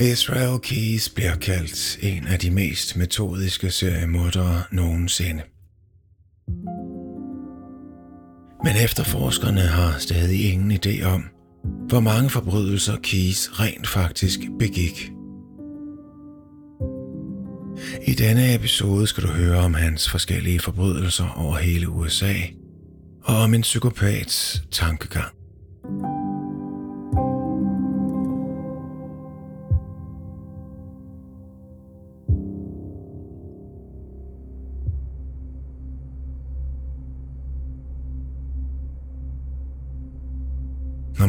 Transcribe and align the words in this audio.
Israel 0.00 0.58
Keys 0.58 1.08
bliver 1.08 1.36
kaldt 1.36 1.98
en 2.02 2.26
af 2.26 2.38
de 2.38 2.50
mest 2.50 2.96
metodiske 2.96 3.70
seriemordere 3.70 4.62
nogensinde. 4.70 5.42
Men 8.64 8.84
efterforskerne 8.84 9.60
har 9.60 9.98
stadig 9.98 10.52
ingen 10.52 10.72
idé 10.72 11.04
om, 11.04 11.24
hvor 11.88 12.00
mange 12.00 12.30
forbrydelser 12.30 12.96
Keys 13.02 13.50
rent 13.52 13.88
faktisk 13.88 14.40
begik. 14.58 15.10
I 18.06 18.12
denne 18.12 18.54
episode 18.54 19.06
skal 19.06 19.22
du 19.22 19.28
høre 19.28 19.58
om 19.58 19.74
hans 19.74 20.10
forskellige 20.10 20.60
forbrydelser 20.60 21.28
over 21.36 21.56
hele 21.56 21.88
USA, 21.88 22.34
og 23.22 23.36
om 23.36 23.54
en 23.54 23.62
psykopats 23.62 24.62
tankegang. 24.70 25.39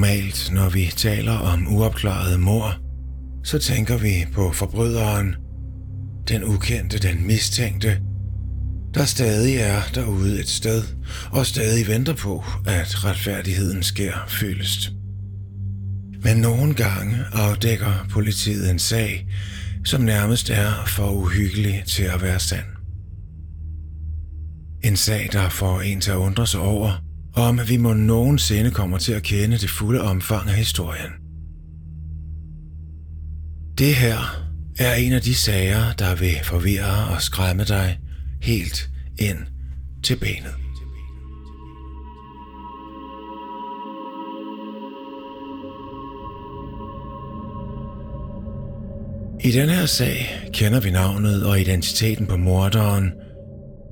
Normalt, 0.01 0.51
når 0.51 0.69
vi 0.69 0.91
taler 0.95 1.31
om 1.31 1.75
uopklarede 1.75 2.37
mor, 2.37 2.75
så 3.43 3.59
tænker 3.59 3.97
vi 3.97 4.25
på 4.33 4.51
forbryderen, 4.51 5.35
den 6.27 6.43
ukendte, 6.43 6.99
den 6.99 7.27
mistænkte, 7.27 7.99
der 8.93 9.05
stadig 9.05 9.55
er 9.55 9.81
derude 9.95 10.39
et 10.39 10.47
sted 10.47 10.83
og 11.31 11.45
stadig 11.45 11.87
venter 11.87 12.15
på, 12.15 12.43
at 12.65 13.05
retfærdigheden 13.05 13.83
sker 13.83 14.13
fyldest. 14.27 14.91
Men 16.23 16.37
nogle 16.37 16.73
gange 16.73 17.17
afdækker 17.33 18.07
politiet 18.09 18.71
en 18.71 18.79
sag, 18.79 19.27
som 19.85 20.01
nærmest 20.01 20.49
er 20.49 20.85
for 20.87 21.11
uhyggelig 21.11 21.83
til 21.87 22.03
at 22.03 22.21
være 22.21 22.39
sand. 22.39 22.65
En 24.83 24.95
sag, 24.95 25.29
der 25.31 25.49
får 25.49 25.81
en 25.81 26.01
til 26.01 26.11
at 26.11 26.17
undre 26.17 26.47
sig 26.47 26.59
over, 26.59 27.10
om 27.35 27.59
vi 27.67 27.77
må 27.77 27.93
nogensinde 27.93 28.71
kommer 28.71 28.97
til 28.97 29.13
at 29.13 29.23
kende 29.23 29.57
det 29.57 29.69
fulde 29.69 30.01
omfang 30.01 30.49
af 30.49 30.55
historien. 30.55 31.11
Det 33.77 33.95
her 33.95 34.17
er 34.79 34.93
en 34.93 35.13
af 35.13 35.21
de 35.21 35.35
sager, 35.35 35.93
der 35.93 36.15
vil 36.15 36.35
forvirre 36.43 37.15
og 37.15 37.21
skræmme 37.21 37.63
dig 37.63 37.99
helt 38.41 38.89
ind 39.19 39.37
til 40.03 40.15
benet. 40.15 40.55
I 49.43 49.51
den 49.51 49.69
her 49.69 49.85
sag 49.85 50.49
kender 50.53 50.79
vi 50.79 50.91
navnet 50.91 51.45
og 51.45 51.59
identiteten 51.59 52.27
på 52.27 52.37
morderen, 52.37 53.11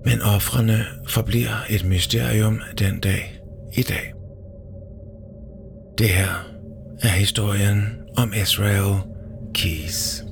men 0.05 0.21
offrene 0.21 0.85
forbliver 1.07 1.65
et 1.69 1.85
mysterium 1.85 2.61
den 2.79 2.99
dag 2.99 3.39
i 3.73 3.81
dag. 3.81 4.13
Det 5.97 6.09
her 6.09 6.49
er 7.01 7.09
historien 7.09 7.97
om 8.17 8.33
Israel 8.33 9.01
Keys. 9.53 10.23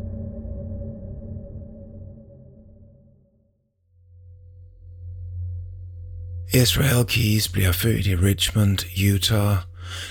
Israel 6.54 7.06
Keys 7.06 7.50
bliver 7.50 7.72
født 7.72 8.08
i 8.08 8.16
Richmond, 8.16 8.78
Utah 9.14 9.58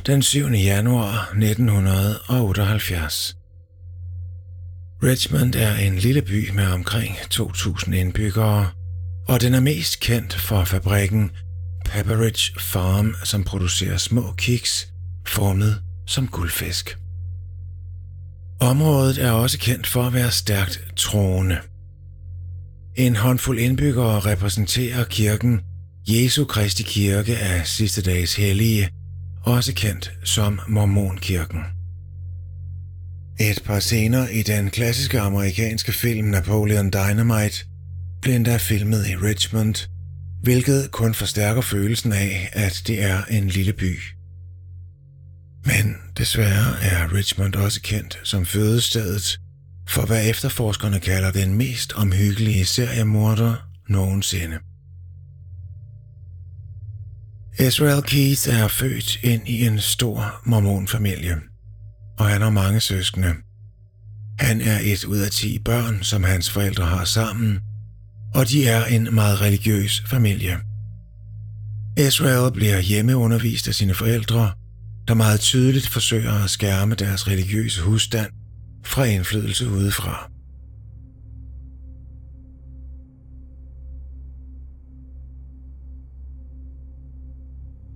den 0.07 0.23
7. 0.23 0.49
januar 0.49 1.33
1978. 1.37 3.37
Richmond 5.03 5.55
er 5.55 5.77
en 5.77 5.97
lille 5.97 6.23
by 6.23 6.51
med 6.51 6.67
omkring 6.67 7.17
2.000 7.17 7.95
indbyggere, 7.95 8.71
og 9.29 9.41
den 9.41 9.55
er 9.55 9.61
mest 9.61 10.01
kendt 10.01 10.35
for 10.35 10.65
fabrikken 10.65 11.31
Pepperidge 11.85 12.61
Farm, 12.61 13.15
som 13.25 13.45
producerer 13.45 13.97
små 13.97 14.33
kiks 14.33 14.89
formet 15.27 15.83
som 16.07 16.29
guldfisk. 16.29 16.99
Området 18.61 19.19
er 19.19 19.31
også 19.31 19.59
kendt 19.59 19.87
for 19.87 20.03
at 20.03 20.13
være 20.13 20.31
stærkt 20.31 20.85
troende. 20.97 21.59
En 22.95 23.17
håndfuld 23.17 23.59
indbyggere 23.59 24.21
repræsenterer 24.21 25.05
kirken 25.05 25.61
Jesu 26.09 26.45
Kristi 26.45 26.83
Kirke 26.83 27.39
af 27.39 27.67
sidste 27.67 28.03
dages 28.03 28.37
hellige, 28.37 28.89
også 29.43 29.73
kendt 29.75 30.13
som 30.25 30.61
Mormonkirken. 30.69 31.61
Et 33.41 33.63
par 33.65 33.81
scener 33.81 34.29
i 34.29 34.43
den 34.43 34.71
klassiske 34.71 35.21
amerikanske 35.21 35.93
film 35.93 36.27
Napoleon 36.27 36.91
Dynamite 36.91 37.65
blev 38.27 38.37
endda 38.37 38.57
filmet 38.57 39.07
i 39.07 39.17
Richmond, 39.17 39.89
hvilket 40.43 40.91
kun 40.91 41.15
forstærker 41.15 41.61
følelsen 41.61 42.13
af, 42.13 42.49
at 42.53 42.83
det 42.87 43.03
er 43.03 43.25
en 43.25 43.49
lille 43.49 43.73
by. 43.73 43.99
Men 45.65 45.97
desværre 46.19 46.83
er 46.83 47.13
Richmond 47.13 47.55
også 47.55 47.81
kendt 47.83 48.21
som 48.25 48.47
fødestedet 48.47 49.41
for 49.89 50.07
hvad 50.07 50.31
efterforskerne 50.31 51.01
kalder 51.01 51.31
den 51.31 51.55
mest 51.55 51.93
omhyggelige 51.93 52.65
seriemorder 52.65 53.55
nogensinde. 53.89 54.59
Israel 57.61 58.03
Keith 58.03 58.49
er 58.49 58.69
født 58.69 59.19
ind 59.23 59.49
i 59.49 59.67
en 59.67 59.79
stor 59.79 60.41
mormonfamilie, 60.47 61.37
og 62.19 62.27
han 62.27 62.41
har 62.41 62.51
mange 62.51 62.81
søskende. 62.81 63.35
Han 64.39 64.61
er 64.61 64.79
et 64.83 65.05
ud 65.05 65.19
af 65.19 65.31
ti 65.31 65.59
børn, 65.59 66.03
som 66.03 66.25
hans 66.25 66.51
forældre 66.51 66.85
har 66.85 67.05
sammen, 67.05 67.61
og 68.35 68.49
de 68.49 68.69
er 68.69 68.85
en 68.85 69.15
meget 69.15 69.41
religiøs 69.41 70.03
familie. 70.07 70.59
Israel 71.99 72.53
bliver 72.53 72.81
hjemmeundervist 72.81 73.69
af 73.69 73.75
sine 73.75 73.95
forældre, 73.95 74.53
der 75.09 75.15
meget 75.15 75.41
tydeligt 75.41 75.89
forsøger 75.89 76.45
at 76.45 76.51
skærme 76.51 76.95
deres 76.95 77.29
religiøse 77.29 77.83
husstand 77.83 78.31
fra 78.85 79.05
indflydelse 79.05 79.69
udefra. 79.69 80.31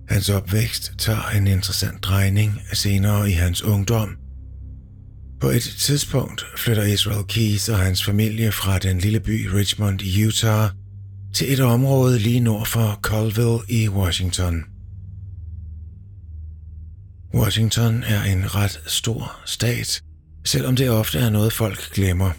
Hans 0.09 0.29
opvækst 0.29 0.93
tager 0.97 1.29
en 1.29 1.47
interessant 1.47 2.03
drejning 2.03 2.61
senere 2.73 3.29
i 3.29 3.33
hans 3.33 3.61
ungdom. 3.61 4.20
På 5.41 5.49
et 5.49 5.75
tidspunkt 5.79 6.45
flytter 6.57 6.83
Israel 6.83 7.23
Keys 7.27 7.69
og 7.69 7.79
hans 7.79 8.03
familie 8.03 8.51
fra 8.51 8.79
den 8.79 8.97
lille 8.97 9.19
by 9.19 9.47
Richmond 9.47 10.01
i 10.01 10.25
Utah 10.25 10.69
til 11.33 11.53
et 11.53 11.59
område 11.59 12.19
lige 12.19 12.39
nord 12.39 12.65
for 12.65 12.99
Colville 13.01 13.59
i 13.69 13.89
Washington. 13.89 14.63
Washington 17.33 18.03
er 18.03 18.23
en 18.23 18.55
ret 18.55 18.81
stor 18.87 19.41
stat, 19.45 20.03
selvom 20.45 20.75
det 20.75 20.89
ofte 20.89 21.19
er 21.19 21.29
noget 21.29 21.53
folk 21.53 21.91
glemmer. 21.93 22.31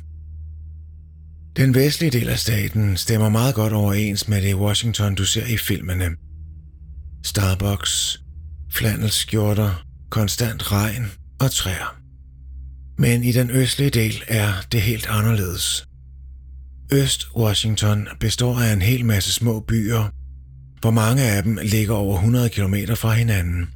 Den 1.57 1.75
vestlige 1.75 2.11
del 2.11 2.29
af 2.29 2.39
staten 2.39 2.97
stemmer 2.97 3.29
meget 3.29 3.55
godt 3.55 3.73
overens 3.73 4.29
med 4.29 4.43
det 4.43 4.55
Washington, 4.55 5.15
du 5.15 5.25
ser 5.25 5.47
i 5.47 5.57
filmene– 5.57 6.11
Starbucks, 7.25 8.23
flanelskjorter, 8.71 9.87
konstant 10.11 10.73
regn 10.73 11.07
og 11.41 11.51
træer. 11.51 12.02
Men 13.03 13.23
i 13.23 13.33
den 13.33 13.51
østlige 13.51 13.91
del 13.91 14.23
er 14.29 14.53
det 14.73 14.83
helt 14.83 15.07
anderledes. 15.07 15.87
Øst-Washington 16.93 18.17
består 18.21 18.61
af 18.61 18.73
en 18.73 18.83
hel 18.83 19.05
masse 19.05 19.33
små 19.33 19.61
byer, 19.61 20.09
hvor 20.81 20.91
mange 20.91 21.23
af 21.23 21.43
dem 21.43 21.59
ligger 21.63 21.95
over 21.95 22.15
100 22.15 22.49
km 22.49 22.75
fra 22.95 23.13
hinanden. 23.13 23.67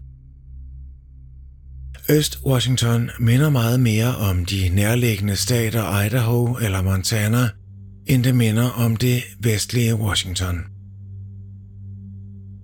Øst-Washington 2.10 3.10
minder 3.20 3.50
meget 3.50 3.80
mere 3.80 4.16
om 4.16 4.44
de 4.44 4.68
nærliggende 4.68 5.36
stater 5.36 6.02
Idaho 6.02 6.56
eller 6.56 6.82
Montana, 6.82 7.48
end 8.06 8.24
det 8.24 8.34
minder 8.34 8.70
om 8.70 8.96
det 8.96 9.22
vestlige 9.40 9.94
Washington. 9.94 10.60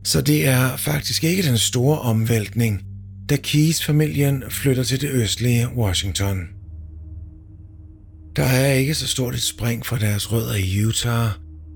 Så 0.04 0.20
det 0.20 0.48
er 0.48 0.76
faktisk 0.76 1.24
ikke 1.24 1.42
den 1.42 1.58
store 1.58 1.98
omvæltning, 1.98 2.82
da 3.28 3.36
Keys-familien 3.36 4.42
flytter 4.50 4.82
til 4.82 5.00
det 5.00 5.10
østlige 5.10 5.68
Washington. 5.76 6.38
Der 8.36 8.44
er 8.44 8.72
ikke 8.72 8.94
så 8.94 9.06
stort 9.06 9.34
et 9.34 9.42
spring 9.42 9.86
fra 9.86 9.98
deres 9.98 10.32
rødder 10.32 10.54
i 10.54 10.84
Utah, 10.84 11.28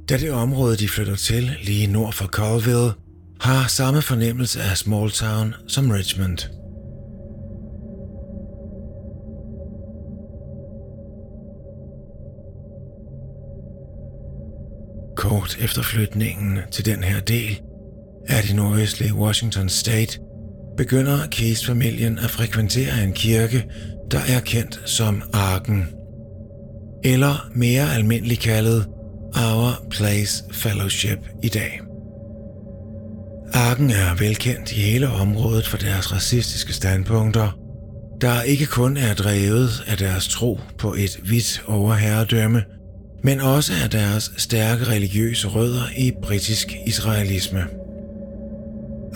da 0.09 0.17
det 0.17 0.33
område, 0.33 0.77
de 0.77 0.89
flytter 0.89 1.17
til 1.17 1.51
lige 1.63 1.87
nord 1.87 2.13
for 2.13 2.27
Colville, 2.27 2.93
har 3.41 3.69
samme 3.69 4.03
fornemmelse 4.03 4.63
af 4.63 4.77
small 4.77 5.11
town 5.11 5.55
som 5.69 5.91
Richmond. 5.91 6.39
Kort 15.17 15.59
efter 15.61 15.83
flytningen 15.83 16.59
til 16.71 16.85
den 16.85 17.05
her 17.05 17.21
del 17.21 17.61
af 18.29 18.43
det 18.43 18.57
nordøstlige 18.57 19.15
Washington 19.15 19.69
State, 19.69 20.19
begynder 20.77 21.19
Case-familien 21.31 22.19
at 22.19 22.31
frekventere 22.31 23.05
en 23.05 23.13
kirke, 23.13 23.65
der 24.11 24.19
er 24.37 24.41
kendt 24.41 24.81
som 24.85 25.23
Arken, 25.33 25.89
eller 27.05 27.51
mere 27.55 27.95
almindeligt 27.95 28.41
kaldet 28.41 28.87
Our 29.37 29.87
Place 29.91 30.45
Fellowship 30.53 31.19
i 31.43 31.49
dag. 31.49 31.81
Arken 33.53 33.91
er 33.91 34.15
velkendt 34.19 34.73
i 34.73 34.81
hele 34.81 35.09
området 35.09 35.67
for 35.67 35.77
deres 35.77 36.13
racistiske 36.13 36.73
standpunkter, 36.73 37.59
der 38.21 38.43
ikke 38.43 38.67
kun 38.67 38.97
er 38.97 39.15
drevet 39.15 39.71
af 39.87 39.99
deres 39.99 40.29
tro 40.29 40.61
på 40.79 40.95
et 40.95 41.21
hvidt 41.25 41.63
overherredømme, 41.67 42.63
men 43.25 43.41
også 43.41 43.73
af 43.85 43.91
deres 43.91 44.33
stærke 44.37 44.85
religiøse 44.85 45.49
rødder 45.49 45.85
i 45.99 46.13
britisk 46.23 46.77
israelisme. 46.87 47.65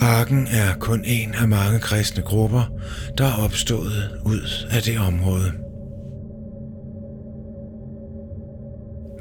Arken 0.01 0.47
er 0.47 0.75
kun 0.79 1.03
en 1.05 1.33
af 1.41 1.47
mange 1.47 1.79
kristne 1.79 2.23
grupper, 2.23 2.63
der 3.17 3.25
er 3.25 3.43
opstået 3.43 4.19
ud 4.25 4.67
af 4.71 4.81
det 4.83 4.99
område. 4.99 5.51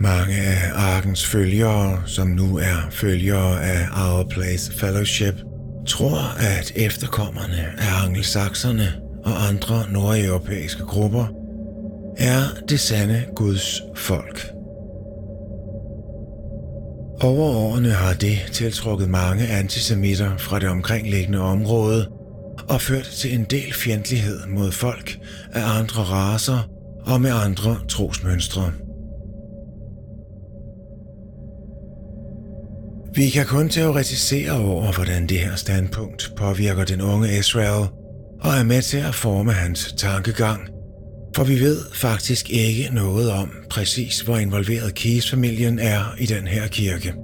Mange 0.01 0.35
af 0.35 0.71
Arkens 0.75 1.27
følgere, 1.27 2.03
som 2.07 2.29
nu 2.29 2.57
er 2.59 2.89
følgere 2.91 3.63
af 3.65 3.87
Our 3.97 4.25
Place 4.31 4.73
Fellowship, 4.73 5.35
tror, 5.87 6.19
at 6.59 6.73
efterkommerne 6.77 7.67
af 7.79 8.05
angelsakserne 8.07 8.93
og 9.25 9.49
andre 9.49 9.85
nordeuropæiske 9.91 10.83
grupper 10.83 11.27
er 12.19 12.41
det 12.69 12.81
sande 12.81 13.25
Guds 13.37 13.83
folk. 13.97 14.60
Over 17.23 17.47
årene 17.57 17.91
har 17.91 18.15
det 18.15 18.39
tiltrukket 18.53 19.09
mange 19.11 19.49
antisemitter 19.49 20.37
fra 20.37 20.59
det 20.59 20.69
omkringliggende 20.69 21.39
område 21.39 22.09
og 22.69 22.81
ført 22.81 23.05
til 23.05 23.35
en 23.35 23.45
del 23.45 23.75
fjendtlighed 23.75 24.47
mod 24.47 24.73
folk 24.73 25.19
af 25.53 25.79
andre 25.79 26.03
raser 26.03 26.69
og 27.07 27.21
med 27.21 27.31
andre 27.31 27.77
trosmønstre. 27.89 28.73
Vi 33.15 33.29
kan 33.29 33.47
kun 33.47 33.69
teoretisere 33.69 34.53
over, 34.53 34.93
hvordan 34.93 35.27
det 35.27 35.39
her 35.39 35.57
standpunkt 35.57 36.33
påvirker 36.37 36.85
den 36.85 37.01
unge 37.01 37.39
Israel 37.39 37.89
og 38.41 38.53
er 38.53 38.65
med 38.65 38.83
til 38.83 38.99
at 38.99 39.15
forme 39.15 39.53
hans 39.53 39.95
tankegang, 39.97 40.61
for 41.37 41.45
vi 41.45 41.61
ved 41.61 41.85
faktisk 41.93 42.51
ikke 42.51 42.89
noget 42.93 43.31
om 43.31 43.51
præcis, 43.71 44.21
hvor 44.21 44.37
involveret 44.37 44.95
Keyes-familien 44.95 45.79
er 45.79 46.15
i 46.19 46.27
den 46.27 46.47
her 46.47 46.67
kirke. 46.67 47.15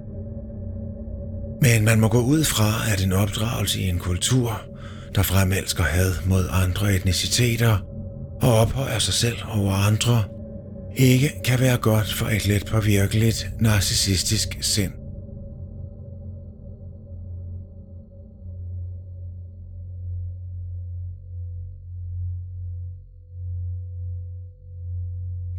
Men 1.63 1.85
man 1.85 2.01
må 2.01 2.09
gå 2.09 2.21
ud 2.21 2.45
fra, 2.45 2.93
at 2.93 3.05
en 3.05 3.13
opdragelse 3.13 3.81
i 3.81 3.89
en 3.89 3.99
kultur, 3.99 4.61
der 5.15 5.23
fremelsker 5.23 5.85
had 5.85 6.13
mod 6.27 6.47
andre 6.51 6.95
etniciteter 6.95 7.79
og 8.43 8.55
ophøjer 8.55 8.99
sig 8.99 9.15
selv 9.15 9.37
over 9.49 9.73
andre, 9.73 10.25
ikke 10.97 11.33
kan 11.45 11.61
være 11.61 11.77
godt 11.77 12.13
for 12.13 12.27
et 12.27 12.47
let 12.47 12.67
påvirkeligt 12.67 13.51
narcissistisk 13.61 14.49
sind. 14.61 14.93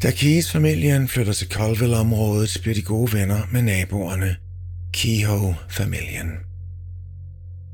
Da 0.03 0.11
Keys-familien 0.11 1.07
flytter 1.07 1.33
til 1.33 1.47
Colville-området, 1.47 2.57
bliver 2.61 2.75
de 2.75 2.81
gode 2.81 3.13
venner 3.13 3.41
med 3.51 3.61
naboerne, 3.61 4.35
Kehoe-familien. 4.93 6.31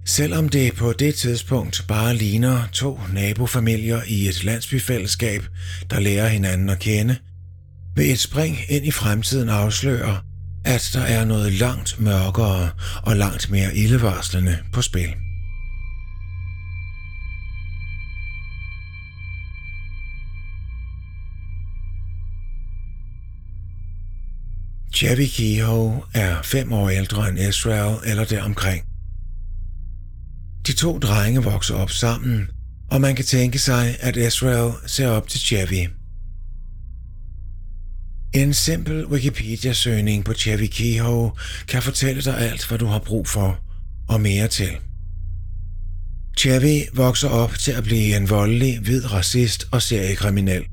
Selvom 0.06 0.50
det 0.50 0.76
på 0.76 0.94
det 0.94 1.16
tidspunkt 1.16 1.86
bare 1.88 2.16
ligner 2.16 2.68
to 2.74 3.00
nabofamilier 3.14 4.02
i 4.08 4.28
et 4.28 4.44
landsbyfællesskab, 4.44 5.42
der 5.90 6.00
lærer 6.00 6.28
hinanden 6.28 6.70
at 6.70 6.80
kende, 6.80 7.16
vil 7.96 8.12
et 8.12 8.20
spring 8.20 8.58
ind 8.70 8.86
i 8.86 8.92
fremtiden 8.92 9.50
afsløre, 9.50 10.18
at 10.66 10.90
der 10.94 11.02
er 11.02 11.26
noget 11.26 11.54
langt 11.54 12.00
mørkere 12.00 12.70
og 13.04 13.16
langt 13.16 13.52
mere 13.52 13.76
ildevarslende 13.76 14.58
på 14.74 14.82
spil. 14.82 15.10
Chevy 25.04 25.28
Kehoe 25.28 26.02
er 26.14 26.42
fem 26.44 26.74
år 26.74 26.90
ældre 26.90 27.30
end 27.30 27.40
Israel 27.40 27.98
eller 28.06 28.26
deromkring. 28.26 28.84
De 30.68 30.74
to 30.74 31.00
drenge 31.00 31.44
vokser 31.44 31.76
op 31.76 31.92
sammen, 31.92 32.48
og 32.92 33.02
man 33.02 33.16
kan 33.16 33.26
tænke 33.26 33.60
sig, 33.60 33.98
at 34.00 34.16
Israel 34.16 34.74
ser 34.86 35.08
op 35.08 35.28
til 35.28 35.40
Chevy. 35.40 35.90
En 38.34 38.54
simpel 38.54 39.06
Wikipedia-søgning 39.06 40.26
på 40.26 40.34
Chevy 40.34 40.68
Kehoe 40.72 41.32
kan 41.68 41.82
fortælle 41.82 42.22
dig 42.22 42.38
alt, 42.38 42.68
hvad 42.68 42.78
du 42.78 42.86
har 42.86 43.00
brug 43.00 43.28
for, 43.28 43.60
og 44.10 44.22
mere 44.22 44.48
til. 44.48 44.72
Chevy 46.38 46.82
vokser 46.94 47.30
op 47.30 47.54
til 47.60 47.72
at 47.72 47.84
blive 47.84 48.18
en 48.18 48.30
voldelig, 48.30 48.80
hvid 48.80 49.12
racist 49.12 49.68
og 49.72 49.82
seriekriminel. 49.82 50.64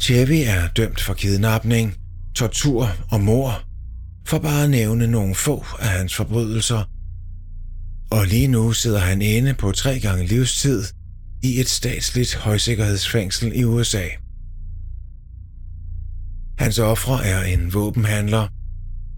Chevy 0.00 0.42
er 0.46 0.68
dømt 0.76 1.00
for 1.00 1.14
kidnapning, 1.14 1.99
tortur 2.34 2.88
og 3.10 3.20
mor, 3.20 3.62
for 4.26 4.38
bare 4.38 4.64
at 4.64 4.70
nævne 4.70 5.06
nogle 5.06 5.34
få 5.34 5.64
af 5.78 5.88
hans 5.88 6.14
forbrydelser. 6.14 6.84
Og 8.10 8.26
lige 8.26 8.48
nu 8.48 8.72
sidder 8.72 8.98
han 8.98 9.22
inde 9.22 9.54
på 9.54 9.72
tre 9.72 10.00
gange 10.00 10.26
livstid 10.26 10.84
i 11.42 11.60
et 11.60 11.68
statsligt 11.68 12.34
højsikkerhedsfængsel 12.34 13.52
i 13.54 13.64
USA. 13.64 14.04
Hans 16.58 16.78
ofre 16.78 17.26
er 17.26 17.42
en 17.42 17.74
våbenhandler, 17.74 18.48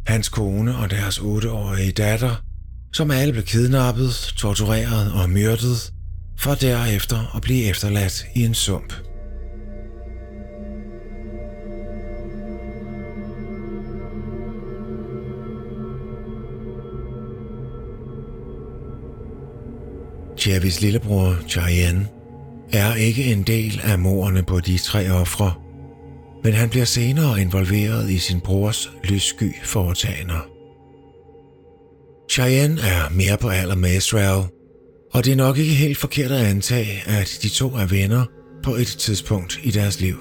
hans 0.06 0.28
kone 0.28 0.76
og 0.76 0.90
deres 0.90 1.18
otteårige 1.18 1.92
datter, 1.92 2.44
som 2.92 3.10
alle 3.10 3.32
blev 3.32 3.44
kidnappet, 3.44 4.32
tortureret 4.36 5.12
og 5.12 5.30
myrdet, 5.30 5.92
for 6.38 6.54
derefter 6.54 7.36
at 7.36 7.42
blive 7.42 7.64
efterladt 7.64 8.26
i 8.34 8.44
en 8.44 8.54
sump. 8.54 9.11
Chavis 20.42 20.80
lillebror 20.80 21.36
Cheyenne 21.48 22.08
er 22.72 22.94
ikke 22.94 23.24
en 23.24 23.42
del 23.42 23.80
af 23.84 23.98
morerne 23.98 24.42
på 24.42 24.60
de 24.60 24.78
tre 24.78 25.10
ofre, 25.10 25.54
men 26.44 26.52
han 26.52 26.68
bliver 26.68 26.84
senere 26.84 27.40
involveret 27.40 28.10
i 28.10 28.18
sin 28.18 28.40
brors 28.40 28.90
lyssky 29.04 29.54
foretagender. 29.64 30.48
Cheyenne 32.30 32.80
er 32.80 33.10
mere 33.10 33.38
på 33.38 33.48
alder 33.48 33.74
med 33.74 33.96
Israel, 33.96 34.44
og 35.12 35.24
det 35.24 35.32
er 35.32 35.36
nok 35.36 35.58
ikke 35.58 35.74
helt 35.74 35.98
forkert 35.98 36.30
at 36.30 36.46
antage, 36.46 37.02
at 37.06 37.38
de 37.42 37.48
to 37.48 37.68
er 37.68 37.86
venner 37.86 38.24
på 38.62 38.74
et 38.74 38.86
tidspunkt 38.86 39.60
i 39.62 39.70
deres 39.70 40.00
liv. 40.00 40.16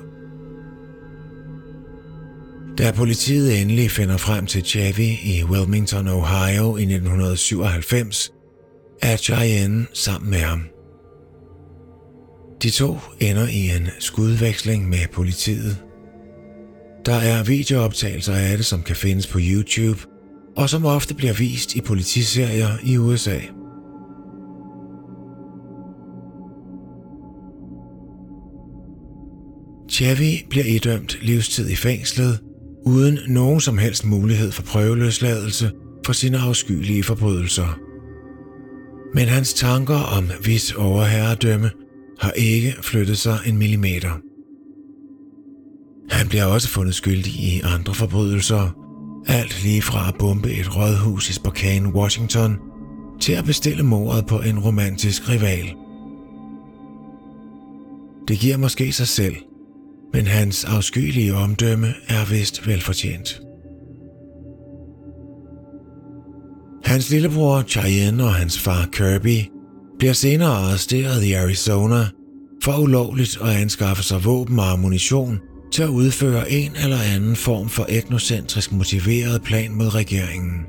Da 2.78 2.92
politiet 2.92 3.62
endelig 3.62 3.92
finder 3.92 4.18
frem 4.18 4.46
til 4.46 4.66
Chavi 4.66 5.20
i 5.24 5.44
Wilmington, 5.44 6.08
Ohio 6.08 6.78
i 6.78 6.82
1997, 6.82 8.32
er 9.02 9.18
Cheyenne 9.18 9.88
sammen 9.94 10.30
med 10.30 10.40
ham. 10.40 10.62
De 12.64 12.70
to 12.70 12.98
ender 13.20 13.48
i 13.48 13.78
en 13.78 13.88
skudveksling 14.00 14.90
med 14.90 15.08
politiet. 15.14 15.78
Der 17.06 17.14
er 17.14 17.44
videooptagelser 17.44 18.34
af 18.34 18.58
det, 18.58 18.66
som 18.66 18.84
kan 18.84 18.96
findes 18.96 19.28
på 19.28 19.40
YouTube, 19.42 20.00
og 20.58 20.70
som 20.70 20.86
ofte 20.86 21.16
bliver 21.16 21.34
vist 21.34 21.76
i 21.76 21.82
politiserier 21.82 22.70
i 22.84 22.98
USA. 22.98 23.40
Chevy 29.92 30.46
bliver 30.50 30.66
idømt 30.66 31.18
livstid 31.22 31.70
i 31.70 31.76
fængslet, 31.76 32.40
uden 32.86 33.20
nogen 33.28 33.62
som 33.62 33.78
helst 33.78 34.06
mulighed 34.06 34.52
for 34.52 34.64
prøveløsladelse 34.64 35.72
for 36.06 36.14
sine 36.14 36.38
afskyelige 36.38 37.04
forbrydelser. 37.04 37.91
Men 39.14 39.28
hans 39.28 39.54
tanker 39.54 40.18
om 40.18 40.30
vis 40.46 40.72
overherredømme 40.72 41.72
har 42.20 42.32
ikke 42.32 42.76
flyttet 42.82 43.18
sig 43.18 43.40
en 43.46 43.58
millimeter. 43.58 44.12
Han 46.10 46.28
bliver 46.28 46.46
også 46.46 46.68
fundet 46.68 46.96
skyldig 46.96 47.34
i 47.34 47.62
andre 47.64 47.94
forbrydelser. 47.94 48.78
Alt 49.28 49.64
lige 49.64 49.82
fra 49.82 50.08
at 50.08 50.16
bombe 50.20 50.52
et 50.52 50.76
rådhus 50.76 51.30
i 51.30 51.34
Spokane, 51.34 51.94
Washington, 51.94 52.58
til 53.20 53.34
at 53.34 53.46
bestille 53.46 53.84
mordet 53.84 54.26
på 54.26 54.40
en 54.40 54.60
romantisk 54.60 55.30
rival. 55.30 55.74
Det 58.28 58.40
giver 58.40 58.58
måske 58.58 58.92
sig 58.92 59.08
selv, 59.08 59.36
men 60.14 60.28
hans 60.28 60.66
afskyelige 60.66 61.36
omdømme 61.36 61.94
er 62.08 62.26
vist 62.30 62.68
velfortjent. 62.68 63.42
Hans 66.92 67.10
lillebror 67.10 67.62
Cheyenne 67.62 68.24
og 68.24 68.34
hans 68.34 68.60
far 68.60 68.86
Kirby 68.92 69.50
bliver 70.00 70.14
senere 70.14 70.50
arresteret 70.50 71.24
i 71.24 71.34
Arizona, 71.34 72.08
for 72.64 72.78
ulovligt 72.78 73.38
at 73.42 73.50
anskaffe 73.50 74.04
sig 74.04 74.26
våben 74.26 74.60
og 74.60 74.72
ammunition 74.72 75.40
til 75.74 75.84
at 75.84 75.90
udføre 75.90 76.52
en 76.52 76.72
eller 76.84 76.98
anden 77.16 77.36
form 77.36 77.70
for 77.70 77.86
etnocentrisk 77.90 78.72
motiveret 78.72 79.42
plan 79.44 79.72
mod 79.76 79.96
regeringen. 79.96 80.66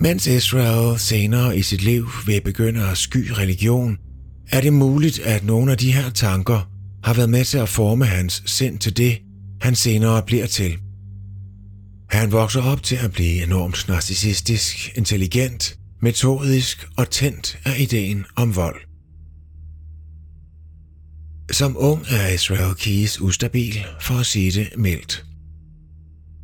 Mens 0.00 0.26
Israel 0.26 0.98
senere 0.98 1.56
i 1.56 1.62
sit 1.62 1.82
liv 1.82 2.08
vil 2.26 2.40
begynde 2.44 2.88
at 2.90 2.96
sky 2.96 3.30
religion, 3.30 3.98
er 4.50 4.60
det 4.60 4.72
muligt, 4.72 5.18
at 5.18 5.44
nogle 5.44 5.72
af 5.72 5.78
de 5.78 5.92
her 5.92 6.10
tanker 6.10 6.70
har 7.04 7.14
været 7.14 7.30
med 7.30 7.44
til 7.44 7.58
at 7.58 7.68
forme 7.68 8.06
hans 8.06 8.42
sind 8.46 8.78
til 8.78 8.96
det, 8.96 9.18
han 9.60 9.74
senere 9.74 10.22
bliver 10.22 10.46
til. 10.46 10.76
Han 12.10 12.32
vokser 12.32 12.62
op 12.62 12.82
til 12.82 12.96
at 12.96 13.12
blive 13.12 13.42
enormt 13.42 13.88
narcissistisk, 13.88 14.96
intelligent, 14.96 15.78
metodisk 16.02 16.88
og 16.96 17.10
tændt 17.10 17.58
af 17.64 17.80
ideen 17.80 18.24
om 18.36 18.56
vold. 18.56 18.80
Som 21.52 21.76
ung 21.78 22.06
er 22.10 22.28
Israel 22.28 22.74
Keys 22.74 23.20
ustabil, 23.20 23.84
for 24.00 24.14
at 24.14 24.26
sige 24.26 24.50
det 24.50 24.68
mildt. 24.76 25.24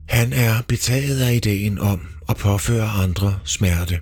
Han 0.08 0.32
er 0.32 0.62
betaget 0.68 1.20
af 1.20 1.34
ideen 1.34 1.78
om 1.78 2.00
at 2.28 2.36
påføre 2.36 2.88
andre 2.88 3.38
smerte. 3.44 4.00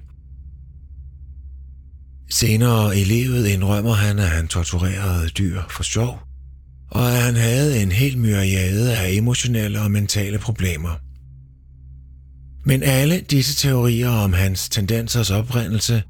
Senere 2.33 2.99
i 2.99 3.05
livet 3.05 3.47
indrømmer 3.47 3.93
han, 3.93 4.19
at 4.19 4.29
han 4.29 4.49
torturerede 4.49 5.29
dyr 5.29 5.61
for 5.71 5.83
sjov, 5.83 6.19
og 6.91 7.11
at 7.11 7.23
han 7.23 7.35
havde 7.35 7.83
en 7.83 7.93
hel 7.93 8.19
myriade 8.19 8.97
af 8.97 9.11
emotionelle 9.11 9.81
og 9.81 9.91
mentale 9.91 10.39
problemer. 10.39 10.91
Men 12.67 12.83
alle 12.83 13.21
disse 13.21 13.69
teorier 13.69 14.11
om 14.11 14.33
hans 14.33 14.69
tendensers 14.69 15.31
oprindelse 15.31 16.03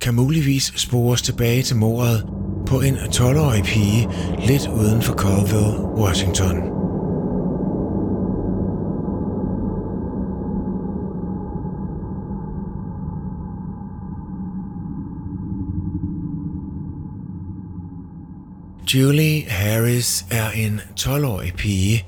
kan 0.00 0.14
muligvis 0.14 0.72
spores 0.76 1.22
tilbage 1.22 1.62
til 1.62 1.76
mordet 1.76 2.26
på 2.66 2.80
en 2.80 2.94
12-årig 2.94 3.64
pige 3.64 4.08
lidt 4.46 4.66
uden 4.66 5.02
for 5.02 5.14
Colville, 5.14 5.78
Washington. 6.04 6.79
Julie 18.94 19.50
Harris 19.50 20.24
er 20.30 20.50
en 20.50 20.80
12-årig 21.00 21.54
pige. 21.54 22.04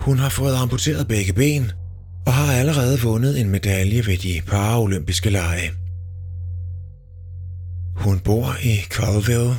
Hun 0.00 0.18
har 0.18 0.28
fået 0.28 0.54
amputeret 0.54 1.08
begge 1.08 1.32
ben 1.32 1.72
og 2.26 2.32
har 2.32 2.52
allerede 2.52 3.00
vundet 3.00 3.40
en 3.40 3.50
medalje 3.50 4.06
ved 4.06 4.16
de 4.16 4.40
paraolympiske 4.46 5.30
lege. 5.30 5.70
Hun 7.96 8.18
bor 8.18 8.56
i 8.62 8.76
Colville, 8.90 9.54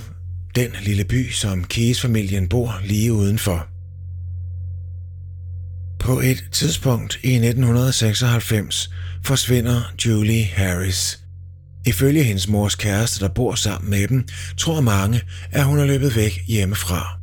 den 0.55 0.71
lille 0.81 1.05
by, 1.05 1.29
som 1.31 1.63
Keys-familien 1.63 2.49
bor 2.49 2.79
lige 2.83 3.13
udenfor. 3.13 3.67
På 5.99 6.19
et 6.19 6.45
tidspunkt 6.51 7.19
i 7.23 7.33
1996 7.33 8.89
forsvinder 9.25 9.81
Julie 10.05 10.43
Harris. 10.43 11.20
Ifølge 11.85 12.23
hendes 12.23 12.47
mors 12.47 12.75
kæreste, 12.75 13.19
der 13.19 13.29
bor 13.33 13.55
sammen 13.55 13.89
med 13.89 14.07
dem, 14.07 14.27
tror 14.57 14.81
mange, 14.81 15.21
at 15.51 15.65
hun 15.65 15.79
er 15.79 15.85
løbet 15.85 16.15
væk 16.15 16.39
hjemmefra. 16.47 17.17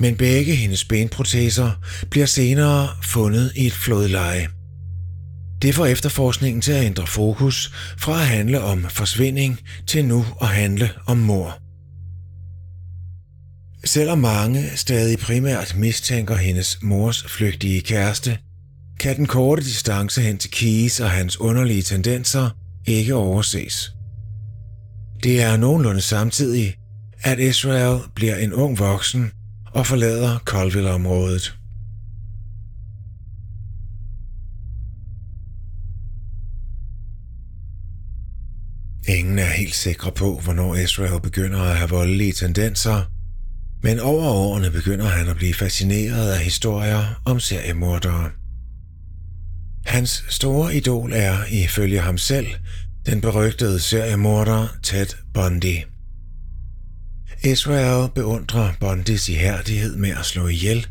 Men 0.00 0.16
begge 0.16 0.54
hendes 0.54 0.84
benproteser 0.84 1.70
bliver 2.10 2.26
senere 2.26 2.88
fundet 3.02 3.52
i 3.56 3.66
et 3.66 3.72
flodleje. 3.72 4.48
Det 5.62 5.74
får 5.74 5.86
efterforskningen 5.86 6.62
til 6.62 6.72
at 6.72 6.84
ændre 6.84 7.06
fokus 7.06 7.72
fra 7.98 8.20
at 8.20 8.26
handle 8.26 8.60
om 8.60 8.86
forsvinding 8.88 9.60
til 9.86 10.04
nu 10.04 10.24
at 10.40 10.48
handle 10.48 10.90
om 11.06 11.16
mor. 11.16 11.58
Selvom 13.84 14.18
mange 14.18 14.70
stadig 14.76 15.18
primært 15.18 15.74
mistænker 15.76 16.36
hendes 16.36 16.78
mors 16.82 17.24
flygtige 17.28 17.80
kæreste, 17.80 18.38
kan 19.00 19.16
den 19.16 19.26
korte 19.26 19.62
distance 19.62 20.20
hen 20.20 20.38
til 20.38 20.50
Keys 20.50 21.00
og 21.00 21.10
hans 21.10 21.40
underlige 21.40 21.82
tendenser 21.82 22.50
ikke 22.86 23.14
overses. 23.14 23.92
Det 25.22 25.42
er 25.42 25.56
nogenlunde 25.56 26.00
samtidig, 26.00 26.74
at 27.22 27.38
Israel 27.38 28.00
bliver 28.14 28.36
en 28.36 28.52
ung 28.52 28.78
voksen 28.78 29.30
og 29.74 29.86
forlader 29.86 30.38
Colville-området. 30.38 31.54
Ingen 39.08 39.38
er 39.38 39.44
helt 39.44 39.74
sikre 39.74 40.12
på, 40.12 40.40
hvornår 40.44 40.74
Israel 40.74 41.20
begynder 41.20 41.60
at 41.62 41.76
have 41.76 41.90
voldelige 41.90 42.32
tendenser, 42.32 43.04
men 43.82 44.00
over 44.00 44.24
årene 44.24 44.70
begynder 44.70 45.06
han 45.06 45.28
at 45.28 45.36
blive 45.36 45.54
fascineret 45.54 46.32
af 46.32 46.38
historier 46.38 47.20
om 47.24 47.40
seriemordere. 47.40 48.30
Hans 49.84 50.24
store 50.28 50.74
idol 50.76 51.12
er, 51.12 51.44
ifølge 51.50 52.00
ham 52.00 52.18
selv, 52.18 52.46
den 53.06 53.20
berygtede 53.20 53.80
seriemorder 53.80 54.68
Ted 54.82 55.06
Bundy. 55.34 55.76
Israel 57.44 58.10
beundrer 58.14 58.72
Bundys 58.80 59.28
ihærdighed 59.28 59.96
med 59.96 60.10
at 60.10 60.26
slå 60.26 60.46
ihjel, 60.46 60.86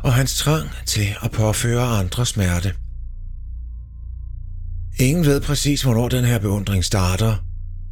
og 0.00 0.14
hans 0.14 0.36
trang 0.36 0.70
til 0.86 1.08
at 1.22 1.30
påføre 1.30 1.82
andre 1.82 2.26
smerte. 2.26 2.74
Ingen 4.98 5.24
ved 5.24 5.40
præcis, 5.40 5.82
hvornår 5.82 6.08
den 6.08 6.24
her 6.24 6.38
beundring 6.38 6.84
starter, 6.84 7.36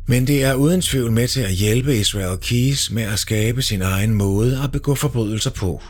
men 0.08 0.26
det 0.26 0.44
er 0.44 0.54
uden 0.54 0.82
tvivl 0.82 1.12
med 1.12 1.28
til 1.28 1.40
at 1.40 1.52
hjælpe 1.52 1.96
Israel 1.96 2.38
Keys 2.38 2.90
med 2.90 3.02
at 3.02 3.18
skabe 3.18 3.62
sin 3.62 3.82
egen 3.82 4.14
måde 4.14 4.62
at 4.62 4.72
begå 4.72 4.94
forbrydelser 4.94 5.50
på. 5.50 5.82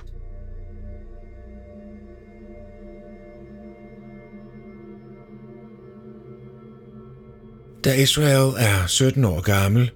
Da 7.87 7.95
Israel 7.95 8.55
er 8.59 8.87
17 8.87 9.25
år 9.25 9.41
gammel, 9.41 9.91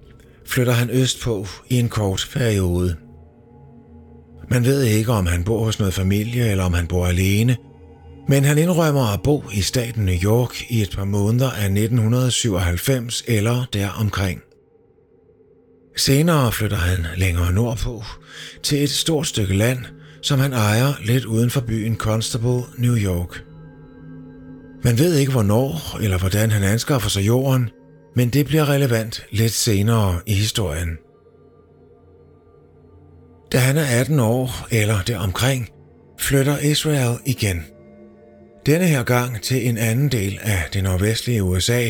flytter 0.45 0.73
han 0.73 0.89
østpå 0.89 1.47
i 1.69 1.79
en 1.79 1.89
kort 1.89 2.29
periode. 2.33 2.95
Man 4.49 4.65
ved 4.65 4.83
ikke, 4.83 5.11
om 5.11 5.25
han 5.25 5.43
bor 5.43 5.63
hos 5.63 5.79
noget 5.79 5.93
familie 5.93 6.51
eller 6.51 6.63
om 6.63 6.73
han 6.73 6.87
bor 6.87 7.07
alene, 7.07 7.57
men 8.27 8.43
han 8.43 8.57
indrømmer 8.57 9.13
at 9.13 9.21
bo 9.23 9.43
i 9.53 9.61
staten 9.61 10.05
New 10.05 10.15
York 10.23 10.61
i 10.69 10.81
et 10.81 10.95
par 10.95 11.05
måneder 11.05 11.51
af 11.51 11.65
1997 11.65 13.23
eller 13.27 13.65
deromkring. 13.73 14.41
Senere 15.97 16.51
flytter 16.51 16.77
han 16.77 17.05
længere 17.17 17.51
nordpå 17.51 18.03
til 18.63 18.83
et 18.83 18.89
stort 18.89 19.27
stykke 19.27 19.53
land, 19.53 19.79
som 20.21 20.39
han 20.39 20.53
ejer 20.53 20.93
lidt 21.05 21.25
uden 21.25 21.49
for 21.49 21.61
byen 21.61 21.97
Constable, 21.97 22.61
New 22.77 22.95
York. 22.97 23.43
Man 24.83 24.99
ved 24.99 25.15
ikke 25.15 25.31
hvornår 25.31 25.97
eller 26.01 26.17
hvordan 26.17 26.51
han 26.51 26.63
anskaffer 26.63 27.09
sig 27.09 27.27
jorden, 27.27 27.69
men 28.15 28.29
det 28.29 28.45
bliver 28.45 28.69
relevant 28.69 29.25
lidt 29.31 29.51
senere 29.51 30.19
i 30.25 30.33
historien. 30.33 30.97
Da 33.51 33.57
han 33.57 33.77
er 33.77 33.99
18 33.99 34.19
år 34.19 34.67
eller 34.71 35.01
deromkring, 35.07 35.69
flytter 36.19 36.57
Israel 36.57 37.17
igen. 37.25 37.65
Denne 38.65 38.85
her 38.87 39.03
gang 39.03 39.41
til 39.41 39.67
en 39.67 39.77
anden 39.77 40.09
del 40.09 40.39
af 40.41 40.63
det 40.73 40.83
nordvestlige 40.83 41.43
USA. 41.43 41.89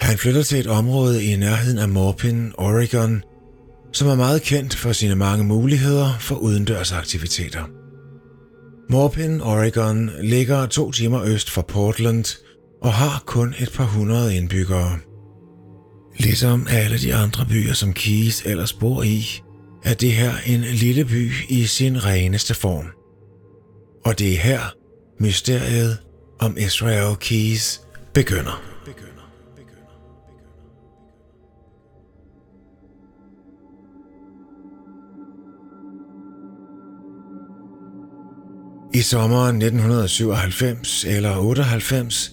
Han 0.00 0.18
flytter 0.18 0.42
til 0.42 0.60
et 0.60 0.66
område 0.66 1.24
i 1.24 1.36
nærheden 1.36 1.78
af 1.78 1.88
Morpin, 1.88 2.52
Oregon, 2.58 3.22
som 3.92 4.08
er 4.08 4.14
meget 4.14 4.42
kendt 4.42 4.74
for 4.74 4.92
sine 4.92 5.14
mange 5.14 5.44
muligheder 5.44 6.18
for 6.20 6.34
udendørsaktiviteter. 6.34 7.64
Morpin, 8.90 9.40
Oregon 9.40 10.10
ligger 10.22 10.66
to 10.66 10.90
timer 10.90 11.22
øst 11.22 11.50
for 11.50 11.62
Portland– 11.62 12.24
og 12.82 12.92
har 12.92 13.22
kun 13.26 13.54
et 13.58 13.72
par 13.74 13.84
hundrede 13.84 14.36
indbyggere. 14.36 14.98
Ligesom 16.18 16.66
alle 16.70 16.98
de 16.98 17.14
andre 17.14 17.46
byer, 17.46 17.72
som 17.72 17.92
Kies 17.92 18.42
ellers 18.46 18.72
bor 18.72 19.02
i, 19.02 19.42
er 19.84 19.94
det 19.94 20.12
her 20.12 20.32
en 20.46 20.60
lille 20.60 21.04
by 21.04 21.32
i 21.48 21.64
sin 21.66 22.04
reneste 22.04 22.54
form. 22.54 22.86
Og 24.04 24.18
det 24.18 24.32
er 24.32 24.38
her, 24.38 24.60
mysteriet 25.20 25.98
om 26.40 26.56
Israel 26.58 27.16
Keys 27.16 27.80
begynder. 28.14 28.62
I 38.94 39.00
sommeren 39.00 39.62
1997 39.62 41.04
eller 41.04 41.36
98 41.36 42.32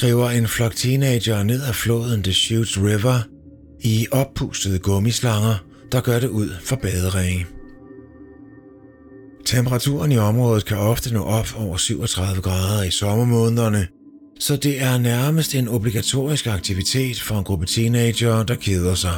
driver 0.00 0.30
en 0.30 0.48
flok 0.48 0.74
teenager 0.74 1.42
ned 1.42 1.62
ad 1.62 1.72
floden 1.72 2.22
Deschutes 2.22 2.78
River 2.78 3.20
i 3.80 4.06
oppustede 4.12 4.78
gummislanger, 4.78 5.64
der 5.92 6.00
gør 6.00 6.20
det 6.20 6.28
ud 6.28 6.50
for 6.60 6.76
baderinge. 6.76 7.46
Temperaturen 9.46 10.12
i 10.12 10.18
området 10.18 10.64
kan 10.64 10.76
ofte 10.76 11.14
nå 11.14 11.22
op 11.22 11.54
over 11.56 11.76
37 11.76 12.42
grader 12.42 12.82
i 12.82 12.90
sommermånederne, 12.90 13.86
så 14.40 14.56
det 14.56 14.82
er 14.82 14.98
nærmest 14.98 15.54
en 15.54 15.68
obligatorisk 15.68 16.46
aktivitet 16.46 17.20
for 17.20 17.34
en 17.38 17.44
gruppe 17.44 17.66
teenager, 17.66 18.42
der 18.42 18.54
keder 18.54 18.94
sig. 18.94 19.16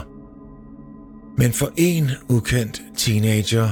Men 1.38 1.52
for 1.52 1.72
en 1.76 2.10
ukendt 2.28 2.82
teenager 2.96 3.70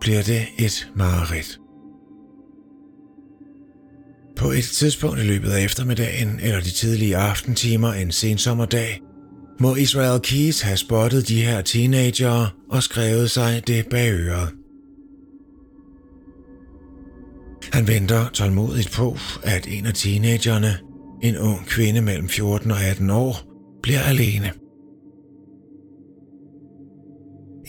bliver 0.00 0.22
det 0.22 0.42
et 0.58 0.88
mareridt. 0.96 1.58
På 4.38 4.50
et 4.50 4.64
tidspunkt 4.64 5.20
i 5.20 5.22
løbet 5.22 5.50
af 5.50 5.64
eftermiddagen 5.64 6.40
eller 6.42 6.60
de 6.60 6.70
tidlige 6.70 7.16
aftentimer 7.16 7.92
en 7.92 8.12
sensommerdag, 8.12 9.00
må 9.60 9.76
Israel 9.76 10.20
Keys 10.20 10.60
have 10.60 10.76
spottet 10.76 11.28
de 11.28 11.42
her 11.42 11.60
teenager 11.60 12.56
og 12.70 12.82
skrevet 12.82 13.30
sig 13.30 13.62
det 13.66 13.86
bag 13.90 14.12
øret. 14.12 14.48
Han 17.72 17.88
venter 17.88 18.28
tålmodigt 18.28 18.92
på, 18.92 19.16
at 19.42 19.66
en 19.68 19.86
af 19.86 19.94
teenagerne, 19.94 20.78
en 21.22 21.36
ung 21.36 21.66
kvinde 21.66 22.00
mellem 22.00 22.28
14 22.28 22.70
og 22.70 22.80
18 22.80 23.10
år, 23.10 23.36
bliver 23.82 24.00
alene. 24.00 24.52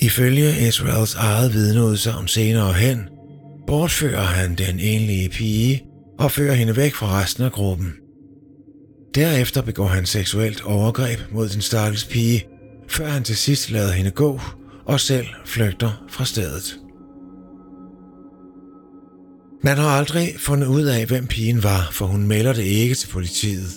Ifølge 0.01 0.67
Israels 0.67 1.15
eget 1.15 1.53
vidneudsagn 1.53 2.27
senere 2.27 2.73
hen, 2.73 2.99
bortfører 3.67 4.25
han 4.25 4.55
den 4.55 4.79
enlige 4.79 5.29
pige 5.29 5.88
og 6.19 6.31
fører 6.31 6.53
hende 6.53 6.75
væk 6.75 6.93
fra 6.93 7.21
resten 7.21 7.43
af 7.43 7.51
gruppen. 7.51 7.93
Derefter 9.15 9.61
begår 9.61 9.88
han 9.88 10.05
seksuelt 10.05 10.63
overgreb 10.63 11.19
mod 11.31 11.49
den 11.49 11.61
stakkels 11.61 12.05
pige, 12.05 12.45
før 12.88 13.07
han 13.07 13.23
til 13.23 13.38
sidst 13.38 13.71
lader 13.71 13.91
hende 13.91 14.11
gå 14.11 14.41
og 14.85 14.99
selv 14.99 15.27
flygter 15.45 16.05
fra 16.09 16.25
stedet. 16.25 16.79
Man 19.63 19.77
har 19.77 19.89
aldrig 19.89 20.35
fundet 20.39 20.67
ud 20.67 20.83
af, 20.83 21.05
hvem 21.05 21.27
pigen 21.27 21.63
var, 21.63 21.89
for 21.91 22.05
hun 22.05 22.27
melder 22.27 22.53
det 22.53 22.63
ikke 22.63 22.95
til 22.95 23.07
politiet. 23.07 23.69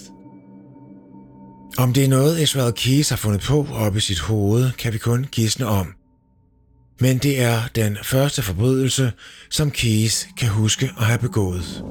Om 1.78 1.92
det 1.92 2.04
er 2.04 2.08
noget, 2.08 2.40
Israel 2.40 2.72
Keys 2.72 3.08
har 3.08 3.16
fundet 3.16 3.40
på 3.40 3.66
op 3.72 3.96
i 3.96 4.00
sit 4.00 4.20
hoved, 4.20 4.70
kan 4.78 4.92
vi 4.92 4.98
kun 4.98 5.26
gisne 5.32 5.66
om. 5.66 5.86
Men 7.00 7.18
det 7.18 7.42
er 7.42 7.60
den 7.74 7.98
første 8.02 8.42
forbrydelse, 8.42 9.12
som 9.50 9.70
Keys 9.70 10.26
kan 10.38 10.48
huske 10.48 10.90
at 10.98 11.04
have 11.04 11.18
begået. 11.18 11.84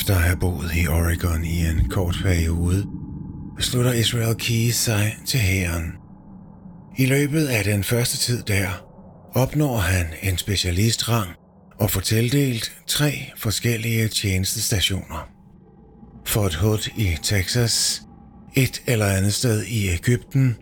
Efter 0.00 0.14
at 0.14 0.22
have 0.22 0.36
boet 0.36 0.70
i 0.76 0.86
Oregon 0.86 1.44
i 1.44 1.66
en 1.66 1.88
kort 1.88 2.16
periode, 2.22 2.86
beslutter 3.56 3.92
Israel 3.92 4.34
Keys 4.34 4.74
sig 4.74 5.16
til 5.26 5.40
hæren. 5.40 5.92
I 6.98 7.06
løbet 7.06 7.46
af 7.46 7.64
den 7.64 7.84
første 7.84 8.16
tid 8.16 8.42
der, 8.42 8.68
opnår 9.34 9.76
han 9.76 10.06
en 10.22 10.38
specialistrang 10.38 11.28
og 11.80 11.90
får 11.90 12.00
tildelt 12.00 12.72
tre 12.86 13.12
forskellige 13.36 14.08
tjenestestationer. 14.08 15.28
Fort 16.26 16.54
Hood 16.54 16.88
i 16.96 17.16
Texas, 17.22 18.02
et 18.54 18.82
eller 18.86 19.06
andet 19.06 19.34
sted 19.34 19.64
i 19.64 19.88
Ægypten 19.88 20.56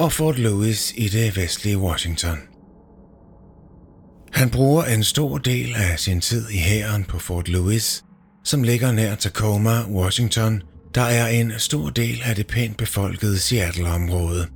og 0.00 0.12
Fort 0.12 0.38
Lewis 0.38 0.92
i 0.96 1.08
det 1.08 1.36
vestlige 1.36 1.78
Washington. 1.78 2.38
Han 4.32 4.50
bruger 4.50 4.84
en 4.84 5.04
stor 5.04 5.38
del 5.38 5.74
af 5.74 5.98
sin 5.98 6.20
tid 6.20 6.48
i 6.50 6.58
hæren 6.58 7.04
på 7.04 7.18
Fort 7.18 7.48
Lewis 7.48 8.04
som 8.44 8.62
ligger 8.62 8.92
nær 8.92 9.14
Tacoma, 9.14 9.82
Washington, 9.90 10.62
der 10.94 11.02
er 11.02 11.26
en 11.26 11.52
stor 11.58 11.90
del 11.90 12.22
af 12.24 12.36
det 12.36 12.46
pænt 12.46 12.76
befolkede 12.76 13.38
Seattle-område. 13.38 14.46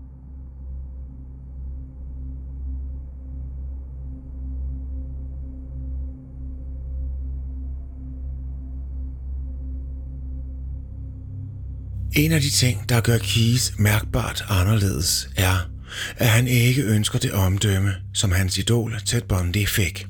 En 12.17 12.33
af 12.33 12.41
de 12.41 12.51
ting, 12.51 12.89
der 12.89 13.01
gør 13.01 13.19
Keys 13.19 13.73
mærkbart 13.79 14.45
anderledes, 14.49 15.31
er, 15.37 15.71
at 16.17 16.29
han 16.29 16.47
ikke 16.47 16.83
ønsker 16.83 17.19
det 17.19 17.33
omdømme, 17.33 17.95
som 18.15 18.33
hans 18.33 18.59
idol 18.59 19.01
Ted 19.07 19.23
Bundy 19.23 19.67
fik. 19.67 20.07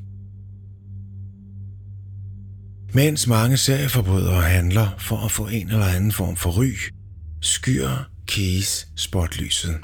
Mens 2.92 3.26
mange 3.26 3.56
serieforbrydere 3.56 4.42
handler 4.42 4.88
for 4.98 5.16
at 5.16 5.32
få 5.32 5.46
en 5.46 5.70
eller 5.70 5.86
anden 5.86 6.12
form 6.12 6.36
for 6.36 6.50
ry, 6.50 6.72
skyr 7.40 7.88
Keys 8.26 8.86
spotlyset. 8.96 9.76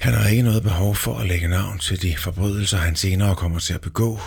Han 0.00 0.12
har 0.14 0.28
ikke 0.28 0.42
noget 0.42 0.62
behov 0.62 0.94
for 0.94 1.18
at 1.18 1.28
lægge 1.28 1.48
navn 1.48 1.78
til 1.78 2.02
de 2.02 2.16
forbrydelser, 2.16 2.78
han 2.78 2.96
senere 2.96 3.36
kommer 3.36 3.58
til 3.58 3.74
at 3.74 3.80
begå. 3.80 4.20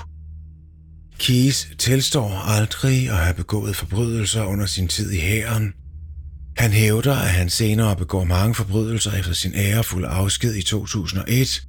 Keys 1.20 1.68
tilstår 1.78 2.30
aldrig 2.30 3.10
at 3.10 3.18
have 3.18 3.36
begået 3.36 3.76
forbrydelser 3.76 4.44
under 4.44 4.66
sin 4.66 4.88
tid 4.88 5.12
i 5.12 5.20
hæren. 5.20 5.74
Han 6.58 6.72
hævder, 6.72 7.16
at 7.16 7.30
han 7.30 7.50
senere 7.50 7.96
begår 7.96 8.24
mange 8.24 8.56
forbrydelser 8.56 9.12
efter 9.12 9.34
sin 9.34 9.52
ærefulde 9.56 10.08
afsked 10.08 10.56
i 10.56 10.62
2001, 10.62 11.64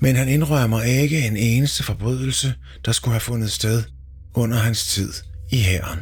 men 0.00 0.16
han 0.16 0.28
indrømmer 0.28 0.82
ikke 0.82 1.26
en 1.26 1.36
eneste 1.36 1.82
forbrydelse, 1.82 2.54
der 2.84 2.92
skulle 2.92 3.12
have 3.12 3.20
fundet 3.20 3.52
sted– 3.52 3.82
under 4.34 4.56
hans 4.56 4.86
tid 4.86 5.12
i 5.50 5.56
hæren. 5.56 5.98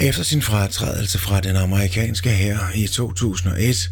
Efter 0.00 0.22
sin 0.22 0.42
fratrædelse 0.42 1.18
fra 1.18 1.40
den 1.40 1.56
amerikanske 1.56 2.30
hær 2.30 2.58
i 2.74 2.86
2001, 2.86 3.90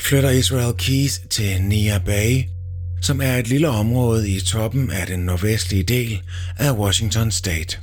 flytter 0.00 0.30
Israel 0.30 0.74
Keys 0.74 1.20
til 1.30 1.62
Nia 1.62 1.98
Bay, 1.98 2.42
som 3.02 3.20
er 3.20 3.36
et 3.36 3.48
lille 3.48 3.68
område 3.68 4.30
i 4.30 4.40
toppen 4.40 4.90
af 4.90 5.06
den 5.06 5.20
nordvestlige 5.20 5.82
del 5.82 6.22
af 6.58 6.72
Washington 6.72 7.30
State. 7.30 7.78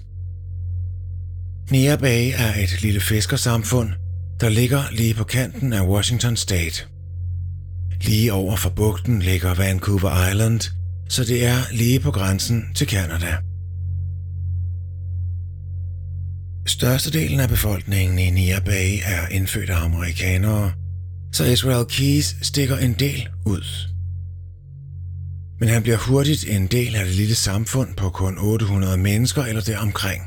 Nia 1.72 1.96
Bay 1.96 2.32
er 2.38 2.64
et 2.64 2.82
lille 2.82 3.00
fiskersamfund, 3.00 3.90
der 4.40 4.50
ligger 4.50 4.84
lige 4.92 5.14
på 5.14 5.24
kanten 5.24 5.74
af 5.74 5.88
Washington 5.88 6.36
State. 6.36 6.95
Lige 8.02 8.34
over 8.34 8.56
for 8.56 8.70
bugten 8.70 9.22
ligger 9.22 9.54
Vancouver 9.54 10.30
Island, 10.30 10.62
så 11.10 11.24
det 11.24 11.46
er 11.46 11.58
lige 11.72 12.00
på 12.00 12.12
grænsen 12.12 12.66
til 12.76 12.88
Canada. 12.88 13.38
Størstedelen 16.68 17.40
af 17.40 17.50
befolkningen 17.50 18.20
i 18.20 18.30
Nia 18.30 18.60
Bay 18.60 19.00
er 19.06 19.28
indfødte 19.28 19.74
amerikanere, 19.74 20.72
så 21.34 21.46
Israel 21.46 21.86
Keys 21.86 22.36
stikker 22.42 22.78
en 22.78 22.94
del 22.94 23.28
ud. 23.46 23.90
Men 25.60 25.70
han 25.70 25.84
bliver 25.84 25.98
hurtigt 25.98 26.46
en 26.48 26.68
del 26.68 26.96
af 26.96 27.06
det 27.06 27.16
lille 27.16 27.36
samfund 27.36 27.96
på 27.96 28.10
kun 28.10 28.38
800 28.38 28.98
mennesker 28.98 29.44
eller 29.44 29.62
deromkring. 29.62 30.22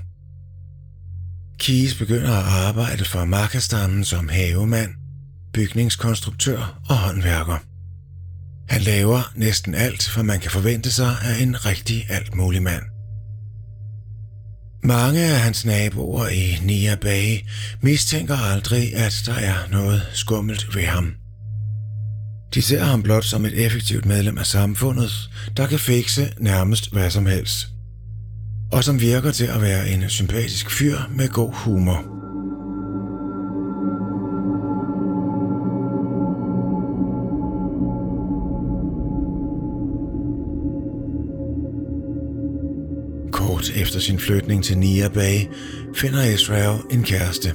Keys 1.59 1.98
begynder 1.98 2.31
at 2.31 2.44
arbejde 2.44 3.04
for 3.04 3.24
Markastammen 3.24 4.04
som 4.04 4.28
havemand– 4.28 4.90
bygningskonstruktør 5.59 6.81
og 6.88 6.97
håndværker. 6.97 7.59
Han 8.68 8.81
laver 8.81 9.33
næsten 9.35 9.75
alt, 9.75 10.14
hvad 10.14 10.25
man 10.25 10.40
kan 10.40 10.51
forvente 10.51 10.92
sig 10.92 11.16
af 11.25 11.42
en 11.42 11.66
rigtig 11.66 12.07
alt 12.09 12.35
mulig 12.35 12.62
mand. 12.62 12.83
Mange 14.85 15.21
af 15.21 15.40
hans 15.40 15.64
naboer 15.64 16.29
i 16.29 16.59
Nia 16.62 16.94
Bay 16.94 17.38
mistænker 17.81 18.37
aldrig, 18.37 18.94
at 18.94 19.23
der 19.27 19.35
er 19.35 19.57
noget 19.71 20.03
skummelt 20.12 20.77
ved 20.77 20.85
ham. 20.85 21.14
De 22.55 22.62
ser 22.62 22.85
ham 22.85 23.03
blot 23.03 23.25
som 23.25 23.44
et 23.44 23.64
effektivt 23.66 24.07
medlem 24.07 24.38
af 24.38 24.47
samfundet, 24.47 25.31
der 25.57 25.66
kan 25.66 25.79
fikse 25.79 26.33
nærmest 26.40 26.92
hvad 26.92 27.11
som 27.11 27.27
helst. 27.27 27.68
Og 28.73 28.85
som 28.85 29.01
virker 29.01 29.31
til 29.31 29.47
at 29.47 29.62
være 29.62 29.88
en 29.88 30.09
sympatisk 30.09 30.71
fyr 30.71 30.99
med 31.11 31.29
god 31.29 31.55
humor. 31.55 32.17
Efter 43.88 44.01
sin 44.01 44.18
flytning 44.18 44.64
til 44.64 44.79
Nia 44.79 45.09
Bay 45.09 45.38
finder 45.94 46.24
Israel 46.24 46.81
en 46.90 47.03
kæreste. 47.03 47.55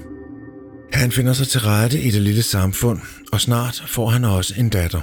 Han 0.93 1.11
finder 1.11 1.33
sig 1.33 1.47
til 1.47 1.61
rette 1.61 2.01
i 2.01 2.11
det 2.11 2.21
lille 2.21 2.41
samfund, 2.41 2.99
og 3.31 3.41
snart 3.41 3.83
får 3.87 4.09
han 4.09 4.23
også 4.23 4.53
en 4.57 4.69
datter. 4.69 5.01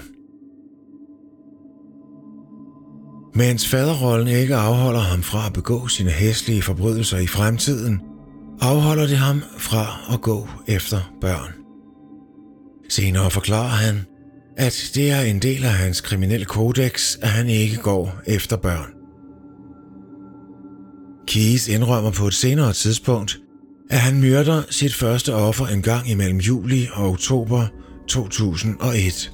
Mens 3.35 3.69
faderrollen 3.69 4.29
ikke 4.29 4.57
afholder 4.57 5.01
ham 5.01 5.23
fra 5.23 5.47
at 5.47 5.53
begå 5.53 5.89
sine 5.89 6.11
hæslige 6.11 6.63
forbrydelser 6.63 7.19
i 7.19 7.27
fremtiden, 7.27 8.01
afholder 8.61 9.07
det 9.07 9.19
ham 9.19 9.43
fra 9.59 9.87
at 10.13 10.21
gå 10.21 10.49
efter 10.67 11.15
børn. 11.21 11.53
Senere 12.89 13.31
forklarer 13.31 13.77
han, 13.87 14.07
at 14.57 14.91
det 14.95 15.11
er 15.11 15.21
en 15.21 15.39
del 15.39 15.65
af 15.65 15.73
hans 15.73 16.01
kriminelle 16.01 16.47
kodex, 16.47 17.17
at 17.23 17.29
han 17.29 17.49
ikke 17.49 17.77
går 17.77 18.21
efter 18.27 18.57
børn. 18.57 19.00
Keyes 21.31 21.69
indrømmer 21.69 22.11
på 22.11 22.27
et 22.27 22.35
senere 22.35 22.73
tidspunkt, 22.73 23.39
at 23.91 23.99
han 23.99 24.21
myrder 24.21 24.63
sit 24.71 24.95
første 24.95 25.35
offer 25.35 25.67
en 25.67 25.83
gang 25.83 26.11
imellem 26.11 26.39
juli 26.39 26.89
og 26.93 27.09
oktober 27.09 27.67
2001. 28.09 29.33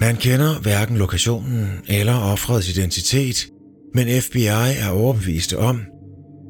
Man 0.00 0.16
kender 0.16 0.60
hverken 0.60 0.96
lokationen 0.96 1.68
eller 1.88 2.14
offrets 2.14 2.76
identitet, 2.76 3.48
men 3.94 4.22
FBI 4.22 4.46
er 4.78 4.88
overbevist 4.88 5.54
om, 5.54 5.80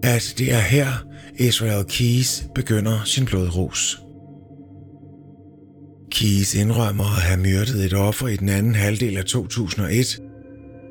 at 0.03 0.35
det 0.39 0.53
er 0.53 0.61
her, 0.61 0.89
Israel 1.39 1.85
Keys 1.85 2.45
begynder 2.55 3.01
sin 3.05 3.25
blodrus. 3.25 3.99
Keys 6.11 6.55
indrømmer 6.55 7.17
at 7.17 7.23
have 7.23 7.41
myrdet 7.41 7.85
et 7.85 7.95
offer 7.95 8.29
i 8.29 8.37
den 8.37 8.49
anden 8.49 8.75
halvdel 8.75 9.17
af 9.17 9.25
2001, 9.25 10.21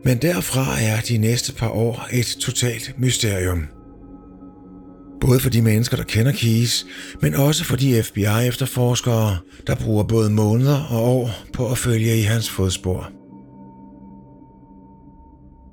men 0.06 0.18
derfra 0.18 0.82
er 0.82 1.02
de 1.02 1.18
næste 1.18 1.54
par 1.54 1.70
år 1.70 2.08
et 2.13 2.38
totalt 2.39 2.94
mysterium. 2.98 3.68
Både 5.22 5.39
for 5.39 5.50
de 5.50 5.62
mennesker, 5.62 5.98
der 5.98 6.04
kender 6.04 6.32
Keys, 6.32 6.86
men 7.22 7.34
også 7.34 7.63
for 7.63 7.76
de 7.76 8.04
FBI-efterforskere, 8.04 9.38
der 9.68 9.76
bruger 9.76 10.04
både 10.04 10.30
måneder 10.30 10.84
og 10.84 11.04
år 11.04 11.30
på 11.54 11.72
at 11.72 11.78
følge 11.78 12.20
i 12.20 12.22
hans 12.22 12.50
fodspor. 12.50 13.12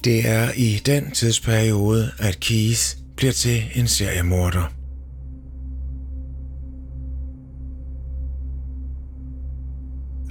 Det 0.05 0.29
er 0.29 0.49
i 0.57 0.83
den 0.87 1.11
tidsperiode, 1.11 2.11
at 2.19 2.41
Keys 2.41 2.97
bliver 3.17 3.33
til 3.33 3.63
en 3.75 3.89
seriemorder. 3.89 4.73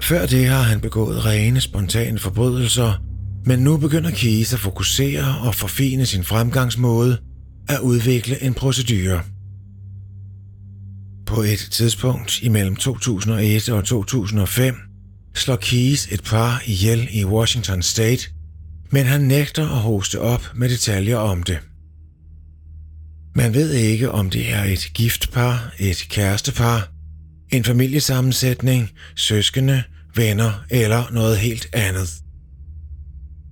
Før 0.01 0.25
det 0.25 0.47
har 0.47 0.61
han 0.61 0.81
begået 0.81 1.25
rene, 1.25 1.61
spontane 1.61 2.19
forbrydelser, 2.19 3.10
men 3.45 3.59
nu 3.59 3.77
begynder 3.77 4.11
Keyes 4.11 4.53
at 4.53 4.59
fokusere 4.59 5.37
og 5.47 5.55
forfine 5.55 6.05
sin 6.05 6.23
fremgangsmåde 6.23 7.17
at 7.69 7.79
udvikle 7.79 8.43
en 8.43 8.53
procedure. 8.53 9.21
På 11.25 11.41
et 11.41 11.67
tidspunkt 11.71 12.41
imellem 12.41 12.75
2001 12.75 13.69
og 13.69 13.85
2005 13.85 14.75
slår 15.35 15.55
Keyes 15.55 16.07
et 16.11 16.23
par 16.23 16.63
ihjel 16.65 17.07
i 17.11 17.25
Washington 17.25 17.81
State, 17.81 18.29
men 18.89 19.05
han 19.05 19.21
nægter 19.21 19.63
at 19.63 19.81
hoste 19.81 20.19
op 20.19 20.51
med 20.55 20.69
detaljer 20.69 21.17
om 21.17 21.43
det. 21.43 21.59
Man 23.35 23.53
ved 23.53 23.73
ikke, 23.73 24.11
om 24.11 24.29
det 24.29 24.53
er 24.53 24.63
et 24.63 24.91
giftpar, 24.93 25.73
et 25.79 26.07
kærestepar, 26.09 26.89
en 27.49 27.63
familiesammensætning, 27.63 28.89
søskende, 29.15 29.83
venner 30.15 30.65
eller 30.69 31.11
noget 31.11 31.37
helt 31.37 31.67
andet. 31.73 32.09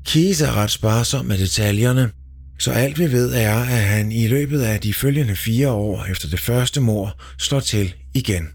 Keys 0.06 0.42
er 0.42 0.58
ret 0.58 0.72
sparsom 0.72 1.26
med 1.26 1.38
detaljerne, 1.38 2.12
så 2.60 2.72
alt 2.72 3.00
vi 3.00 3.12
ved 3.12 3.34
er, 3.34 3.56
at 3.56 3.84
han 3.84 4.12
i 4.12 4.28
løbet 4.28 4.62
af 4.62 4.82
de 4.82 4.94
følgende 4.94 5.36
fire 5.36 5.72
år 5.72 6.06
efter 6.06 6.30
det 6.30 6.40
første 6.40 6.82
mor 6.82 7.22
slår 7.38 7.60
til 7.60 7.94
igen. 8.14 8.48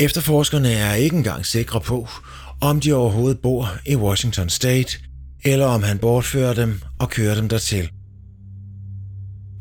Efterforskerne 0.00 0.72
er 0.72 0.94
ikke 0.94 1.16
engang 1.16 1.46
sikre 1.46 1.80
på, 1.80 2.08
om 2.60 2.80
de 2.80 2.92
overhovedet 2.92 3.38
bor 3.38 3.68
i 3.86 3.96
Washington 3.96 4.48
State, 4.48 4.98
eller 5.44 5.66
om 5.66 5.82
han 5.82 5.98
bortfører 5.98 6.54
dem 6.54 6.80
og 6.98 7.10
kører 7.10 7.34
dem 7.34 7.48
dertil. 7.48 7.90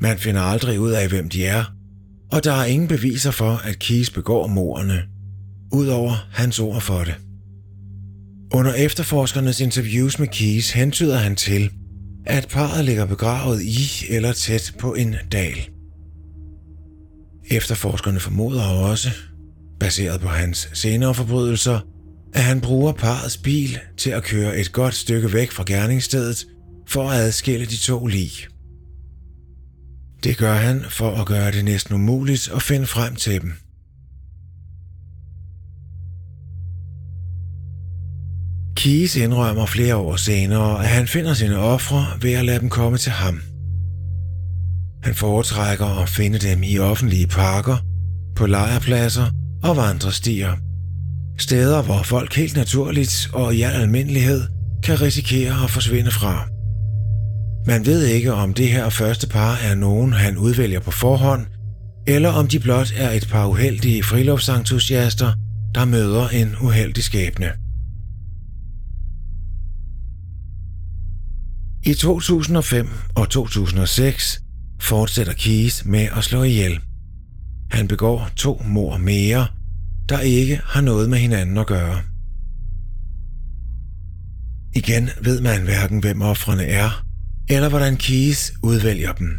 Man 0.01 0.17
finder 0.17 0.41
aldrig 0.41 0.79
ud 0.79 0.91
af, 0.91 1.09
hvem 1.09 1.29
de 1.29 1.45
er, 1.45 1.63
og 2.31 2.43
der 2.43 2.53
er 2.53 2.65
ingen 2.65 2.87
beviser 2.87 3.31
for, 3.31 3.55
at 3.55 3.79
Keys 3.79 4.09
begår 4.09 4.47
morerne, 4.47 5.03
udover 5.71 6.27
hans 6.31 6.59
ord 6.59 6.81
for 6.81 7.03
det. 7.03 7.15
Under 8.55 8.73
efterforskernes 8.73 9.61
interviews 9.61 10.19
med 10.19 10.27
Keys 10.27 10.71
hentyder 10.71 11.17
han 11.17 11.35
til, 11.35 11.71
at 12.25 12.47
parret 12.47 12.85
ligger 12.85 13.05
begravet 13.05 13.61
i 13.61 13.87
eller 14.09 14.33
tæt 14.33 14.73
på 14.79 14.93
en 14.93 15.15
dal. 15.31 15.69
Efterforskerne 17.51 18.19
formoder 18.19 18.63
også, 18.63 19.09
baseret 19.79 20.21
på 20.21 20.27
hans 20.27 20.69
senere 20.73 21.13
forbrydelser, 21.13 21.79
at 22.33 22.43
han 22.43 22.61
bruger 22.61 22.91
parrets 22.91 23.37
bil 23.37 23.79
til 23.97 24.09
at 24.09 24.23
køre 24.23 24.57
et 24.57 24.71
godt 24.71 24.93
stykke 24.93 25.33
væk 25.33 25.51
fra 25.51 25.63
gerningsstedet 25.67 26.47
for 26.87 27.09
at 27.09 27.19
adskille 27.19 27.65
de 27.65 27.77
to 27.77 28.05
lig. 28.05 28.31
Det 30.23 30.37
gør 30.37 30.53
han 30.53 30.81
for 30.89 31.11
at 31.11 31.27
gøre 31.27 31.51
det 31.51 31.65
næsten 31.65 31.95
umuligt 31.95 32.51
at 32.55 32.61
finde 32.61 32.85
frem 32.85 33.15
til 33.15 33.41
dem. 33.41 33.53
Keyes 38.83 39.15
indrømmer 39.15 39.65
flere 39.65 39.95
år 39.95 40.15
senere, 40.15 40.79
at 40.79 40.87
han 40.87 41.07
finder 41.07 41.33
sine 41.33 41.57
ofre 41.57 42.05
ved 42.21 42.33
at 42.33 42.45
lade 42.45 42.59
dem 42.59 42.69
komme 42.69 42.97
til 42.97 43.11
ham. 43.11 43.41
Han 45.03 45.15
foretrækker 45.15 46.01
at 46.01 46.09
finde 46.09 46.39
dem 46.39 46.63
i 46.63 46.77
offentlige 46.77 47.27
parker, 47.27 47.77
på 48.35 48.45
lejrpladser 48.45 49.25
og 49.63 49.77
vandrestier. 49.77 50.51
Steder, 51.39 51.81
hvor 51.81 52.03
folk 52.03 52.35
helt 52.35 52.55
naturligt 52.55 53.29
og 53.33 53.55
i 53.55 53.61
al 53.61 53.71
almindelighed 53.81 54.41
kan 54.83 55.01
risikere 55.01 55.63
at 55.63 55.69
forsvinde 55.69 56.11
fra. 56.11 56.47
Man 57.67 57.85
ved 57.85 58.05
ikke, 58.05 58.33
om 58.33 58.53
det 58.53 58.69
her 58.69 58.89
første 58.89 59.27
par 59.27 59.55
er 59.55 59.75
nogen, 59.75 60.13
han 60.13 60.37
udvælger 60.37 60.79
på 60.79 60.91
forhånd, 60.91 61.45
eller 62.07 62.29
om 62.29 62.47
de 62.47 62.59
blot 62.59 62.93
er 62.97 63.11
et 63.11 63.27
par 63.31 63.47
uheldige 63.47 64.03
friluftsentusiaster, 64.03 65.33
der 65.75 65.85
møder 65.85 66.29
en 66.29 66.55
uheldig 66.61 67.03
skæbne. 67.03 67.62
I 71.85 71.93
2005 71.93 72.89
og 73.15 73.29
2006 73.29 74.41
fortsætter 74.81 75.33
Keys 75.33 75.85
med 75.85 76.07
at 76.17 76.23
slå 76.23 76.43
ihjel. 76.43 76.79
Han 77.71 77.87
begår 77.87 78.29
to 78.35 78.61
mor 78.65 78.97
mere, 78.97 79.47
der 80.09 80.19
ikke 80.19 80.61
har 80.65 80.81
noget 80.81 81.09
med 81.09 81.17
hinanden 81.17 81.57
at 81.57 81.67
gøre. 81.67 82.01
Igen 84.75 85.09
ved 85.21 85.41
man 85.41 85.61
hverken, 85.63 85.99
hvem 85.99 86.21
offrene 86.21 86.63
er, 86.63 87.05
eller 87.49 87.69
hvordan 87.69 87.97
Keys 87.97 88.53
udvælger 88.63 89.13
dem. 89.13 89.29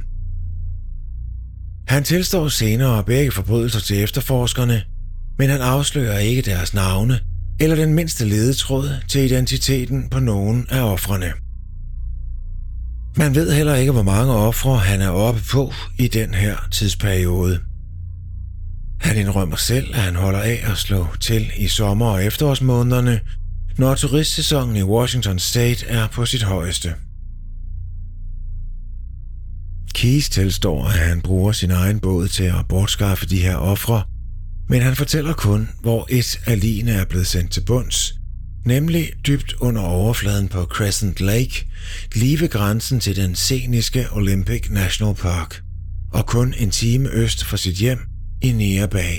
Han 1.88 2.04
tilstår 2.04 2.48
senere 2.48 3.04
begge 3.04 3.32
forbrydelser 3.32 3.80
til 3.80 4.02
efterforskerne, 4.02 4.82
men 5.38 5.50
han 5.50 5.60
afslører 5.60 6.18
ikke 6.18 6.42
deres 6.42 6.74
navne 6.74 7.20
eller 7.60 7.76
den 7.76 7.94
mindste 7.94 8.24
ledetråd 8.24 8.88
til 9.08 9.20
identiteten 9.20 10.08
på 10.10 10.20
nogen 10.20 10.66
af 10.70 10.82
offrene. 10.82 11.43
Man 13.16 13.34
ved 13.34 13.52
heller 13.52 13.74
ikke, 13.74 13.92
hvor 13.92 14.02
mange 14.02 14.32
ofre 14.32 14.78
han 14.78 15.00
er 15.00 15.08
oppe 15.08 15.40
på 15.50 15.72
i 15.98 16.08
den 16.08 16.34
her 16.34 16.56
tidsperiode. 16.70 17.60
Han 19.00 19.16
indrømmer 19.16 19.56
selv, 19.56 19.94
at 19.94 20.00
han 20.00 20.16
holder 20.16 20.40
af 20.40 20.60
at 20.64 20.78
slå 20.78 21.06
til 21.20 21.50
i 21.56 21.68
sommer- 21.68 22.06
og 22.06 22.24
efterårsmånederne, 22.24 23.20
når 23.78 23.94
turistsæsonen 23.94 24.76
i 24.76 24.82
Washington 24.82 25.38
State 25.38 25.86
er 25.86 26.06
på 26.08 26.26
sit 26.26 26.42
højeste. 26.42 26.94
Keys 29.94 30.28
tilstår, 30.28 30.84
at 30.84 30.98
han 30.98 31.20
bruger 31.20 31.52
sin 31.52 31.70
egen 31.70 32.00
båd 32.00 32.28
til 32.28 32.44
at 32.44 32.66
bortskaffe 32.68 33.26
de 33.26 33.42
her 33.42 33.56
ofre, 33.56 34.02
men 34.68 34.82
han 34.82 34.96
fortæller 34.96 35.32
kun, 35.32 35.68
hvor 35.80 36.06
et 36.10 36.40
af 36.46 36.60
ligene 36.60 36.90
er 36.90 37.04
blevet 37.04 37.26
sendt 37.26 37.52
til 37.52 37.64
bunds, 37.66 38.14
nemlig 38.64 39.12
dybt 39.26 39.52
under 39.52 39.82
overfladen 39.82 40.48
på 40.48 40.64
Crescent 40.64 41.20
Lake, 41.20 41.66
lige 42.14 42.40
ved 42.40 42.48
grænsen 42.48 43.00
til 43.00 43.16
den 43.16 43.34
sceniske 43.34 44.06
Olympic 44.12 44.70
National 44.70 45.14
Park, 45.14 45.62
og 46.12 46.26
kun 46.26 46.54
en 46.58 46.70
time 46.70 47.10
øst 47.10 47.44
for 47.44 47.56
sit 47.56 47.74
hjem 47.74 47.98
i 48.42 48.52
Nia 48.52 48.86
Bay. 48.86 49.16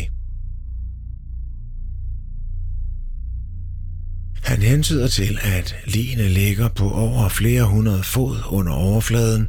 Han 4.44 4.62
hentyder 4.62 5.08
til, 5.08 5.40
at 5.42 5.76
ligene 5.86 6.30
ligger 6.30 6.68
på 6.68 6.92
over 6.92 7.30
flere 7.30 7.64
hundrede 7.64 8.04
fod 8.04 8.38
under 8.50 8.74
overfladen 8.74 9.48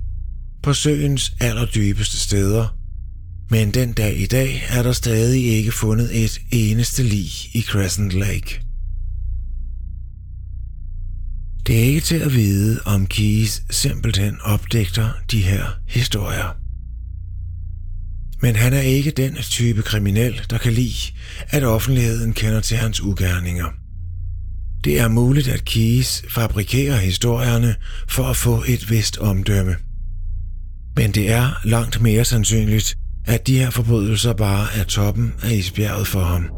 på 0.62 0.72
søens 0.72 1.32
allerdybeste 1.40 2.18
steder, 2.18 2.76
men 3.50 3.70
den 3.70 3.92
dag 3.92 4.20
i 4.20 4.26
dag 4.26 4.62
er 4.68 4.82
der 4.82 4.92
stadig 4.92 5.44
ikke 5.44 5.72
fundet 5.72 6.24
et 6.24 6.40
eneste 6.50 7.02
lig 7.02 7.26
i 7.54 7.62
Crescent 7.62 8.12
Lake. 8.12 8.65
Det 11.66 11.78
er 11.78 11.82
ikke 11.82 12.00
til 12.00 12.16
at 12.16 12.34
vide, 12.34 12.80
om 12.84 13.06
Keys 13.06 13.62
simpelthen 13.70 14.38
opdægter 14.42 15.08
de 15.30 15.42
her 15.42 15.64
historier. 15.88 16.56
Men 18.42 18.56
han 18.56 18.72
er 18.72 18.80
ikke 18.80 19.10
den 19.10 19.34
type 19.34 19.82
kriminel, 19.82 20.40
der 20.50 20.58
kan 20.58 20.72
lide, 20.72 21.12
at 21.50 21.64
offentligheden 21.64 22.32
kender 22.32 22.60
til 22.60 22.76
hans 22.76 23.00
ugerninger. 23.00 23.66
Det 24.84 25.00
er 25.00 25.08
muligt, 25.08 25.48
at 25.48 25.64
Keys 25.64 26.22
fabrikerer 26.30 26.96
historierne 26.96 27.74
for 28.08 28.24
at 28.24 28.36
få 28.36 28.62
et 28.68 28.90
vist 28.90 29.18
omdømme. 29.18 29.76
Men 30.96 31.10
det 31.10 31.32
er 31.32 31.60
langt 31.64 32.00
mere 32.02 32.24
sandsynligt, 32.24 32.96
at 33.24 33.46
de 33.46 33.58
her 33.58 33.70
forbrydelser 33.70 34.32
bare 34.32 34.66
er 34.76 34.84
toppen 34.84 35.34
af 35.42 35.52
isbjerget 35.52 36.06
for 36.06 36.20
ham. 36.20 36.50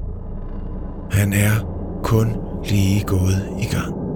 Han 1.11 1.33
er 1.33 1.61
kun 2.05 2.29
lige 2.71 3.03
gået 3.03 3.49
i 3.63 3.65
gang. 3.65 4.08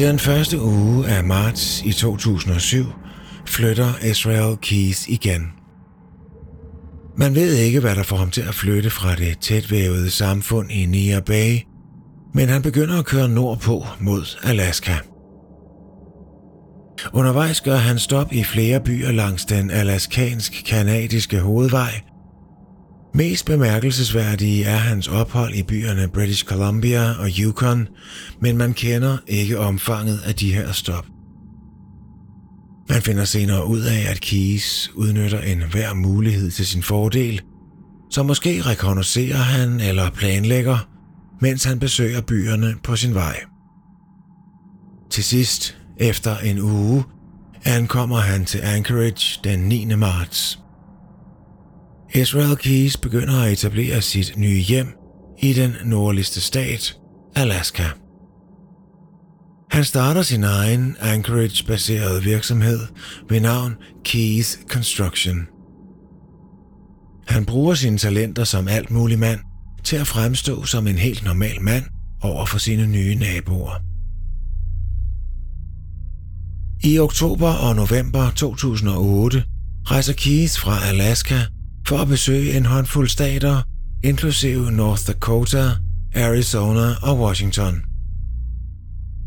I 0.00 0.02
den 0.02 0.18
første 0.18 0.60
uge 0.60 1.06
af 1.08 1.24
marts 1.24 1.82
i 1.82 1.92
2007 1.92 2.84
flytter 3.46 4.04
Israel 4.10 4.56
Keys 4.56 5.06
igen. 5.08 5.52
Man 7.16 7.34
ved 7.34 7.54
ikke, 7.54 7.80
hvad 7.80 7.96
der 7.96 8.02
får 8.02 8.16
ham 8.16 8.30
til 8.30 8.40
at 8.40 8.54
flytte 8.54 8.90
fra 8.90 9.14
det 9.14 9.38
tætvævede 9.38 10.10
samfund 10.10 10.70
i 10.70 10.86
Nia 10.86 11.20
Bay, 11.20 11.58
men 12.34 12.48
han 12.48 12.62
begynder 12.62 12.98
at 12.98 13.04
køre 13.04 13.28
nordpå 13.28 13.86
mod 14.00 14.38
Alaska. 14.42 14.94
Undervejs 17.12 17.60
gør 17.60 17.76
han 17.76 17.98
stop 17.98 18.32
i 18.32 18.44
flere 18.44 18.80
byer 18.80 19.12
langs 19.12 19.44
den 19.44 19.70
alaskansk-kanadiske 19.70 21.40
hovedvej, 21.40 22.00
Mest 23.14 23.46
bemærkelsesværdige 23.46 24.64
er 24.64 24.76
hans 24.76 25.08
ophold 25.08 25.54
i 25.54 25.62
byerne 25.62 26.08
British 26.08 26.44
Columbia 26.44 27.12
og 27.18 27.28
Yukon, 27.38 27.88
men 28.40 28.56
man 28.56 28.74
kender 28.74 29.18
ikke 29.26 29.58
omfanget 29.58 30.20
af 30.24 30.34
de 30.34 30.54
her 30.54 30.72
stop. 30.72 31.06
Man 32.88 33.02
finder 33.02 33.24
senere 33.24 33.66
ud 33.66 33.80
af, 33.80 34.10
at 34.10 34.20
Keys 34.20 34.90
udnytter 34.94 35.40
en 35.40 35.62
hver 35.70 35.94
mulighed 35.94 36.50
til 36.50 36.66
sin 36.66 36.82
fordel, 36.82 37.40
så 38.10 38.22
måske 38.22 38.62
rekognoserer 38.62 39.36
han 39.36 39.80
eller 39.80 40.10
planlægger, 40.10 40.88
mens 41.40 41.64
han 41.64 41.78
besøger 41.78 42.20
byerne 42.20 42.74
på 42.84 42.96
sin 42.96 43.14
vej. 43.14 43.40
Til 45.10 45.24
sidst, 45.24 45.78
efter 45.96 46.36
en 46.36 46.58
uge, 46.58 47.04
ankommer 47.64 48.18
han 48.18 48.44
til 48.44 48.58
Anchorage 48.58 49.40
den 49.44 49.58
9. 49.58 49.84
marts. 49.84 50.58
Israel 52.14 52.56
Keys 52.56 52.96
begynder 52.96 53.42
at 53.42 53.52
etablere 53.52 54.02
sit 54.02 54.36
nye 54.36 54.58
hjem 54.58 54.86
i 55.38 55.52
den 55.52 55.74
nordligste 55.84 56.40
stat, 56.40 56.96
Alaska. 57.36 57.84
Han 59.70 59.84
starter 59.84 60.22
sin 60.22 60.44
egen 60.44 60.96
Anchorage-baserede 61.00 62.22
virksomhed 62.22 62.80
ved 63.28 63.40
navn 63.40 63.74
Keys 64.04 64.58
Construction. 64.68 65.46
Han 67.28 67.44
bruger 67.44 67.74
sine 67.74 67.98
talenter 67.98 68.44
som 68.44 68.68
alt 68.68 68.90
mulig 68.90 69.18
mand 69.18 69.40
til 69.84 69.96
at 69.96 70.06
fremstå 70.06 70.64
som 70.64 70.86
en 70.86 70.98
helt 70.98 71.24
normal 71.24 71.62
mand 71.62 71.84
over 72.22 72.46
for 72.46 72.58
sine 72.58 72.86
nye 72.86 73.14
naboer. 73.14 73.74
I 76.84 76.98
oktober 76.98 77.50
og 77.50 77.76
november 77.76 78.30
2008 78.30 79.44
rejser 79.84 80.12
Keys 80.12 80.58
fra 80.58 80.88
Alaska 80.88 81.40
for 81.88 81.98
at 81.98 82.08
besøge 82.08 82.56
en 82.56 82.66
håndfuld 82.66 83.08
stater, 83.08 83.62
inklusive 84.04 84.70
North 84.70 85.06
Dakota, 85.06 85.70
Arizona 86.14 86.94
og 87.02 87.20
Washington. 87.20 87.82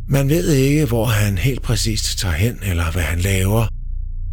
Man 0.07 0.29
ved 0.29 0.49
ikke, 0.49 0.85
hvor 0.85 1.05
han 1.05 1.37
helt 1.37 1.61
præcist 1.61 2.19
tager 2.19 2.35
hen 2.35 2.57
eller 2.63 2.91
hvad 2.91 3.03
han 3.03 3.19
laver. 3.19 3.67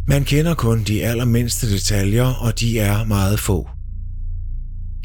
Man 0.07 0.23
kender 0.23 0.53
kun 0.53 0.83
de 0.83 1.03
allermindste 1.03 1.71
detaljer, 1.71 2.25
og 2.25 2.59
de 2.59 2.79
er 2.79 3.05
meget 3.05 3.39
få. 3.39 3.69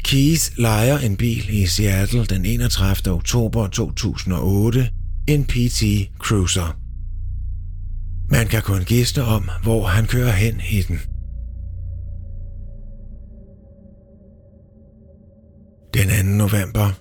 Keys 0.03 0.51
lejer 0.57 0.97
en 0.97 1.17
bil 1.17 1.49
i 1.49 1.67
Seattle 1.67 2.25
den 2.25 2.45
31. 2.45 3.13
oktober 3.13 3.67
2008, 3.67 4.89
en 5.27 5.45
PT 5.45 5.83
Cruiser. 6.19 6.77
Man 8.29 8.47
kan 8.47 8.61
kun 8.61 8.83
gæste 8.83 9.23
om, 9.23 9.49
hvor 9.63 9.87
han 9.87 10.07
kører 10.07 10.31
hen 10.31 10.61
i 10.71 10.81
den. 10.81 10.99
Den 15.93 16.07
2. 16.07 16.23
november, 16.23 16.91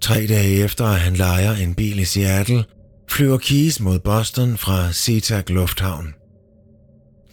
tre 0.00 0.26
dage 0.26 0.64
efter 0.64 0.84
at 0.84 1.00
han 1.00 1.14
lejer 1.16 1.52
en 1.52 1.74
bil 1.74 1.98
i 1.98 2.04
Seattle, 2.04 2.64
flyver 3.08 3.38
Keys 3.38 3.80
mod 3.80 3.98
Boston 3.98 4.56
fra 4.56 4.92
SeaTac 4.92 5.44
Lufthavn. 5.48 6.14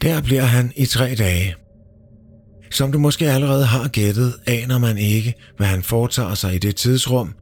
Der 0.01 0.21
bliver 0.21 0.41
han 0.41 0.73
i 0.75 0.85
tre 0.85 1.15
dage. 1.15 1.55
Som 2.71 2.91
du 2.91 2.99
måske 2.99 3.31
allerede 3.31 3.65
har 3.65 3.87
gættet, 3.87 4.33
aner 4.45 4.77
man 4.77 4.97
ikke, 4.97 5.33
hvad 5.57 5.67
han 5.67 5.83
foretager 5.83 6.33
sig 6.33 6.55
i 6.55 6.57
det 6.57 6.75
tidsrum, 6.75 7.33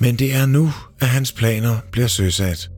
men 0.00 0.16
det 0.16 0.34
er 0.34 0.46
nu, 0.46 0.72
at 1.00 1.08
hans 1.08 1.32
planer 1.32 1.76
bliver 1.92 2.06
søsat. 2.06 2.70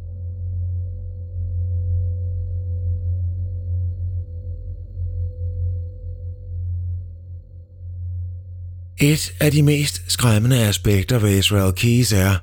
Et 9.02 9.34
af 9.40 9.52
de 9.52 9.62
mest 9.62 10.02
skræmmende 10.12 10.66
aspekter 10.66 11.18
ved 11.18 11.38
Israel 11.38 11.72
Keys 11.72 12.12
er, 12.12 12.36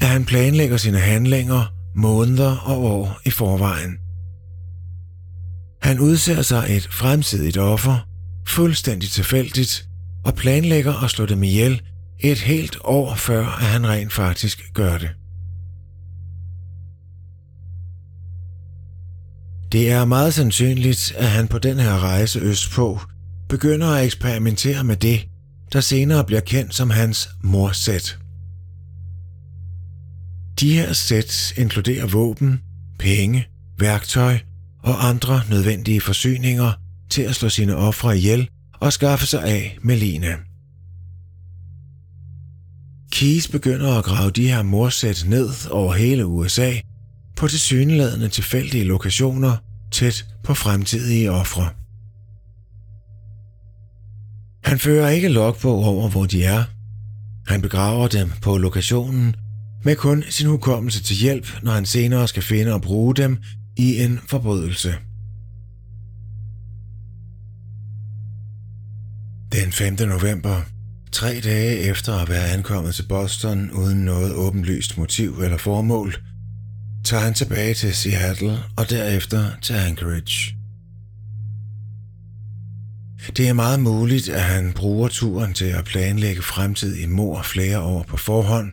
at 0.00 0.06
han 0.08 0.24
planlægger 0.24 0.76
sine 0.76 0.98
handlinger 0.98 1.74
måneder 1.96 2.56
og 2.56 2.84
år 2.84 3.20
i 3.24 3.30
forvejen. 3.30 3.98
Han 5.82 6.00
udser 6.00 6.42
sig 6.42 6.66
et 6.68 6.88
fremtidigt 6.90 7.56
offer, 7.56 8.06
fuldstændig 8.46 9.10
tilfældigt, 9.10 9.88
og 10.24 10.34
planlægger 10.34 11.04
at 11.04 11.10
slå 11.10 11.26
dem 11.26 11.42
ihjel 11.42 11.82
et 12.20 12.38
helt 12.38 12.78
år 12.84 13.14
før, 13.14 13.46
at 13.46 13.66
han 13.66 13.88
rent 13.88 14.12
faktisk 14.12 14.62
gør 14.74 14.98
det. 14.98 15.10
Det 19.72 19.90
er 19.90 20.04
meget 20.04 20.34
sandsynligt, 20.34 21.12
at 21.16 21.28
han 21.28 21.48
på 21.48 21.58
den 21.58 21.78
her 21.78 21.98
rejse 21.98 22.40
østpå 22.40 23.00
begynder 23.48 23.88
at 23.88 24.04
eksperimentere 24.04 24.84
med 24.84 24.96
det, 24.96 25.28
der 25.72 25.80
senere 25.80 26.24
bliver 26.24 26.40
kendt 26.40 26.74
som 26.74 26.90
hans 26.90 27.28
morsæt. 27.42 28.18
De 30.60 30.72
her 30.74 30.92
sæt 30.92 31.52
inkluderer 31.56 32.06
våben, 32.06 32.60
penge, 32.98 33.48
værktøj 33.78 34.38
og 34.82 35.08
andre 35.08 35.42
nødvendige 35.50 36.00
forsyninger 36.00 36.72
til 37.10 37.22
at 37.22 37.34
slå 37.34 37.48
sine 37.48 37.76
ofre 37.76 38.16
ihjel 38.16 38.48
og 38.80 38.92
skaffe 38.92 39.26
sig 39.26 39.44
af 39.44 39.78
med 39.82 39.96
line. 39.96 40.36
Keys 43.12 43.48
begynder 43.48 43.98
at 43.98 44.04
grave 44.04 44.30
de 44.30 44.48
her 44.48 44.62
morsæt 44.62 45.24
ned 45.26 45.70
over 45.70 45.94
hele 45.94 46.26
USA 46.26 46.72
på 47.36 47.48
tilsyneladende 47.48 48.28
tilfældige 48.28 48.84
lokationer 48.84 49.56
tæt 49.92 50.26
på 50.44 50.54
fremtidige 50.54 51.30
ofre. 51.32 51.68
Han 54.64 54.78
fører 54.78 55.08
ikke 55.08 55.28
logbog 55.28 55.84
over, 55.84 56.08
hvor 56.08 56.26
de 56.26 56.44
er. 56.44 56.64
Han 57.46 57.62
begraver 57.62 58.08
dem 58.08 58.30
på 58.42 58.58
lokationen 58.58 59.34
med 59.84 59.96
kun 59.96 60.24
sin 60.30 60.46
hukommelse 60.46 61.02
til 61.02 61.16
hjælp, 61.16 61.62
når 61.62 61.72
han 61.72 61.86
senere 61.86 62.28
skal 62.28 62.42
finde 62.42 62.72
og 62.72 62.82
bruge 62.82 63.14
dem 63.14 63.38
i 63.76 64.02
en 64.02 64.20
forbrydelse. 64.26 64.94
Den 69.52 69.72
5. 69.72 70.08
november, 70.08 70.60
tre 71.12 71.40
dage 71.40 71.78
efter 71.78 72.14
at 72.14 72.28
være 72.28 72.48
ankommet 72.48 72.94
til 72.94 73.04
Boston 73.08 73.70
uden 73.70 74.04
noget 74.04 74.34
åbenlyst 74.34 74.98
motiv 74.98 75.40
eller 75.42 75.58
formål, 75.58 76.14
tager 77.04 77.22
han 77.22 77.34
tilbage 77.34 77.74
til 77.74 77.94
Seattle 77.94 78.58
og 78.76 78.90
derefter 78.90 79.50
til 79.62 79.74
Anchorage. 79.74 80.57
Det 83.26 83.48
er 83.48 83.52
meget 83.52 83.80
muligt, 83.80 84.28
at 84.28 84.42
han 84.42 84.72
bruger 84.72 85.08
turen 85.08 85.54
til 85.54 85.64
at 85.64 85.84
planlægge 85.84 86.42
fremtidig 86.42 87.10
mor 87.10 87.42
flere 87.42 87.80
år 87.80 88.02
på 88.02 88.16
forhånd, 88.16 88.72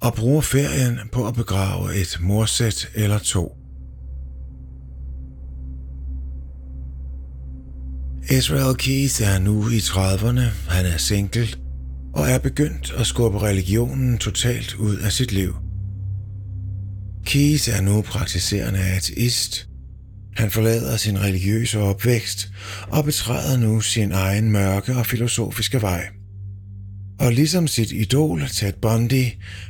og 0.00 0.14
bruger 0.14 0.40
ferien 0.40 0.98
på 1.12 1.28
at 1.28 1.34
begrave 1.34 2.00
et 2.00 2.18
morsæt 2.20 2.90
eller 2.94 3.18
to. 3.18 3.56
Israel 8.30 8.76
Keith 8.76 9.22
er 9.22 9.38
nu 9.38 9.68
i 9.68 9.78
30'erne, 9.78 10.70
han 10.70 10.86
er 10.86 10.96
single, 10.96 11.48
og 12.14 12.30
er 12.30 12.38
begyndt 12.38 12.92
at 12.96 13.06
skubbe 13.06 13.42
religionen 13.42 14.18
totalt 14.18 14.74
ud 14.74 14.96
af 14.96 15.12
sit 15.12 15.32
liv. 15.32 15.54
Keith 17.24 17.68
er 17.68 17.80
nu 17.80 18.02
praktiserende 18.02 18.80
ateist, 18.80 19.69
han 20.36 20.50
forlader 20.50 20.96
sin 20.96 21.20
religiøse 21.20 21.78
opvækst 21.78 22.48
og 22.88 23.04
betræder 23.04 23.58
nu 23.58 23.80
sin 23.80 24.12
egen 24.12 24.50
mørke 24.50 24.96
og 24.96 25.06
filosofiske 25.06 25.82
vej. 25.82 26.06
Og 27.18 27.32
ligesom 27.32 27.66
sit 27.66 27.92
idol 27.92 28.42
Ted 28.48 28.72
Bundy 28.82 29.24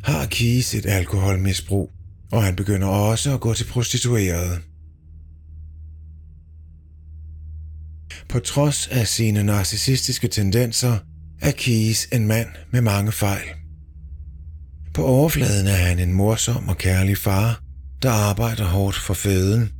har 0.04 0.26
Keys 0.26 0.74
et 0.74 0.86
alkoholmisbrug, 0.86 1.90
og 2.32 2.42
han 2.42 2.56
begynder 2.56 2.88
også 2.88 3.34
at 3.34 3.40
gå 3.40 3.54
til 3.54 3.64
prostituerede. 3.64 4.58
På 8.28 8.38
trods 8.38 8.86
af 8.86 9.08
sine 9.08 9.42
narcissistiske 9.42 10.28
tendenser 10.28 10.98
er 11.40 11.50
Keys 11.50 12.06
en 12.12 12.26
mand 12.26 12.48
med 12.70 12.80
mange 12.80 13.12
fejl. 13.12 13.46
På 14.94 15.04
overfladen 15.04 15.66
er 15.66 15.74
han 15.74 15.98
en 15.98 16.12
morsom 16.12 16.68
og 16.68 16.78
kærlig 16.78 17.18
far, 17.18 17.62
der 18.02 18.10
arbejder 18.10 18.64
hårdt 18.64 18.96
for 18.96 19.14
føden. 19.14 19.70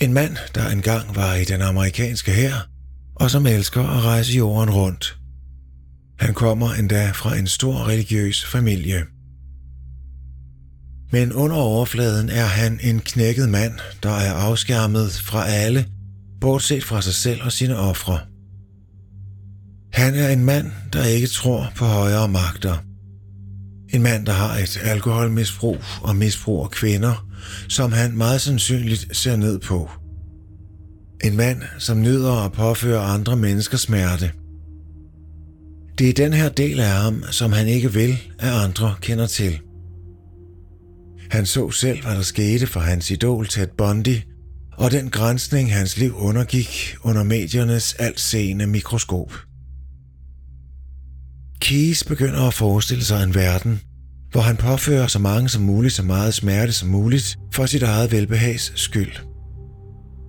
En 0.00 0.12
mand, 0.12 0.36
der 0.54 0.68
engang 0.68 1.16
var 1.16 1.34
i 1.34 1.44
den 1.44 1.62
amerikanske 1.62 2.32
hær, 2.32 2.68
og 3.14 3.30
som 3.30 3.46
elsker 3.46 3.80
at 3.80 4.02
rejse 4.04 4.32
jorden 4.32 4.70
rundt. 4.70 5.18
Han 6.18 6.34
kommer 6.34 6.74
endda 6.74 7.10
fra 7.10 7.36
en 7.36 7.46
stor 7.46 7.88
religiøs 7.88 8.44
familie. 8.44 9.04
Men 11.12 11.32
under 11.32 11.56
overfladen 11.56 12.28
er 12.28 12.44
han 12.44 12.80
en 12.82 13.00
knækket 13.00 13.48
mand, 13.48 13.72
der 14.02 14.10
er 14.10 14.32
afskærmet 14.32 15.12
fra 15.12 15.48
alle, 15.48 15.86
bortset 16.40 16.84
fra 16.84 17.02
sig 17.02 17.14
selv 17.14 17.42
og 17.42 17.52
sine 17.52 17.76
ofre. 17.76 18.18
Han 19.92 20.14
er 20.14 20.28
en 20.28 20.44
mand, 20.44 20.72
der 20.92 21.04
ikke 21.04 21.26
tror 21.26 21.72
på 21.76 21.84
højere 21.84 22.28
magter. 22.28 22.76
En 23.94 24.02
mand, 24.02 24.26
der 24.26 24.32
har 24.32 24.58
et 24.58 24.78
alkoholmisbrug 24.82 25.78
og 26.02 26.16
misbrug 26.16 26.64
af 26.64 26.70
kvinder, 26.70 27.25
som 27.68 27.92
han 27.92 28.16
meget 28.16 28.40
sandsynligt 28.40 29.16
ser 29.16 29.36
ned 29.36 29.58
på. 29.58 29.90
En 31.24 31.36
mand, 31.36 31.62
som 31.78 32.02
nyder 32.02 32.32
at 32.32 32.52
påføre 32.52 33.00
andre 33.00 33.36
mennesker 33.36 33.76
smerte. 33.76 34.30
Det 35.98 36.08
er 36.08 36.12
den 36.12 36.32
her 36.32 36.48
del 36.48 36.80
af 36.80 36.88
ham, 36.88 37.22
som 37.30 37.52
han 37.52 37.66
ikke 37.66 37.92
vil, 37.92 38.18
at 38.38 38.52
andre 38.52 38.94
kender 39.00 39.26
til. 39.26 39.58
Han 41.30 41.46
så 41.46 41.70
selv, 41.70 42.02
hvad 42.02 42.14
der 42.14 42.22
skete 42.22 42.66
for 42.66 42.80
hans 42.80 43.10
idol 43.10 43.46
Ted 43.46 43.66
Bundy, 43.78 44.16
og 44.72 44.90
den 44.90 45.10
grænsning 45.10 45.74
hans 45.74 45.98
liv 45.98 46.16
undergik 46.16 46.96
under 47.02 47.22
mediernes 47.22 47.94
altseende 47.94 48.66
mikroskop. 48.66 49.32
Keyes 51.60 52.04
begynder 52.04 52.40
at 52.40 52.54
forestille 52.54 53.04
sig 53.04 53.22
en 53.22 53.34
verden, 53.34 53.80
hvor 54.32 54.40
han 54.40 54.56
påfører 54.56 55.06
så 55.06 55.18
mange 55.18 55.48
som 55.48 55.62
muligt 55.62 55.94
så 55.94 56.02
meget 56.02 56.34
smerte 56.34 56.72
som 56.72 56.88
muligt 56.88 57.38
for 57.52 57.66
sit 57.66 57.82
eget 57.82 58.12
velbehags 58.12 58.72
skyld. 58.74 59.12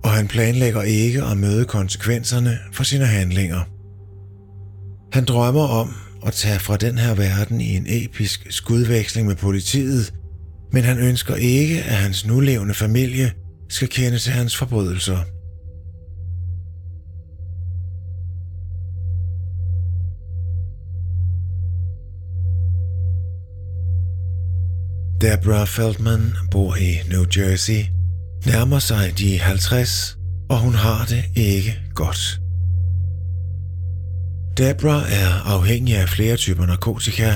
Og 0.04 0.10
han 0.10 0.28
planlægger 0.28 0.82
ikke 0.82 1.22
at 1.22 1.36
møde 1.36 1.64
konsekvenserne 1.64 2.58
for 2.72 2.84
sine 2.84 3.06
handlinger. 3.06 3.60
Han 5.12 5.24
drømmer 5.24 5.68
om 5.68 5.94
at 6.26 6.32
tage 6.32 6.58
fra 6.58 6.76
den 6.76 6.98
her 6.98 7.14
verden 7.14 7.60
i 7.60 7.76
en 7.76 7.86
episk 7.88 8.46
skudveksling 8.50 9.26
med 9.26 9.36
politiet, 9.36 10.14
men 10.72 10.84
han 10.84 10.98
ønsker 10.98 11.34
ikke, 11.34 11.82
at 11.82 11.94
hans 11.94 12.26
nulevende 12.26 12.74
familie 12.74 13.32
skal 13.68 13.88
kende 13.88 14.18
til 14.18 14.32
hans 14.32 14.56
forbrydelser. 14.56 15.18
Deborah 25.20 25.66
Feldman 25.66 26.34
bor 26.50 26.76
i 26.76 27.00
New 27.10 27.24
Jersey, 27.36 27.84
nærmer 28.46 28.78
sig 28.78 29.18
de 29.18 29.38
50, 29.38 30.16
og 30.50 30.58
hun 30.58 30.74
har 30.74 31.04
det 31.04 31.24
ikke 31.34 31.78
godt. 31.94 32.40
Deborah 34.56 35.12
er 35.12 35.54
afhængig 35.54 35.96
af 35.96 36.08
flere 36.08 36.36
typer 36.36 36.66
narkotika, 36.66 37.34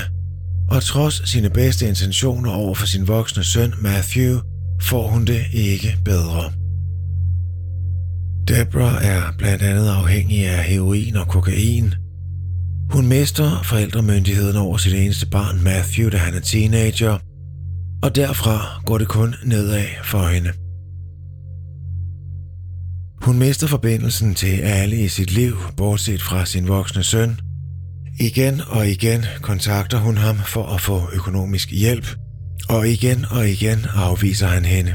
og 0.69 0.83
trods 0.83 1.29
sine 1.29 1.49
bedste 1.49 1.87
intentioner 1.87 2.51
over 2.51 2.75
for 2.75 2.85
sin 2.85 3.07
voksne 3.07 3.43
søn 3.43 3.73
Matthew, 3.81 4.39
får 4.81 5.07
hun 5.07 5.25
det 5.25 5.45
ikke 5.53 5.97
bedre. 6.05 6.51
Deborah 8.47 9.05
er 9.05 9.21
blandt 9.37 9.63
andet 9.63 9.87
afhængig 9.87 10.47
af 10.47 10.63
heroin 10.63 11.15
og 11.15 11.27
kokain. 11.27 11.93
Hun 12.89 13.07
mister 13.07 13.63
forældremyndigheden 13.63 14.55
over 14.55 14.77
sit 14.77 14.93
eneste 14.93 15.25
barn 15.25 15.63
Matthew, 15.63 16.09
da 16.09 16.17
han 16.17 16.33
er 16.33 16.39
teenager, 16.39 17.17
og 18.03 18.15
derfra 18.15 18.81
går 18.85 18.97
det 18.97 19.07
kun 19.07 19.35
nedad 19.45 19.85
for 20.03 20.27
hende. 20.27 20.51
Hun 23.25 23.39
mister 23.39 23.67
forbindelsen 23.67 24.35
til 24.35 24.57
alle 24.61 25.03
i 25.03 25.07
sit 25.07 25.31
liv, 25.31 25.55
bortset 25.77 26.21
fra 26.21 26.45
sin 26.45 26.67
voksne 26.67 27.03
søn. 27.03 27.39
Igen 28.19 28.61
og 28.67 28.87
igen 28.87 29.25
kontakter 29.41 29.97
hun 29.97 30.17
ham 30.17 30.37
for 30.37 30.65
at 30.65 30.81
få 30.81 31.01
økonomisk 31.13 31.71
hjælp, 31.71 32.07
og 32.69 32.87
igen 32.87 33.25
og 33.29 33.49
igen 33.49 33.79
afviser 33.95 34.47
han 34.47 34.65
hende. 34.65 34.93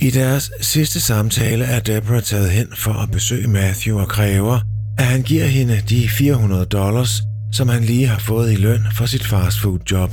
I 0.00 0.10
deres 0.10 0.50
sidste 0.60 1.00
samtale 1.00 1.64
er 1.64 1.80
Deborah 1.80 2.22
taget 2.22 2.50
hen 2.50 2.66
for 2.76 2.92
at 2.92 3.10
besøge 3.10 3.48
Matthew 3.48 3.98
og 3.98 4.08
kræver, 4.08 4.60
at 4.98 5.04
han 5.04 5.22
giver 5.22 5.46
hende 5.46 5.82
de 5.88 6.08
400 6.08 6.64
dollars, 6.66 7.22
som 7.52 7.68
han 7.68 7.84
lige 7.84 8.06
har 8.06 8.18
fået 8.18 8.52
i 8.52 8.56
løn 8.56 8.82
for 8.96 9.06
sit 9.06 9.24
fastfood-job. 9.24 10.10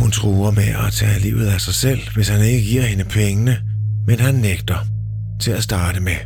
Hun 0.00 0.10
truer 0.10 0.50
med 0.50 0.74
at 0.86 0.92
tage 0.92 1.20
livet 1.20 1.46
af 1.46 1.60
sig 1.60 1.74
selv, 1.74 2.00
hvis 2.14 2.28
han 2.28 2.44
ikke 2.44 2.68
giver 2.68 2.82
hende 2.82 3.04
pengene, 3.04 3.56
men 4.06 4.20
han 4.20 4.34
nægter 4.34 4.86
til 5.40 5.50
at 5.50 5.62
starte 5.62 6.00
med. 6.00 6.16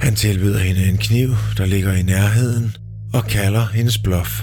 Han 0.00 0.14
tilbyder 0.14 0.58
hende 0.58 0.88
en 0.88 0.96
kniv, 0.96 1.28
der 1.56 1.66
ligger 1.66 1.92
i 1.92 2.02
nærheden, 2.02 2.76
og 3.14 3.24
kalder 3.24 3.66
hendes 3.66 3.98
bluff. 3.98 4.42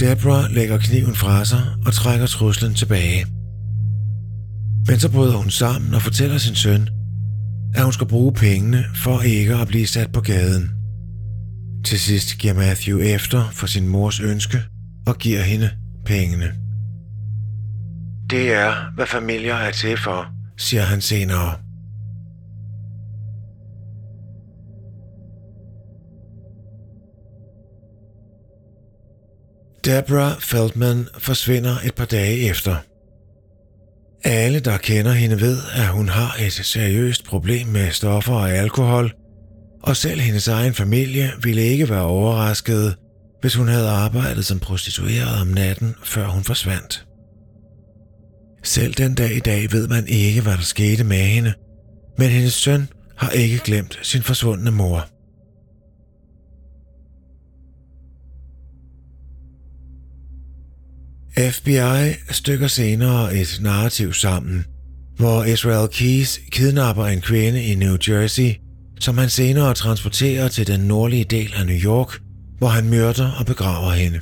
Deborah 0.00 0.50
lægger 0.50 0.78
kniven 0.78 1.14
fra 1.14 1.44
sig 1.44 1.62
og 1.86 1.92
trækker 1.92 2.26
truslen 2.26 2.74
tilbage. 2.74 3.26
Men 4.86 5.00
så 5.00 5.10
bryder 5.10 5.36
hun 5.36 5.50
sammen 5.50 5.94
og 5.94 6.02
fortæller 6.02 6.38
sin 6.38 6.54
søn, 6.54 6.88
at 7.74 7.84
hun 7.84 7.92
skal 7.92 8.06
bruge 8.06 8.32
pengene 8.32 8.84
for 8.94 9.20
ikke 9.20 9.54
at 9.54 9.68
blive 9.68 9.86
sat 9.86 10.12
på 10.12 10.20
gaden. 10.20 10.70
Til 11.84 12.00
sidst 12.00 12.38
giver 12.38 12.54
Matthew 12.54 13.00
efter 13.00 13.50
for 13.52 13.66
sin 13.66 13.88
mors 13.88 14.20
ønske 14.20 14.58
og 15.06 15.18
giver 15.18 15.42
hende 15.42 15.70
pengene. 16.04 16.63
Det 18.30 18.52
er, 18.52 18.92
hvad 18.94 19.06
familier 19.06 19.54
er 19.54 19.70
til 19.70 19.96
for, 19.96 20.26
siger 20.58 20.82
han 20.82 21.00
senere. 21.00 21.54
Deborah 29.84 30.40
Feldman 30.40 31.08
forsvinder 31.18 31.76
et 31.84 31.94
par 31.94 32.04
dage 32.04 32.50
efter. 32.50 32.76
Alle, 34.24 34.60
der 34.60 34.78
kender 34.78 35.12
hende, 35.12 35.40
ved, 35.40 35.58
at 35.76 35.88
hun 35.88 36.08
har 36.08 36.36
et 36.40 36.52
seriøst 36.52 37.24
problem 37.24 37.66
med 37.66 37.90
stoffer 37.90 38.34
og 38.34 38.50
alkohol, 38.50 39.12
og 39.82 39.96
selv 39.96 40.20
hendes 40.20 40.48
egen 40.48 40.74
familie 40.74 41.32
ville 41.42 41.62
ikke 41.62 41.88
være 41.88 42.02
overrasket, 42.02 42.96
hvis 43.40 43.54
hun 43.54 43.68
havde 43.68 43.88
arbejdet 43.88 44.46
som 44.46 44.60
prostitueret 44.60 45.40
om 45.40 45.46
natten, 45.46 45.94
før 46.04 46.26
hun 46.26 46.44
forsvandt. 46.44 47.06
Selv 48.64 48.94
den 48.94 49.14
dag 49.14 49.36
i 49.36 49.40
dag 49.40 49.72
ved 49.72 49.88
man 49.88 50.06
ikke, 50.08 50.40
hvad 50.40 50.56
der 50.56 50.62
skete 50.62 51.04
med 51.04 51.16
hende, 51.16 51.52
men 52.18 52.28
hendes 52.28 52.52
søn 52.54 52.88
har 53.16 53.30
ikke 53.30 53.58
glemt 53.58 53.98
sin 54.02 54.22
forsvundne 54.22 54.70
mor. 54.70 55.06
FBI 61.38 62.14
stykker 62.30 62.66
senere 62.66 63.34
et 63.36 63.58
narrativ 63.62 64.12
sammen, 64.12 64.64
hvor 65.16 65.44
Israel 65.44 65.88
Keys 65.88 66.40
kidnapper 66.50 67.06
en 67.06 67.20
kvinde 67.20 67.64
i 67.64 67.74
New 67.74 67.96
Jersey, 68.08 68.54
som 69.00 69.18
han 69.18 69.28
senere 69.28 69.74
transporterer 69.74 70.48
til 70.48 70.66
den 70.66 70.80
nordlige 70.80 71.24
del 71.24 71.52
af 71.56 71.66
New 71.66 71.76
York, 71.76 72.20
hvor 72.58 72.68
han 72.68 72.88
myrder 72.90 73.32
og 73.38 73.46
begraver 73.46 73.90
hende. 73.90 74.20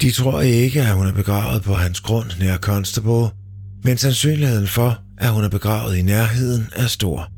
De 0.00 0.10
tror 0.10 0.40
ikke, 0.40 0.82
at 0.82 0.94
hun 0.94 1.06
er 1.06 1.12
begravet 1.12 1.62
på 1.62 1.74
hans 1.74 2.00
grund 2.00 2.30
nær 2.38 2.56
Constable, 2.56 3.28
men 3.84 3.98
sandsynligheden 3.98 4.68
for, 4.68 5.02
at 5.18 5.32
hun 5.32 5.44
er 5.44 5.48
begravet 5.48 5.96
i 5.96 6.02
nærheden, 6.02 6.66
er 6.76 6.86
stor. 6.86 7.30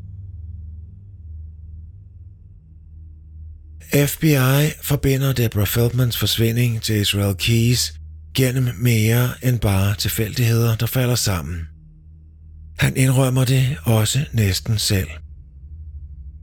FBI 4.07 4.73
forbinder 4.83 5.33
Deborah 5.33 5.67
Feldmans 5.67 6.19
forsvinding 6.19 6.83
til 6.83 6.97
Israel 6.97 7.37
Keys 7.37 7.95
gennem 8.35 8.69
mere 8.79 9.31
end 9.43 9.61
bare 9.61 9.95
tilfældigheder, 9.95 10.77
der 10.77 10.87
falder 10.87 11.15
sammen. 11.15 11.61
Han 12.79 12.97
indrømmer 12.97 13.45
det 13.45 13.77
også 13.85 14.25
næsten 14.33 14.79
selv. 14.79 15.09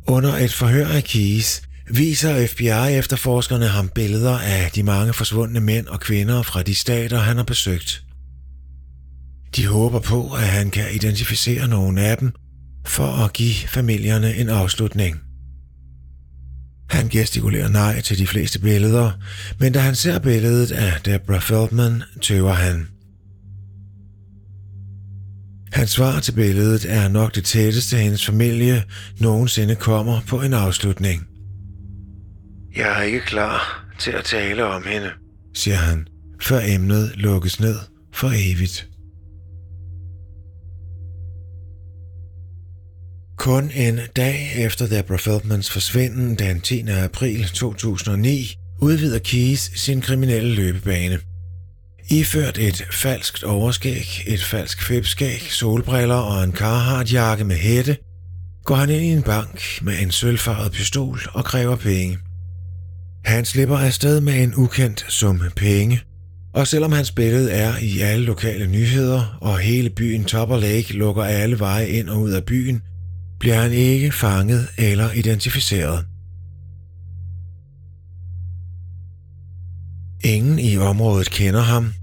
Under 0.08 0.34
et 0.34 0.54
forhør 0.54 0.88
af 0.88 1.04
Keys 1.04 1.62
viser 1.90 2.48
FBI 2.48 2.98
efterforskerne 2.98 3.68
ham 3.68 3.90
billeder 3.90 4.40
af 4.40 4.72
de 4.76 4.84
mange 4.84 5.14
forsvundne 5.14 5.60
mænd 5.60 5.88
og 5.88 6.00
kvinder 6.00 6.42
fra 6.42 6.64
de 6.64 6.76
stater, 6.76 7.20
han 7.20 7.38
har 7.38 7.44
besøgt. 7.44 8.04
De 9.56 9.68
håber 9.68 10.00
på, 10.00 10.32
at 10.32 10.48
han 10.48 10.70
kan 10.70 10.86
identificere 10.94 11.68
nogle 11.68 12.02
af 12.02 12.18
dem 12.18 12.32
for 12.86 13.08
at 13.08 13.34
give 13.34 13.56
familierne 13.68 14.36
en 14.36 14.50
afslutning. 14.50 15.20
Han 16.90 17.10
gestikulerer 17.10 17.70
nej 17.70 18.02
til 18.02 18.18
de 18.18 18.28
fleste 18.28 18.60
billeder, 18.60 19.12
men 19.60 19.74
da 19.74 19.80
han 19.80 19.96
ser 19.96 20.20
billedet 20.20 20.72
af 20.72 21.02
Deborah 21.06 21.42
Feldman, 21.42 22.04
tøver 22.22 22.54
han. 22.54 22.88
Hans 25.72 25.92
svar 25.92 26.20
til 26.20 26.32
billedet 26.32 26.86
er 26.90 27.08
nok 27.08 27.36
det 27.36 27.46
tætteste 27.46 27.98
hendes 27.98 28.26
familie 28.26 28.84
nogensinde 29.20 29.76
kommer 29.76 30.22
på 30.28 30.42
en 30.42 30.54
afslutning. 30.54 31.29
Jeg 32.80 33.00
er 33.00 33.02
ikke 33.02 33.20
klar 33.20 33.86
til 34.00 34.12
at 34.12 34.26
tale 34.26 34.66
om 34.66 34.84
hende, 34.88 35.12
siger 35.56 35.78
han, 35.78 36.08
før 36.42 36.60
emnet 36.60 37.12
lukkes 37.16 37.60
ned 37.60 37.76
for 38.14 38.28
evigt. 38.28 38.88
Kun 43.38 43.72
en 43.76 44.00
dag 44.16 44.66
efter 44.66 44.88
Deborah 44.88 45.20
Feldmans 45.20 45.72
forsvinden 45.72 46.36
den 46.36 46.62
10. 46.62 46.88
april 46.88 47.46
2009 47.46 48.56
udvider 48.82 49.20
Keys 49.20 49.80
sin 49.80 50.02
kriminelle 50.02 50.56
løbebane. 50.56 51.20
Iført 52.10 52.58
et 52.58 52.88
falskt 52.92 53.44
overskæg, 53.44 54.24
et 54.28 54.44
falsk 54.44 54.84
fipskæg, 54.84 55.42
solbriller 55.42 56.16
og 56.16 56.44
en 56.44 56.56
Carhartt-jakke 56.56 57.44
med 57.44 57.56
hætte, 57.56 57.98
går 58.64 58.76
han 58.76 58.90
ind 58.90 59.04
i 59.04 59.12
en 59.12 59.24
bank 59.24 59.80
med 59.82 60.00
en 60.00 60.12
sølvfarvet 60.12 60.72
pistol 60.72 61.20
og 61.34 61.46
kræver 61.46 61.76
penge. 61.76 62.18
Han 63.30 63.46
slipper 63.46 63.78
afsted 63.78 64.22
med 64.22 64.44
en 64.44 64.56
ukendt 64.56 65.06
sum 65.10 65.42
penge, 65.56 66.02
og 66.54 66.68
selvom 66.68 66.92
hans 66.92 67.12
billede 67.12 67.52
er 67.52 67.78
i 67.78 68.00
alle 68.00 68.26
lokale 68.26 68.68
nyheder, 68.68 69.38
og 69.42 69.60
hele 69.60 69.90
byen 69.90 70.26
Topper 70.26 70.58
Lake 70.58 70.94
lukker 70.94 71.24
alle 71.24 71.60
veje 71.60 71.88
ind 71.88 72.10
og 72.10 72.22
ud 72.22 72.32
af 72.32 72.44
byen, 72.46 72.82
bliver 73.40 73.56
han 73.56 73.72
ikke 73.72 74.12
fanget 74.12 74.68
eller 74.78 75.12
identificeret. 75.12 76.06
Ingen 80.24 80.60
i 80.60 80.78
området 80.78 81.30
kender 81.30 81.62
ham, 81.62 81.94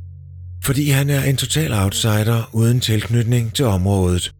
fordi 0.64 0.90
han 0.90 1.10
er 1.10 1.22
en 1.22 1.36
total 1.36 1.72
outsider 1.72 2.50
uden 2.52 2.80
tilknytning 2.80 3.54
til 3.54 3.64
området. 3.64 4.34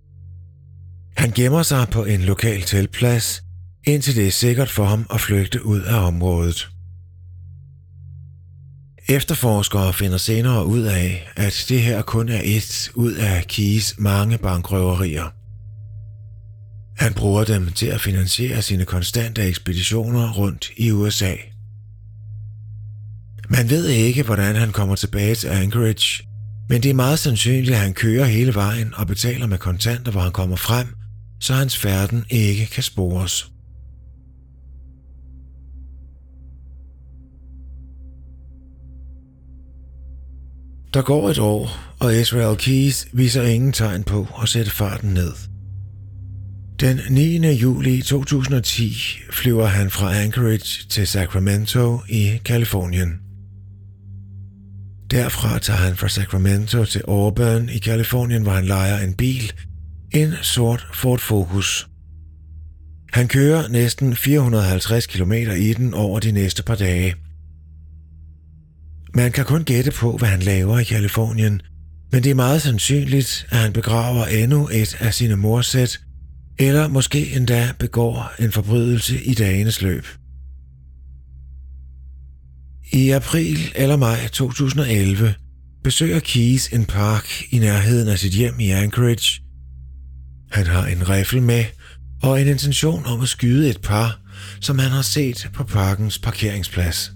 Han 1.17 1.31
gemmer 1.31 1.63
sig 1.63 1.89
på 1.89 2.05
en 2.05 2.21
lokal 2.21 2.63
teltplads, 2.63 3.43
indtil 3.87 4.17
det 4.17 4.27
er 4.27 4.31
sikkert 4.31 4.71
for 4.71 4.85
ham 4.85 5.07
at 5.15 5.21
flygte 5.21 5.67
ud 5.67 5.81
af 5.81 6.07
området. 6.07 6.69
Efterforskere 9.09 9.93
finder 9.93 10.19
senere 10.19 10.67
ud 10.67 10.83
af, 10.83 11.29
at 11.37 11.65
det 11.69 11.83
her 11.83 12.03
kun 12.03 12.29
er 12.29 12.41
et 12.45 12.91
ud 12.95 13.13
af 13.13 13.45
Kies 13.49 13.95
mange 13.99 14.39
bankrøverier. 14.39 15.33
Han 17.05 17.15
bruger 17.15 17.45
dem 17.45 17.73
til 17.73 17.87
at 17.87 18.01
finansiere 18.01 18.63
sine 18.63 18.85
konstante 18.85 19.43
ekspeditioner 19.43 20.33
rundt 20.33 20.71
i 20.77 20.91
USA. 20.91 21.35
Man 23.49 23.71
ved 23.71 23.89
ikke, 23.89 24.23
hvordan 24.23 24.57
han 24.57 24.73
kommer 24.73 24.95
tilbage 24.95 25.35
til 25.35 25.49
Anchorage, 25.49 26.27
men 26.69 26.83
det 26.83 26.91
er 26.91 26.95
meget 26.95 27.19
sandsynligt, 27.19 27.71
at 27.71 27.81
han 27.81 27.95
kører 27.95 28.25
hele 28.25 28.55
vejen 28.55 28.95
og 28.95 29.07
betaler 29.07 29.47
med 29.47 29.59
kontanter, 29.59 30.13
hvor 30.13 30.21
han 30.21 30.33
kommer 30.33 30.57
frem, 30.57 30.87
så 31.41 31.55
hans 31.55 31.77
færden 31.77 32.25
ikke 32.31 32.67
kan 32.67 32.83
spores. 32.83 33.51
Der 40.95 41.03
går 41.03 41.31
et 41.31 41.39
år, 41.39 41.71
og 42.01 42.17
Israel 42.17 42.57
Keys 42.57 43.07
viser 43.13 43.43
ingen 43.43 43.73
tegn 43.73 44.05
på 44.05 44.27
at 44.43 44.49
sætte 44.49 44.71
farten 44.71 45.15
ned. 45.15 45.33
Den 46.81 47.01
9. 47.11 47.51
juli 47.53 48.03
2010 48.03 48.93
flyver 49.31 49.67
han 49.67 49.91
fra 49.91 50.15
Anchorage 50.15 50.89
til 50.89 51.07
Sacramento 51.07 52.01
i 52.09 52.41
Kalifornien. 52.45 53.21
Derfra 55.11 55.59
tager 55.59 55.79
han 55.79 55.97
fra 55.97 56.09
Sacramento 56.09 56.85
til 56.85 57.03
Auburn 57.09 57.69
i 57.69 57.79
Kalifornien, 57.79 58.43
hvor 58.43 58.53
han 58.53 58.65
leger 58.65 58.99
en 58.99 59.15
bil, 59.15 59.53
en 60.15 60.33
sort 60.43 60.87
Ford 60.95 61.19
Focus. 61.19 61.89
Han 63.13 63.29
kører 63.29 63.69
næsten 63.69 64.17
450 64.17 65.07
km 65.07 65.33
i 65.33 65.73
den 65.73 65.95
over 65.95 66.21
de 66.21 66.33
næste 66.33 66.63
par 66.63 66.75
dage. 66.75 67.15
Man 69.17 69.33
kan 69.33 69.45
kun 69.45 69.65
gætte 69.65 69.91
på, 69.91 70.17
hvad 70.17 70.29
han 70.29 70.41
laver 70.41 70.79
i 70.79 70.85
Kalifornien, 70.85 71.61
men 72.13 72.23
det 72.23 72.31
er 72.31 72.35
meget 72.35 72.63
sandsynligt, 72.63 73.47
at 73.51 73.59
han 73.59 73.73
begraver 73.73 74.27
endnu 74.27 74.69
et 74.73 74.97
af 75.01 75.15
sine 75.15 75.37
morsæt 75.37 76.01
eller 76.59 76.89
måske 76.89 77.37
endda 77.37 77.73
begår 77.79 78.33
en 78.39 78.53
forbrydelse 78.53 79.25
i 79.25 79.35
dagenes 79.35 79.83
løb. 79.83 80.07
I 82.93 83.11
april 83.11 83.59
eller 83.75 83.97
maj 83.97 84.29
2011 84.29 85.35
besøger 85.85 86.21
Keys 86.21 86.69
en 86.69 86.85
park 86.85 87.43
i 87.51 87.59
nærheden 87.59 88.09
af 88.09 88.19
sit 88.19 88.33
hjem 88.33 88.61
i 88.61 88.71
Anchorage. 88.71 89.43
Han 90.53 90.67
har 90.67 90.87
en 90.87 91.09
riffel 91.09 91.43
med 91.43 91.65
og 92.23 92.41
en 92.41 92.49
intention 92.49 93.07
om 93.07 93.21
at 93.21 93.29
skyde 93.29 93.71
et 93.71 93.81
par, 93.83 94.21
som 94.61 94.79
han 94.79 94.91
har 94.91 95.03
set 95.03 95.51
på 95.55 95.65
parkens 95.65 96.19
parkeringsplads. 96.19 97.16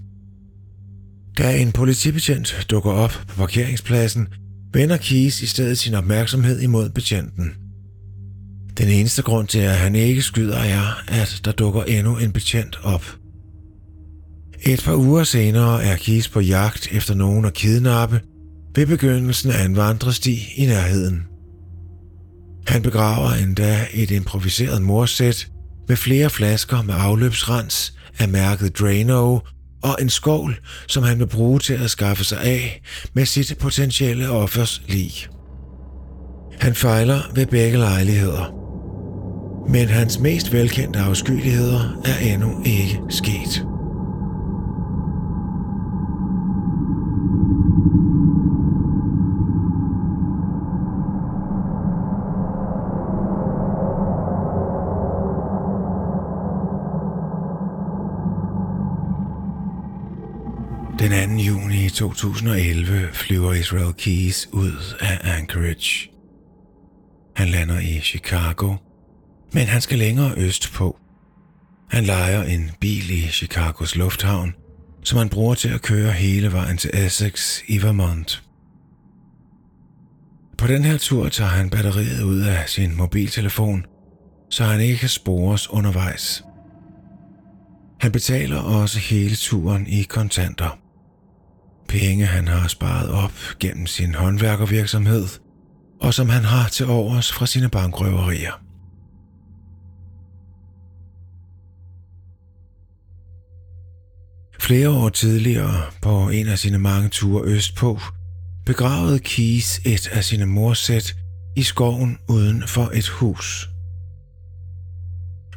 Da 1.38 1.56
en 1.56 1.72
politibetjent 1.72 2.66
dukker 2.70 2.90
op 2.90 3.10
på 3.28 3.36
parkeringspladsen, 3.36 4.28
vender 4.72 4.96
Keys 4.96 5.42
i 5.42 5.46
stedet 5.46 5.78
sin 5.78 5.94
opmærksomhed 5.94 6.60
imod 6.60 6.90
betjenten– 6.90 7.52
den 8.80 8.88
eneste 8.88 9.22
grund 9.22 9.48
til, 9.48 9.58
at 9.58 9.76
han 9.76 9.94
ikke 9.94 10.22
skyder, 10.22 10.58
er, 10.58 11.02
at 11.08 11.40
der 11.44 11.52
dukker 11.52 11.82
endnu 11.82 12.18
en 12.18 12.32
betjent 12.32 12.78
op. 12.82 13.16
Et 14.66 14.82
par 14.84 14.94
uger 14.94 15.24
senere 15.24 15.84
er 15.84 15.96
Kis 15.96 16.28
på 16.28 16.40
jagt 16.40 16.88
efter 16.92 17.14
nogen 17.14 17.44
at 17.44 17.54
kidnappe 17.54 18.20
ved 18.74 18.86
begyndelsen 18.86 19.50
af 19.50 19.64
en 19.64 19.76
vandresti 19.76 20.38
i 20.56 20.66
nærheden. 20.66 21.22
Han 22.66 22.82
begraver 22.82 23.30
endda 23.30 23.86
et 23.94 24.10
improviseret 24.10 24.82
morsæt 24.82 25.48
med 25.88 25.96
flere 25.96 26.30
flasker 26.30 26.82
med 26.82 26.94
afløbsrens 26.98 27.94
af 28.18 28.28
mærket 28.28 28.78
Drano 28.78 29.38
og 29.82 29.96
en 30.00 30.10
skål, 30.10 30.56
som 30.88 31.02
han 31.02 31.18
vil 31.18 31.26
bruge 31.26 31.58
til 31.58 31.74
at 31.74 31.90
skaffe 31.90 32.24
sig 32.24 32.40
af 32.40 32.82
med 33.14 33.26
sit 33.26 33.58
potentielle 33.58 34.30
offers 34.30 34.82
lig. 34.88 35.12
Han 36.60 36.74
fejler 36.74 37.20
ved 37.34 37.46
begge 37.46 37.78
lejligheder– 37.78 38.54
men 39.70 39.88
hans 39.88 40.18
mest 40.18 40.52
velkendte 40.52 40.98
afskyeligheder 40.98 42.02
er 42.04 42.32
endnu 42.32 42.62
ikke 42.64 43.00
sket. 43.08 43.66
Den 61.00 61.38
2. 61.38 61.42
juni 61.42 61.88
2011 61.88 63.08
flyver 63.12 63.52
Israel 63.52 63.92
Keys 63.92 64.48
ud 64.52 64.96
af 65.00 65.38
Anchorage. 65.38 66.10
Han 67.36 67.48
lander 67.48 67.78
i 67.78 68.00
Chicago 68.00 68.76
men 69.52 69.66
han 69.66 69.80
skal 69.80 69.98
længere 69.98 70.34
øst 70.36 70.72
på. 70.72 70.98
Han 71.90 72.04
lejer 72.04 72.42
en 72.42 72.70
bil 72.80 73.10
i 73.10 73.28
Chicagos 73.28 73.96
lufthavn, 73.96 74.54
som 75.04 75.18
han 75.18 75.28
bruger 75.28 75.54
til 75.54 75.68
at 75.68 75.82
køre 75.82 76.12
hele 76.12 76.52
vejen 76.52 76.76
til 76.76 76.90
Essex 76.94 77.60
i 77.68 77.82
Vermont. 77.82 78.42
På 80.58 80.66
den 80.66 80.84
her 80.84 80.98
tur 80.98 81.28
tager 81.28 81.50
han 81.50 81.70
batteriet 81.70 82.22
ud 82.22 82.40
af 82.40 82.68
sin 82.68 82.96
mobiltelefon, 82.96 83.86
så 84.50 84.64
han 84.64 84.80
ikke 84.80 84.98
kan 84.98 85.08
spores 85.08 85.70
undervejs. 85.70 86.44
Han 88.00 88.12
betaler 88.12 88.58
også 88.58 88.98
hele 88.98 89.36
turen 89.36 89.86
i 89.86 90.02
kontanter. 90.02 90.79
Penge 91.90 92.26
han 92.26 92.48
har 92.48 92.68
sparet 92.68 93.10
op 93.10 93.32
gennem 93.60 93.86
sin 93.86 94.14
håndværkervirksomhed, 94.14 95.26
og 96.00 96.14
som 96.14 96.28
han 96.28 96.44
har 96.44 96.68
til 96.68 96.86
overs 96.86 97.32
fra 97.32 97.46
sine 97.46 97.68
bankrøverier. 97.68 98.52
Flere 104.60 104.90
år 104.90 105.08
tidligere, 105.08 105.82
på 106.02 106.28
en 106.28 106.48
af 106.48 106.58
sine 106.58 106.78
mange 106.78 107.08
ture 107.08 107.44
østpå, 107.44 108.00
begravede 108.66 109.18
Keys 109.18 109.78
et 109.78 110.08
af 110.12 110.24
sine 110.24 110.46
morsæt 110.46 111.16
i 111.56 111.62
skoven 111.62 112.18
uden 112.28 112.62
for 112.66 112.90
et 112.94 113.08
hus. 113.08 113.68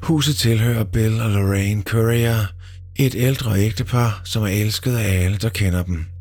Huset 0.02 0.36
tilhører 0.36 0.84
Bill 0.84 1.22
og 1.22 1.30
Lorraine 1.30 1.84
Courier, 1.84 2.46
et 2.96 3.16
ældre 3.16 3.60
ægtepar, 3.60 4.22
som 4.24 4.44
er 4.44 4.48
elsket 4.48 4.96
af 4.96 5.24
alle, 5.24 5.38
der 5.38 5.50
kender 5.50 5.84
dem. 5.84 6.13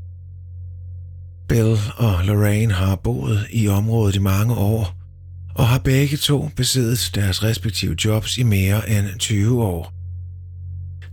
Bill 1.53 1.79
og 1.97 2.25
Lorraine 2.25 2.75
har 2.75 2.97
boet 2.97 3.47
i 3.51 3.69
området 3.69 4.17
i 4.17 4.19
mange 4.19 4.55
år, 4.55 4.95
og 5.55 5.69
har 5.69 5.79
begge 5.79 6.17
to 6.17 6.51
besiddet 6.57 7.11
deres 7.15 7.43
respektive 7.43 7.97
jobs 8.05 8.39
i 8.39 8.43
mere 8.43 8.91
end 8.91 9.19
20 9.19 9.63
år. 9.63 9.93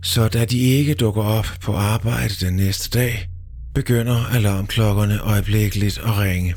så 0.02 0.28
da 0.28 0.44
de 0.44 0.58
ikke 0.58 0.94
dukker 0.94 1.22
op 1.22 1.46
på 1.62 1.74
arbejde 1.74 2.34
den 2.46 2.54
næste 2.54 2.98
dag, 2.98 3.28
begynder 3.74 4.24
alarmklokkerne 4.24 5.18
øjeblikkeligt 5.20 5.98
at 5.98 6.18
ringe. 6.18 6.54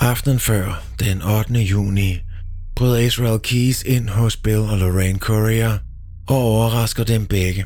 Aftenen 0.00 0.38
før, 0.38 0.82
den 0.98 1.22
8. 1.22 1.54
juni, 1.54 2.18
bryder 2.76 2.98
Israel 2.98 3.40
Keys 3.40 3.82
ind 3.82 4.08
hos 4.08 4.36
Bill 4.36 4.58
og 4.58 4.78
Lorraine 4.78 5.18
Courier 5.18 5.78
og 6.30 6.36
overrasker 6.36 7.04
dem 7.04 7.26
begge. 7.26 7.64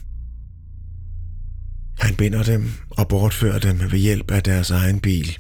Han 1.99 2.15
binder 2.15 2.43
dem 2.43 2.71
og 2.91 3.09
bortfører 3.09 3.59
dem 3.59 3.81
ved 3.81 3.99
hjælp 3.99 4.31
af 4.31 4.43
deres 4.43 4.71
egen 4.71 5.01
bil. 5.01 5.39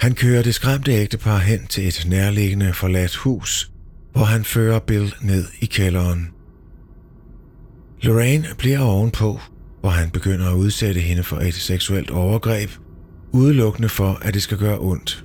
Han 0.00 0.14
kører 0.14 0.42
det 0.42 0.54
skræmte 0.54 0.92
ægtepar 0.92 1.38
hen 1.38 1.66
til 1.66 1.88
et 1.88 2.06
nærliggende 2.08 2.72
forladt 2.72 3.16
hus, 3.16 3.70
hvor 4.12 4.24
han 4.24 4.44
fører 4.44 4.78
Bill 4.78 5.14
ned 5.22 5.44
i 5.60 5.66
kælderen. 5.66 6.28
Lorraine 8.02 8.46
bliver 8.58 8.78
ovenpå, 8.78 9.40
hvor 9.80 9.90
han 9.90 10.10
begynder 10.10 10.50
at 10.50 10.56
udsætte 10.56 11.00
hende 11.00 11.22
for 11.22 11.36
et 11.36 11.54
seksuelt 11.54 12.10
overgreb, 12.10 12.70
udelukkende 13.32 13.88
for, 13.88 14.18
at 14.22 14.34
det 14.34 14.42
skal 14.42 14.58
gøre 14.58 14.78
ondt. 14.78 15.24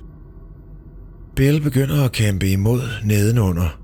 Bill 1.36 1.60
begynder 1.60 2.04
at 2.04 2.12
kæmpe 2.12 2.50
imod 2.50 2.82
nedenunder. 3.04 3.80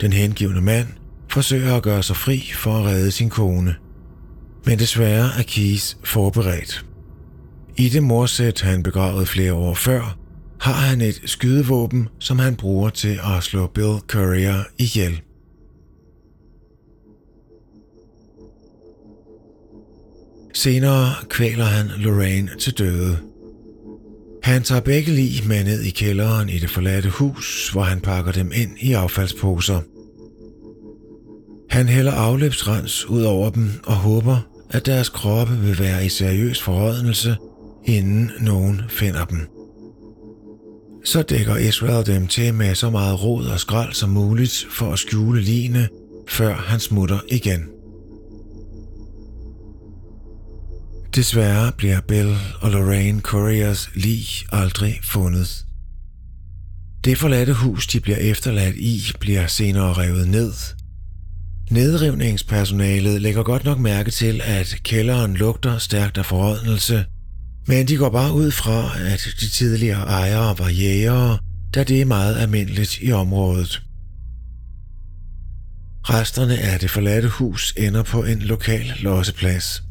Den 0.00 0.12
hengivende 0.12 0.60
mand 0.60 0.88
forsøger 1.34 1.76
at 1.76 1.82
gøre 1.82 2.02
sig 2.02 2.16
fri 2.16 2.50
for 2.54 2.70
at 2.70 2.84
redde 2.84 3.10
sin 3.10 3.30
kone. 3.30 3.74
Men 4.66 4.78
desværre 4.78 5.30
er 5.38 5.42
Keys 5.42 5.96
forberedt. 6.04 6.86
I 7.76 7.88
det 7.88 8.02
morsæt, 8.02 8.60
han 8.60 8.82
begravede 8.82 9.26
flere 9.26 9.52
år 9.52 9.74
før, 9.74 10.18
har 10.60 10.72
han 10.72 11.00
et 11.00 11.20
skydevåben, 11.24 12.08
som 12.18 12.38
han 12.38 12.56
bruger 12.56 12.90
til 12.90 13.20
at 13.36 13.42
slå 13.42 13.66
Bill 13.66 13.98
Courier 14.08 14.64
ihjel. 14.78 15.20
Senere 20.52 21.14
kvæler 21.28 21.64
han 21.64 21.86
Lorraine 21.96 22.50
til 22.60 22.78
døde. 22.78 23.18
Han 24.42 24.62
tager 24.62 24.80
begge 24.80 25.10
lig 25.10 25.46
med 25.46 25.64
ned 25.64 25.82
i 25.82 25.90
kælderen 25.90 26.48
i 26.48 26.58
det 26.58 26.70
forladte 26.70 27.08
hus, 27.08 27.70
hvor 27.72 27.82
han 27.82 28.00
pakker 28.00 28.32
dem 28.32 28.52
ind 28.54 28.70
i 28.80 28.92
affaldsposer. 28.92 29.80
Han 31.74 31.88
hælder 31.88 32.12
afløbsrens 32.12 33.06
ud 33.06 33.22
over 33.22 33.50
dem 33.50 33.70
og 33.86 33.94
håber, 33.94 34.38
at 34.70 34.86
deres 34.86 35.08
kroppe 35.08 35.56
vil 35.56 35.78
være 35.78 36.06
i 36.06 36.08
seriøs 36.08 36.62
forrådnelse, 36.62 37.36
inden 37.84 38.30
nogen 38.40 38.80
finder 38.88 39.24
dem. 39.24 39.38
Så 41.04 41.22
dækker 41.22 41.56
Israel 41.56 42.06
dem 42.06 42.26
til 42.26 42.54
med 42.54 42.74
så 42.74 42.90
meget 42.90 43.22
rod 43.22 43.46
og 43.46 43.60
skrald 43.60 43.92
som 43.92 44.10
muligt 44.10 44.66
for 44.70 44.92
at 44.92 44.98
skjule 44.98 45.40
ligene, 45.40 45.88
før 46.28 46.54
han 46.54 46.80
smutter 46.80 47.18
igen. 47.30 47.64
Desværre 51.14 51.72
bliver 51.72 52.00
Bill 52.00 52.36
og 52.60 52.70
Lorraine 52.70 53.20
Couriers 53.20 53.90
lig 53.94 54.24
aldrig 54.52 55.00
fundet. 55.04 55.64
Det 57.04 57.18
forladte 57.18 57.52
hus, 57.52 57.86
de 57.86 58.00
bliver 58.00 58.18
efterladt 58.18 58.76
i, 58.76 59.00
bliver 59.20 59.46
senere 59.46 59.92
revet 59.92 60.28
ned. 60.28 60.52
Nedrivningspersonalet 61.70 63.22
lægger 63.22 63.42
godt 63.42 63.64
nok 63.64 63.78
mærke 63.78 64.10
til, 64.10 64.40
at 64.44 64.76
kælderen 64.82 65.34
lugter 65.36 65.78
stærkt 65.78 66.18
af 66.18 66.26
forrådnelse, 66.26 67.04
men 67.66 67.88
de 67.88 67.96
går 67.96 68.10
bare 68.10 68.32
ud 68.32 68.50
fra, 68.50 68.98
at 68.98 69.28
de 69.40 69.48
tidligere 69.48 70.02
ejere 70.02 70.58
var 70.58 70.68
jægere, 70.68 71.38
da 71.74 71.84
det 71.84 72.00
er 72.00 72.04
meget 72.04 72.36
almindeligt 72.36 72.98
i 73.02 73.12
området. 73.12 73.82
Resterne 76.02 76.58
af 76.58 76.80
det 76.80 76.90
forladte 76.90 77.28
hus 77.28 77.74
ender 77.76 78.02
på 78.02 78.24
en 78.24 78.38
lokal 78.38 78.92
losseplads. 79.00 79.82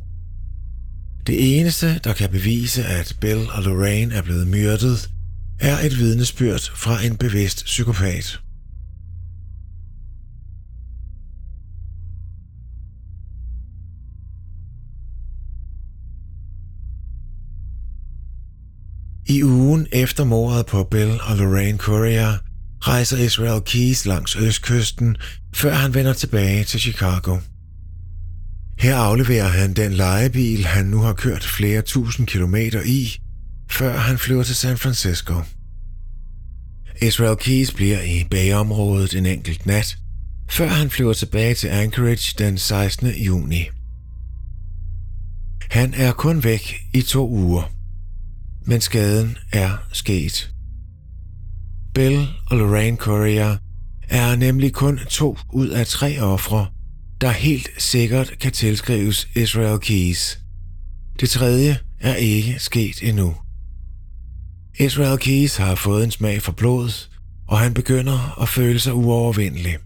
Det 1.28 1.59
eneste, 1.59 1.99
der 2.03 2.13
kan 2.13 2.30
bevise, 2.30 2.86
at 2.86 3.15
Bill 3.21 3.47
og 3.51 3.63
Lorraine 3.63 4.15
er 4.15 4.21
blevet 4.21 4.47
myrdet, 4.47 5.09
er 5.59 5.80
et 5.80 5.97
vidnesbyrd 5.97 6.71
fra 6.76 7.03
en 7.05 7.17
bevidst 7.17 7.65
psykopat. 7.65 8.42
I 19.34 19.43
ugen 19.43 19.88
efter 19.91 20.23
mordet 20.23 20.65
på 20.65 20.84
Bill 20.84 21.19
og 21.21 21.38
Lorraine 21.38 21.77
Courier 21.77 22.38
rejser 22.79 23.17
Israel 23.17 23.61
Keys 23.61 24.05
langs 24.05 24.36
østkysten, 24.36 25.17
før 25.53 25.73
han 25.73 25.93
vender 25.93 26.13
tilbage 26.13 26.63
til 26.63 26.79
Chicago. 26.79 27.38
Her 28.79 28.95
afleverer 28.95 29.47
han 29.47 29.73
den 29.73 29.93
lejebil, 29.93 30.65
han 30.65 30.86
nu 30.86 31.01
har 31.01 31.13
kørt 31.13 31.43
flere 31.43 31.81
tusind 31.81 32.27
kilometer 32.27 32.81
i, 32.86 33.17
før 33.71 33.97
han 33.97 34.17
flyver 34.17 34.43
til 34.43 34.55
San 34.55 34.77
Francisco. 34.77 35.34
Israel 37.01 37.38
Keys 37.38 37.71
bliver 37.71 38.01
i 38.01 38.27
bagområdet 38.31 39.13
en 39.13 39.25
enkelt 39.25 39.65
nat, 39.65 39.97
før 40.49 40.67
han 40.67 40.89
flyver 40.89 41.13
tilbage 41.13 41.53
til 41.53 41.67
Anchorage 41.67 42.36
den 42.38 42.57
16. 42.57 43.07
juni. 43.07 43.63
Han 45.69 45.93
er 45.93 46.11
kun 46.11 46.43
væk 46.43 46.75
i 46.93 47.01
to 47.01 47.29
uger, 47.29 47.72
men 48.66 48.82
skaden 48.82 49.38
er 49.53 49.88
sket. 49.91 50.51
Bill 51.93 52.28
og 52.49 52.57
Lorraine 52.57 52.97
Courier 52.97 53.57
er 54.09 54.36
nemlig 54.36 54.74
kun 54.74 54.99
to 55.09 55.38
ud 55.53 55.68
af 55.68 55.88
tre 55.88 56.22
ofre, 56.22 56.68
der 57.22 57.32
helt 57.32 57.70
sikkert 57.78 58.34
kan 58.39 58.51
tilskrives 58.51 59.28
Israel 59.36 59.80
Keys. 59.80 60.39
Det 61.20 61.30
tredje 61.30 61.78
er 61.99 62.16
ikke 62.16 62.55
sket 62.59 63.03
endnu. 63.03 63.36
Israel 64.80 65.18
Keys 65.18 65.55
har 65.57 65.76
fået 65.76 66.03
en 66.03 66.11
smag 66.11 66.41
for 66.41 66.51
blod, 66.51 67.09
og 67.47 67.59
han 67.59 67.74
begynder 67.74 68.41
at 68.41 68.49
føle 68.49 68.80
sig 68.80 68.93
uovervindelig. 68.93 69.78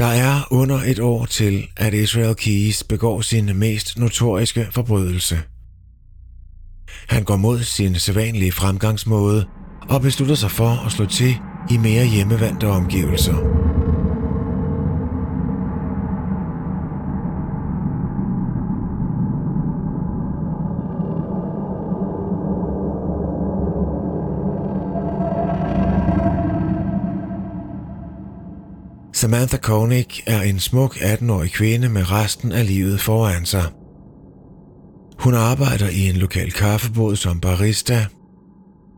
Der 0.00 0.06
er 0.06 0.52
under 0.52 0.76
et 0.86 0.98
år 0.98 1.24
til, 1.24 1.68
at 1.76 1.94
Israel 1.94 2.34
Keys 2.34 2.84
begår 2.84 3.20
sin 3.20 3.58
mest 3.58 3.98
notoriske 3.98 4.66
forbrydelse. 4.70 5.38
Han 7.08 7.24
går 7.24 7.36
mod 7.36 7.62
sin 7.62 7.94
sædvanlige 7.94 8.52
fremgangsmåde 8.52 9.46
og 9.88 10.00
beslutter 10.00 10.34
sig 10.34 10.50
for 10.50 10.86
at 10.86 10.92
slå 10.92 11.06
til 11.06 11.36
i 11.70 11.76
mere 11.76 12.06
hjemmevandte 12.06 12.66
omgivelser. 12.66 13.59
Samantha 29.20 29.56
Koenig 29.56 30.06
er 30.26 30.42
en 30.42 30.60
smuk 30.60 30.96
18-årig 30.96 31.52
kvinde 31.52 31.88
med 31.88 32.10
resten 32.10 32.52
af 32.52 32.66
livet 32.66 33.00
foran 33.00 33.46
sig. 33.46 33.64
Hun 35.18 35.34
arbejder 35.34 35.88
i 35.88 36.08
en 36.08 36.16
lokal 36.16 36.52
kaffebod 36.52 37.16
som 37.16 37.40
barista. 37.40 38.06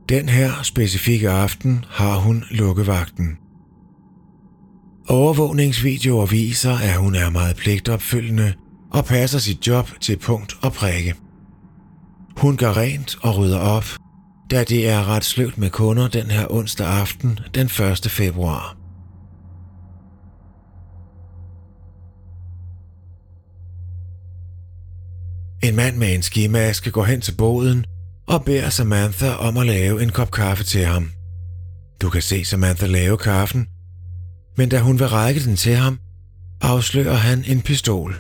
Den 0.08 0.28
her 0.28 0.62
specifikke 0.62 1.30
aften 1.30 1.84
har 1.88 2.18
hun 2.18 2.44
lukkevagten. 2.50 3.36
Overvågningsvideoer 5.08 6.26
viser, 6.26 6.78
at 6.78 6.96
hun 6.96 7.14
er 7.14 7.30
meget 7.30 7.56
pligtopfyldende 7.56 8.52
og 8.90 9.04
passer 9.04 9.38
sit 9.38 9.66
job 9.66 9.88
til 10.00 10.16
punkt 10.16 10.56
og 10.62 10.72
prikke. 10.72 11.14
Hun 12.36 12.56
gør 12.56 12.76
rent 12.76 13.16
og 13.22 13.36
rydder 13.36 13.58
op, 13.58 13.84
da 14.50 14.64
det 14.64 14.88
er 14.88 15.08
ret 15.08 15.24
sløvt 15.24 15.58
med 15.58 15.70
kunder 15.70 16.08
den 16.08 16.26
her 16.26 16.52
onsdag 16.52 16.86
aften 16.86 17.38
den 17.54 17.66
1. 17.66 18.06
februar. 18.10 18.81
En 25.62 25.76
mand 25.76 25.96
med 25.96 26.14
en 26.14 26.22
skimaske 26.22 26.90
går 26.90 27.04
hen 27.04 27.20
til 27.20 27.34
båden 27.34 27.84
og 28.28 28.44
beder 28.44 28.70
Samantha 28.70 29.30
om 29.30 29.56
at 29.56 29.66
lave 29.66 30.02
en 30.02 30.10
kop 30.10 30.30
kaffe 30.30 30.64
til 30.64 30.84
ham. 30.84 31.10
Du 32.02 32.10
kan 32.10 32.22
se 32.22 32.44
Samantha 32.44 32.86
lave 32.86 33.18
kaffen, 33.18 33.66
men 34.56 34.68
da 34.68 34.80
hun 34.80 34.98
vil 34.98 35.08
række 35.08 35.44
den 35.44 35.56
til 35.56 35.74
ham, 35.76 35.98
afslører 36.60 37.14
han 37.14 37.44
en 37.46 37.62
pistol. 37.62 38.16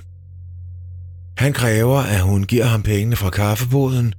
Han 1.36 1.52
kræver, 1.52 1.98
at 1.98 2.20
hun 2.20 2.44
giver 2.44 2.64
ham 2.64 2.82
pengene 2.82 3.16
fra 3.16 3.30
kaffeboden, 3.30 4.14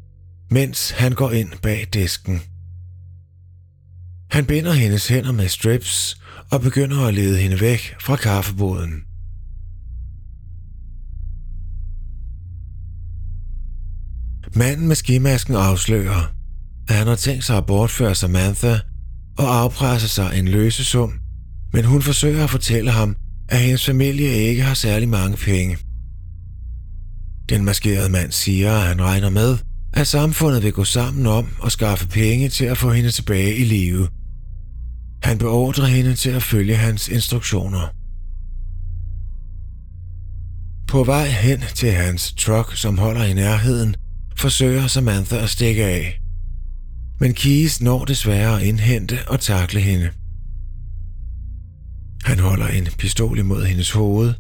mens 0.52 0.92
han 0.92 1.12
går 1.12 1.32
ind 1.32 1.50
bag 1.62 1.88
disken. 1.94 2.42
Han 4.32 4.46
binder 4.46 4.72
hendes 4.72 5.08
hænder 5.08 5.32
med 5.32 5.48
strips 5.48 6.18
og 6.52 6.62
begynder 6.62 7.06
at 7.06 7.14
lede 7.14 7.38
hende 7.38 7.62
væk 7.62 7.96
fra 8.02 8.16
kaffeboden. 8.16 9.13
Manden 14.56 14.88
med 14.88 14.96
skimasken 14.96 15.56
afslører, 15.56 16.34
at 16.90 16.96
han 16.96 17.08
har 17.08 17.16
tænkt 17.16 17.44
sig 17.44 17.58
at 17.58 17.66
bortføre 17.66 18.16
Samantha 18.16 18.78
og 19.38 19.60
afpresse 19.60 20.08
sig 20.08 20.40
en 20.40 20.48
løsesum, 20.48 21.14
men 21.74 21.86
hun 21.86 22.02
forsøger 22.02 22.44
at 22.44 22.50
fortælle 22.50 22.92
ham, 22.92 23.16
at 23.50 23.60
hendes 23.60 23.86
familie 23.86 24.34
ikke 24.34 24.64
har 24.64 24.74
særlig 24.74 25.10
mange 25.10 25.38
penge. 25.38 25.78
Den 27.50 27.66
maskerede 27.66 28.10
mand 28.10 28.32
siger, 28.32 28.74
at 28.74 28.82
han 28.82 29.02
regner 29.02 29.30
med, 29.30 29.58
at 29.94 30.08
samfundet 30.08 30.64
vil 30.64 30.74
gå 30.74 30.84
sammen 30.84 31.28
om 31.28 31.48
at 31.66 31.72
skaffe 31.72 32.08
penge 32.08 32.50
til 32.50 32.66
at 32.66 32.78
få 32.78 32.92
hende 32.92 33.12
tilbage 33.12 33.56
i 33.56 33.64
live. 33.64 34.08
Han 35.24 35.38
beordrer 35.38 35.86
hende 35.86 36.16
til 36.16 36.30
at 36.30 36.44
følge 36.44 36.76
hans 36.76 37.08
instruktioner. 37.08 37.88
På 40.88 41.04
vej 41.04 41.28
hen 41.28 41.60
til 41.76 41.92
hans 41.92 42.34
truck, 42.34 42.78
som 42.78 42.98
holder 42.98 43.24
i 43.24 43.34
nærheden, 43.34 43.96
forsøger 44.36 44.88
Samantha 44.88 45.38
at 45.38 45.50
stikke 45.50 45.86
af. 45.86 46.22
Men 47.20 47.34
Keys 47.34 47.82
når 47.82 48.06
desværre 48.06 48.62
at 48.62 48.68
indhente 48.68 49.20
og 49.28 49.40
takle 49.40 49.80
hende. 49.80 50.10
Han 52.24 52.40
holder 52.40 52.68
en 52.68 52.88
pistol 52.98 53.40
imod 53.40 53.66
hendes 53.66 53.92
hoved 53.92 54.34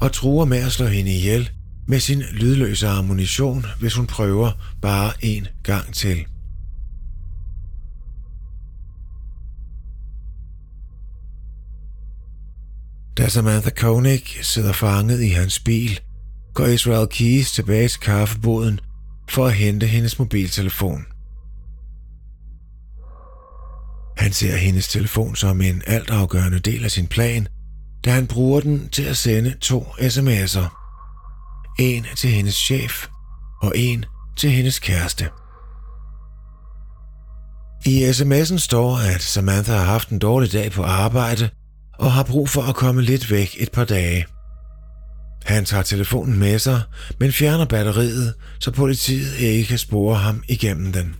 og 0.00 0.12
truer 0.12 0.44
med 0.44 0.58
at 0.58 0.72
slå 0.72 0.86
hende 0.86 1.16
ihjel 1.16 1.50
med 1.88 2.00
sin 2.00 2.22
lydløse 2.32 2.88
ammunition, 2.88 3.64
hvis 3.80 3.94
hun 3.94 4.06
prøver 4.06 4.76
bare 4.82 5.12
en 5.20 5.46
gang 5.62 5.94
til. 5.94 6.26
Da 13.18 13.28
Samantha 13.28 13.70
Koenig 13.70 14.22
sidder 14.42 14.72
fanget 14.72 15.22
i 15.22 15.28
hans 15.28 15.60
bil, 15.60 16.00
går 16.54 16.66
Israel 16.66 17.08
Keys 17.08 17.52
tilbage 17.52 17.88
til 17.88 18.00
kaffeboden 18.00 18.80
for 19.30 19.46
at 19.46 19.52
hente 19.52 19.86
hendes 19.86 20.18
mobiltelefon. 20.18 21.04
Han 24.16 24.32
ser 24.32 24.56
hendes 24.56 24.88
telefon 24.88 25.36
som 25.36 25.60
en 25.60 25.82
altafgørende 25.86 26.58
del 26.58 26.84
af 26.84 26.90
sin 26.90 27.06
plan, 27.06 27.48
da 28.04 28.10
han 28.10 28.26
bruger 28.26 28.60
den 28.60 28.88
til 28.88 29.02
at 29.02 29.16
sende 29.16 29.54
to 29.60 29.80
sms'er. 29.82 30.76
En 31.78 32.06
til 32.16 32.30
hendes 32.30 32.54
chef 32.54 33.06
og 33.62 33.72
en 33.76 34.04
til 34.36 34.50
hendes 34.50 34.78
kæreste. 34.78 35.28
I 37.86 38.04
sms'en 38.04 38.58
står, 38.58 38.96
at 39.14 39.22
Samantha 39.22 39.72
har 39.72 39.84
haft 39.84 40.08
en 40.08 40.18
dårlig 40.18 40.52
dag 40.52 40.72
på 40.72 40.82
arbejde 40.82 41.50
og 41.98 42.12
har 42.12 42.22
brug 42.22 42.48
for 42.48 42.62
at 42.62 42.74
komme 42.74 43.02
lidt 43.02 43.30
væk 43.30 43.56
et 43.58 43.72
par 43.72 43.84
dage. 43.84 44.26
Han 45.44 45.64
tager 45.64 45.82
telefonen 45.82 46.38
med 46.38 46.58
sig, 46.58 46.82
men 47.20 47.32
fjerner 47.32 47.64
batteriet, 47.64 48.34
så 48.60 48.70
politiet 48.70 49.38
ikke 49.38 49.68
kan 49.68 49.78
spore 49.78 50.16
ham 50.16 50.42
igennem 50.48 50.92
den. 50.92 51.14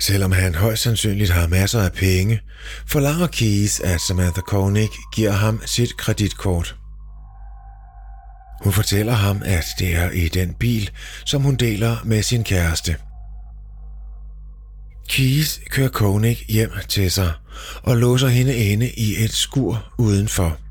Selvom 0.00 0.32
han 0.32 0.54
højst 0.54 0.82
sandsynligt 0.82 1.30
har 1.30 1.46
masser 1.46 1.80
af 1.80 1.92
penge, 1.92 2.40
forlanger 2.86 3.26
Keys, 3.26 3.80
at 3.80 4.00
Samantha 4.00 4.40
Koenig 4.40 4.88
giver 5.14 5.32
ham 5.32 5.60
sit 5.66 5.96
kreditkort. 5.96 6.76
Hun 8.62 8.72
fortæller 8.72 9.12
ham, 9.12 9.42
at 9.44 9.64
det 9.78 9.96
er 9.96 10.10
i 10.10 10.28
den 10.28 10.54
bil, 10.54 10.90
som 11.24 11.42
hun 11.42 11.56
deler 11.56 11.96
med 12.04 12.22
sin 12.22 12.44
kæreste. 12.44 12.96
Keys 15.08 15.60
kører 15.70 15.88
Koenig 15.88 16.44
hjem 16.48 16.70
til 16.88 17.10
sig 17.10 17.32
og 17.82 17.96
låser 17.96 18.28
hende 18.28 18.56
inde 18.56 18.90
i 18.90 19.24
et 19.24 19.32
skur 19.32 19.92
udenfor. 19.98 20.67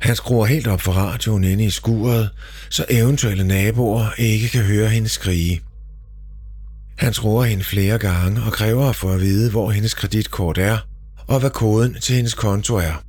Han 0.00 0.16
skruer 0.16 0.46
helt 0.46 0.66
op 0.66 0.80
for 0.80 0.92
radioen 0.92 1.44
inde 1.44 1.64
i 1.64 1.70
skuret, 1.70 2.30
så 2.70 2.84
eventuelle 2.90 3.44
naboer 3.44 4.06
ikke 4.18 4.48
kan 4.48 4.62
høre 4.62 4.88
hende 4.88 5.08
skrige. 5.08 5.60
Han 6.98 7.12
tror 7.12 7.44
hende 7.44 7.64
flere 7.64 7.98
gange 7.98 8.42
og 8.42 8.52
kræver 8.52 8.88
at 8.88 8.96
få 8.96 9.12
at 9.12 9.20
vide, 9.20 9.50
hvor 9.50 9.70
hendes 9.70 9.94
kreditkort 9.94 10.58
er, 10.58 10.78
og 11.26 11.40
hvad 11.40 11.50
koden 11.50 11.94
til 12.00 12.16
hendes 12.16 12.34
konto 12.34 12.76
er. 12.76 13.02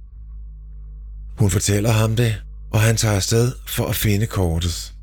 Hun 1.37 1.49
fortæller 1.49 1.91
ham 1.91 2.15
det, 2.15 2.35
og 2.71 2.81
han 2.81 2.97
tager 2.97 3.15
afsted 3.15 3.51
for 3.67 3.87
at 3.87 3.95
finde 3.95 4.25
kortet. 4.25 4.93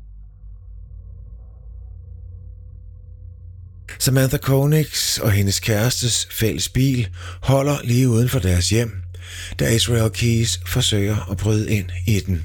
Samantha 3.99 4.37
Koenigs 4.37 5.17
og 5.17 5.31
hendes 5.31 5.59
kærestes 5.59 6.27
fælles 6.31 6.69
bil 6.69 7.07
holder 7.41 7.77
lige 7.83 8.09
uden 8.09 8.29
for 8.29 8.39
deres 8.39 8.69
hjem, 8.69 9.04
da 9.59 9.69
Israel 9.69 10.09
Keys 10.09 10.59
forsøger 10.67 11.31
at 11.31 11.37
bryde 11.37 11.71
ind 11.71 11.89
i 12.07 12.19
den. 12.19 12.43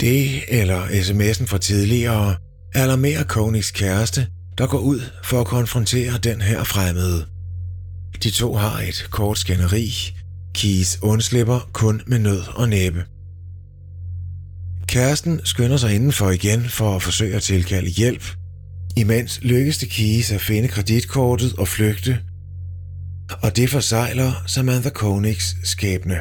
Det 0.00 0.42
eller 0.48 0.86
sms'en 0.86 1.46
fra 1.46 1.58
tidligere 1.58 2.36
alarmerer 2.74 3.24
Konings 3.24 3.70
kæreste, 3.70 4.26
der 4.58 4.66
går 4.66 4.78
ud 4.78 5.00
for 5.24 5.40
at 5.40 5.46
konfrontere 5.46 6.18
den 6.18 6.40
her 6.40 6.64
fremmede. 6.64 7.26
De 8.22 8.30
to 8.30 8.54
har 8.54 8.80
et 8.80 9.06
kort 9.10 9.38
skænderi. 9.38 9.94
Keys 10.54 10.98
undslipper 11.02 11.70
kun 11.72 12.02
med 12.06 12.18
nød 12.18 12.42
og 12.54 12.68
næppe. 12.68 13.04
Kæresten 14.86 15.40
skynder 15.44 15.76
sig 15.76 15.94
indenfor 15.94 16.30
igen 16.30 16.68
for 16.68 16.96
at 16.96 17.02
forsøge 17.02 17.36
at 17.36 17.42
tilkalde 17.42 17.88
hjælp. 17.88 18.24
Imens 18.96 19.40
lykkes 19.42 19.78
det 19.78 19.90
Keys 19.90 20.32
at 20.32 20.40
finde 20.40 20.68
kreditkortet 20.68 21.52
og 21.58 21.68
flygte, 21.68 22.18
og 23.42 23.56
det 23.56 23.70
forsejler 23.70 24.32
Samantha 24.46 24.90
Koenigs 24.90 25.56
skæbne. 25.68 26.20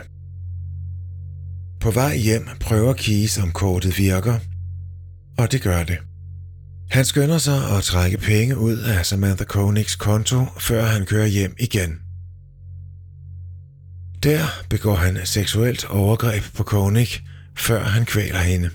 På 1.80 1.92
vej 1.92 2.18
hjem 2.18 2.48
prøver 2.60 2.94
Keys, 2.94 3.38
om 3.38 3.52
kortet 3.52 3.98
virker, 3.98 4.40
og 5.38 5.52
det 5.52 5.62
gør 5.62 5.84
det. 5.84 5.98
Han 6.92 7.06
skynder 7.06 7.38
sig 7.38 7.78
at 7.78 7.84
trække 7.84 8.18
penge 8.18 8.58
ud 8.58 8.78
af 8.78 9.06
Samantha 9.06 9.44
Koenigs 9.44 9.96
konto, 9.96 10.46
før 10.60 10.86
han 10.86 11.06
kører 11.06 11.28
hjem 11.28 11.56
igen. 11.60 12.00
Der 14.24 14.46
begår 14.70 14.96
han 14.96 15.18
seksuelt 15.24 15.86
overgreb 15.86 16.44
på 16.56 16.64
Koenig, 16.64 17.08
før 17.58 17.84
han 17.84 18.06
kvæler 18.06 18.40
hende. 18.40 18.70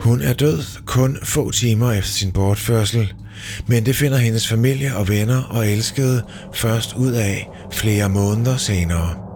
Hun 0.00 0.20
er 0.20 0.32
død 0.32 0.62
kun 0.86 1.18
få 1.22 1.50
timer 1.50 1.92
efter 1.92 2.10
sin 2.12 2.32
bortførsel, 2.32 3.12
men 3.66 3.86
det 3.86 3.96
finder 3.96 4.18
hendes 4.18 4.48
familie 4.48 4.96
og 4.96 5.08
venner 5.08 5.42
og 5.42 5.68
elskede 5.68 6.22
først 6.54 6.94
ud 6.96 7.12
af 7.12 7.48
flere 7.72 8.08
måneder 8.08 8.56
senere. 8.56 9.29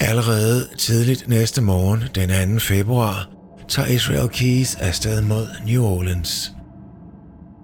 Allerede 0.00 0.68
tidligt 0.78 1.28
næste 1.28 1.62
morgen, 1.62 2.02
den 2.14 2.54
2. 2.54 2.58
februar, 2.58 3.28
tager 3.68 3.88
Israel 3.88 4.28
Keys 4.28 4.74
afsted 4.74 5.20
mod 5.20 5.46
New 5.66 5.84
Orleans. 5.84 6.52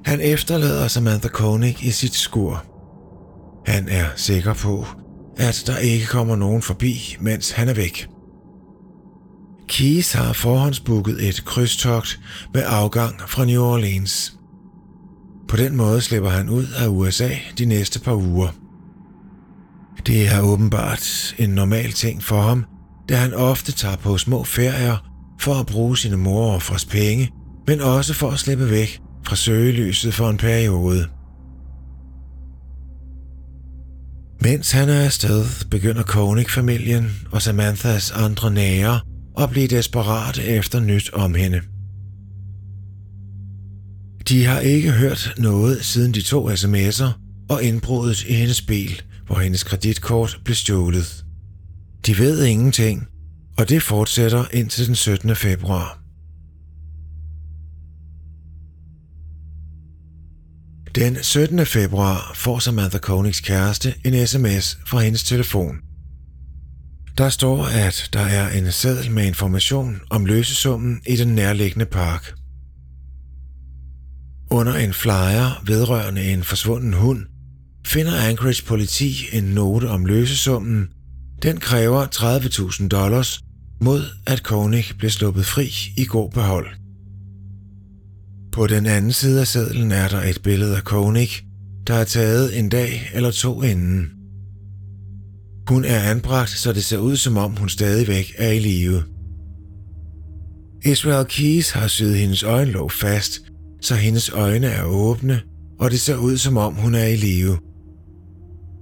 Han 0.05 0.20
efterlader 0.20 0.89
Samantha 0.89 1.29
Koenig 1.29 1.76
i 1.83 1.91
sit 1.91 2.14
skur. 2.14 2.64
Han 3.66 3.89
er 3.89 4.07
sikker 4.16 4.55
på, 4.55 4.87
at 5.37 5.62
der 5.66 5.76
ikke 5.79 6.07
kommer 6.07 6.37
nogen 6.37 6.62
forbi, 6.62 7.16
mens 7.20 7.51
han 7.51 7.68
er 7.68 7.74
væk. 7.74 8.09
Keys 9.68 10.12
har 10.12 10.33
forhåndsbooket 10.33 11.29
et 11.29 11.45
krydstogt 11.45 12.20
med 12.55 12.62
afgang 12.66 13.20
fra 13.20 13.45
New 13.45 13.62
Orleans. 13.62 14.35
På 15.49 15.57
den 15.57 15.76
måde 15.76 16.01
slipper 16.01 16.31
han 16.31 16.49
ud 16.49 16.66
af 16.79 16.89
USA 16.89 17.29
de 17.59 17.64
næste 17.64 18.01
par 18.01 18.14
uger. 18.14 18.49
Det 20.07 20.28
er 20.28 20.40
åbenbart 20.40 21.34
en 21.38 21.51
normal 21.51 21.92
ting 21.92 22.22
for 22.22 22.40
ham, 22.40 22.64
da 23.09 23.16
han 23.16 23.34
ofte 23.34 23.72
tager 23.72 23.96
på 23.96 24.18
små 24.18 24.44
ferier 24.44 24.96
for 25.40 25.55
at 25.55 25.66
bruge 25.66 25.99
sine 25.99 26.16
morofres 26.16 26.84
penge, 26.84 27.30
men 27.66 27.80
også 27.80 28.14
for 28.14 28.30
at 28.30 28.38
slippe 28.38 28.70
væk 28.70 29.01
fra 29.26 29.36
søgelyset 29.36 30.14
for 30.14 30.30
en 30.30 30.36
periode. 30.36 31.07
Mens 34.42 34.72
han 34.72 34.88
er 34.88 35.05
afsted, 35.05 35.44
begynder 35.70 36.03
Koenig-familien 36.03 37.11
og 37.30 37.42
Samanthas 37.42 38.11
andre 38.11 38.51
nære 38.51 39.01
at 39.40 39.51
blive 39.51 39.68
desperate 39.68 40.44
efter 40.44 40.80
nyt 40.80 41.12
om 41.12 41.34
hende. 41.34 41.61
De 44.28 44.44
har 44.44 44.61
ikke 44.61 44.90
hørt 44.90 45.34
noget 45.38 45.84
siden 45.84 46.14
de 46.14 46.22
to 46.22 46.51
sms'er 46.51 47.46
og 47.51 47.62
indbruddet 47.62 48.24
i 48.24 48.34
hendes 48.34 48.62
bil, 48.62 49.03
hvor 49.29 49.39
hendes 49.39 49.62
kreditkort 49.62 50.41
blev 50.45 50.55
stjålet. 50.55 51.24
De 52.07 52.18
ved 52.18 52.45
ingenting, 52.45 53.07
og 53.59 53.68
det 53.68 53.83
fortsætter 53.83 54.45
indtil 54.53 54.87
den 54.87 54.95
17. 54.95 55.37
februar. 55.37 55.99
Den 60.95 61.16
17. 61.22 61.66
februar 61.66 62.33
får 62.35 62.59
Samantha 62.59 62.99
Konigs 62.99 63.41
kæreste 63.41 63.95
en 64.05 64.26
sms 64.26 64.79
fra 64.87 65.01
hendes 65.01 65.24
telefon. 65.24 65.76
Der 67.18 67.29
står, 67.29 67.64
at 67.64 68.09
der 68.12 68.20
er 68.20 68.51
en 68.51 68.72
seddel 68.72 69.11
med 69.11 69.24
information 69.26 70.01
om 70.11 70.24
løsesummen 70.24 71.01
i 71.07 71.16
den 71.16 71.29
nærliggende 71.29 71.87
park. 71.87 72.35
Under 74.51 74.74
en 74.74 74.93
flyer 74.93 75.62
vedrørende 75.66 76.33
en 76.33 76.45
forsvunden 76.45 76.93
hund, 76.93 77.26
finder 77.89 78.16
Anchorage 78.16 78.64
politi 78.66 79.14
en 79.32 79.45
note 79.45 79.89
om 79.89 80.05
løsesummen. 80.05 80.89
Den 81.43 81.57
kræver 81.57 82.07
30.000 82.07 82.89
dollars 82.89 83.41
mod 83.80 84.03
at 84.26 84.43
Koenig 84.43 84.84
blev 84.99 85.11
sluppet 85.11 85.47
fri 85.47 85.70
i 85.97 86.05
god 86.05 86.30
behold. 86.30 86.66
På 88.53 88.66
den 88.66 88.86
anden 88.86 89.12
side 89.12 89.41
af 89.41 89.47
sedlen 89.47 89.93
er 89.93 90.09
der 90.09 90.22
et 90.22 90.43
billede 90.43 90.76
af 90.76 90.84
Koenig, 90.84 91.28
der 91.86 91.95
er 91.95 92.05
taget 92.05 92.59
en 92.59 92.68
dag 92.68 93.11
eller 93.14 93.30
to 93.30 93.62
inden. 93.62 94.11
Hun 95.68 95.84
er 95.84 96.01
anbragt, 96.01 96.51
så 96.51 96.72
det 96.72 96.84
ser 96.84 96.99
ud 96.99 97.16
som 97.16 97.36
om 97.36 97.57
hun 97.57 97.68
stadigvæk 97.68 98.34
er 98.39 98.51
i 98.51 98.59
live. 98.59 99.03
Israel 100.84 101.26
Keys 101.26 101.70
har 101.70 101.89
syet 101.89 102.18
hendes 102.18 102.43
øjenlåg 102.43 102.93
fast, 102.93 103.41
så 103.82 103.95
hendes 103.95 104.28
øjne 104.28 104.66
er 104.66 104.84
åbne, 104.84 105.41
og 105.80 105.91
det 105.91 106.01
ser 106.01 106.16
ud 106.16 106.36
som 106.36 106.57
om 106.57 106.74
hun 106.74 106.95
er 106.95 107.05
i 107.05 107.16
live. 107.16 107.59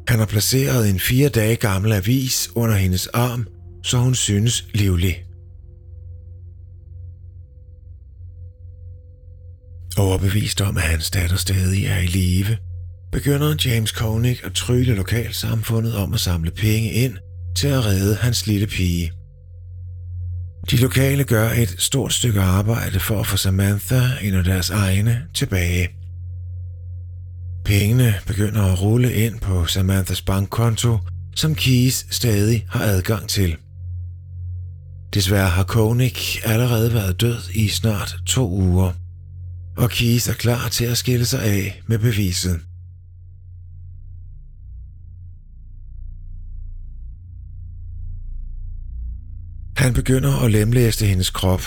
Han 0.08 0.18
har 0.18 0.26
placeret 0.26 0.90
en 0.90 1.00
fire 1.00 1.28
dage 1.28 1.56
gammel 1.56 1.92
avis 1.92 2.50
under 2.54 2.76
hendes 2.76 3.06
arm, 3.06 3.46
så 3.84 3.98
hun 3.98 4.14
synes 4.14 4.64
livlig. 4.74 5.24
Overbevist 9.98 10.60
om, 10.60 10.76
at 10.76 10.82
hans 10.82 11.10
datter 11.10 11.36
stadig 11.36 11.86
er 11.86 11.98
i 11.98 12.06
live, 12.06 12.56
begynder 13.12 13.54
James 13.64 13.92
Koenig 13.92 14.44
at 14.44 14.52
trylle 14.52 14.94
lokalsamfundet 14.94 15.96
om 15.96 16.14
at 16.14 16.20
samle 16.20 16.50
penge 16.50 16.92
ind 16.92 17.16
til 17.56 17.68
at 17.68 17.84
redde 17.84 18.16
hans 18.16 18.46
lille 18.46 18.66
pige. 18.66 19.12
De 20.70 20.76
lokale 20.76 21.24
gør 21.24 21.50
et 21.50 21.74
stort 21.78 22.12
stykke 22.12 22.40
arbejde 22.40 23.00
for 23.00 23.20
at 23.20 23.26
få 23.26 23.36
Samantha, 23.36 24.00
en 24.22 24.34
af 24.34 24.44
deres 24.44 24.70
egne, 24.70 25.24
tilbage. 25.34 25.88
Pengene 27.66 28.14
begynder 28.26 28.62
at 28.62 28.82
rulle 28.82 29.12
ind 29.12 29.40
på 29.40 29.66
Samanthas 29.66 30.22
bankkonto, 30.22 30.98
som 31.34 31.54
Keys 31.54 32.06
stadig 32.10 32.66
har 32.68 32.80
adgang 32.80 33.28
til. 33.28 33.56
Desværre 35.14 35.48
har 35.48 35.64
Koenig 35.64 36.12
allerede 36.44 36.94
været 36.94 37.20
død 37.20 37.36
i 37.54 37.68
snart 37.68 38.16
to 38.26 38.50
uger, 38.50 38.92
og 39.76 39.90
Keys 39.90 40.28
er 40.28 40.32
klar 40.32 40.68
til 40.68 40.84
at 40.84 40.98
skille 40.98 41.26
sig 41.26 41.42
af 41.42 41.82
med 41.86 41.98
beviset. 41.98 42.60
Han 49.76 49.94
begynder 49.94 50.44
at 50.44 50.50
lemlæste 50.50 51.06
hendes 51.06 51.30
krop. 51.30 51.62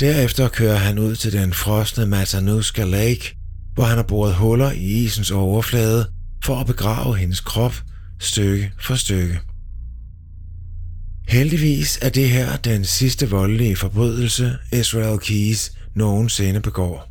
Derefter 0.00 0.48
kører 0.48 0.76
han 0.76 0.98
ud 0.98 1.16
til 1.16 1.32
den 1.32 1.52
frosne 1.52 2.06
Matanuska 2.06 2.84
Lake, 2.84 3.39
hvor 3.80 3.86
han 3.86 3.96
har 3.96 4.02
boret 4.04 4.34
huller 4.34 4.72
i 4.72 5.04
isens 5.04 5.30
overflade 5.30 6.06
for 6.44 6.56
at 6.56 6.66
begrave 6.66 7.16
hendes 7.16 7.40
krop 7.40 7.74
stykke 8.18 8.72
for 8.80 8.94
stykke. 8.94 9.40
Heldigvis 11.28 11.98
er 12.02 12.08
det 12.08 12.30
her 12.30 12.56
den 12.56 12.84
sidste 12.84 13.30
voldelige 13.30 13.76
forbrydelse, 13.76 14.58
Israel 14.72 15.18
Keys 15.18 15.72
nogensinde 15.94 16.60
begår. 16.60 17.08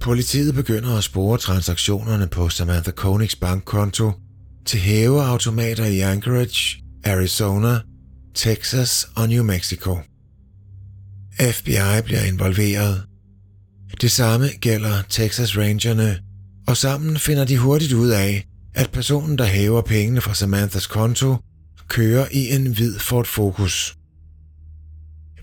Politiet 0.00 0.54
begynder 0.54 0.96
at 0.98 1.04
spore 1.04 1.38
transaktionerne 1.38 2.26
på 2.26 2.48
Samantha 2.48 2.90
Koenigs 2.90 3.36
bankkonto 3.36 4.12
til 4.64 4.80
hæveautomater 4.80 5.84
i 5.84 6.00
Anchorage, 6.00 6.85
Arizona, 7.06 7.78
Texas 8.34 9.08
og 9.14 9.28
New 9.28 9.44
Mexico. 9.44 9.98
FBI 11.40 12.02
bliver 12.04 12.22
involveret. 12.22 13.02
Det 14.00 14.10
samme 14.10 14.48
gælder 14.60 15.02
Texas 15.08 15.58
Rangerne, 15.58 16.18
og 16.66 16.76
sammen 16.76 17.18
finder 17.18 17.44
de 17.44 17.58
hurtigt 17.58 17.92
ud 17.92 18.08
af, 18.08 18.46
at 18.74 18.90
personen, 18.90 19.38
der 19.38 19.44
hæver 19.44 19.82
pengene 19.82 20.20
fra 20.20 20.34
Samanthas 20.34 20.86
konto, 20.86 21.36
kører 21.88 22.26
i 22.32 22.54
en 22.54 22.66
hvid 22.66 22.98
Ford 22.98 23.26
Focus. 23.26 23.96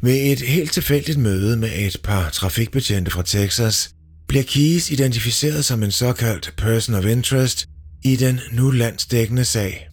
Ved 0.01 0.32
et 0.32 0.41
helt 0.41 0.72
tilfældigt 0.72 1.18
møde 1.18 1.57
med 1.57 1.70
et 1.74 1.97
par 2.03 2.30
trafikbetjente 2.30 3.11
fra 3.11 3.24
Texas, 3.24 3.89
bliver 4.28 4.43
Keys 4.43 4.91
identificeret 4.91 5.66
som 5.66 5.84
en 5.84 5.91
såkaldt 5.91 6.53
person 6.57 6.95
of 6.95 7.05
interest 7.05 7.68
i 8.03 8.16
den 8.16 8.39
nu 8.51 8.72
landsdækkende 8.72 9.45
sag. 9.45 9.92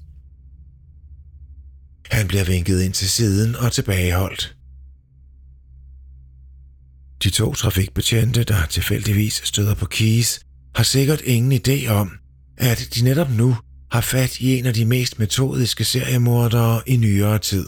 Han 2.11 2.29
bliver 2.29 2.45
vinket 2.45 2.83
ind 2.83 2.93
til 2.93 3.11
siden 3.11 3.57
og 3.57 3.73
tilbageholdt. 3.73 4.57
De 7.23 7.31
to 7.31 7.55
trafikbetjente, 7.55 8.45
der 8.45 8.67
tilfældigvis 8.67 9.41
støder 9.45 9.75
på 9.75 9.87
Keys, 9.87 10.41
har 10.75 10.83
sikkert 10.83 11.21
ingen 11.21 11.61
idé 11.67 11.89
om, 11.89 12.11
at 12.57 12.89
de 12.95 13.05
netop 13.05 13.31
nu 13.31 13.57
har 13.93 14.01
fat 14.01 14.41
i 14.41 14.59
en 14.59 14.67
af 14.67 14.75
de 14.75 14.85
mest 14.85 15.19
metodiske 15.19 15.85
seriemordere 15.85 16.83
i 16.87 16.97
nyere 16.97 17.39
tid. 17.39 17.67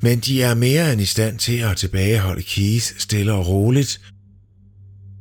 Men 0.00 0.20
de 0.20 0.42
er 0.42 0.54
mere 0.54 0.92
end 0.92 1.00
i 1.00 1.04
stand 1.04 1.38
til 1.38 1.58
at 1.58 1.76
tilbageholde 1.76 2.42
Keys 2.42 2.94
stille 2.98 3.32
og 3.32 3.46
roligt, 3.46 4.00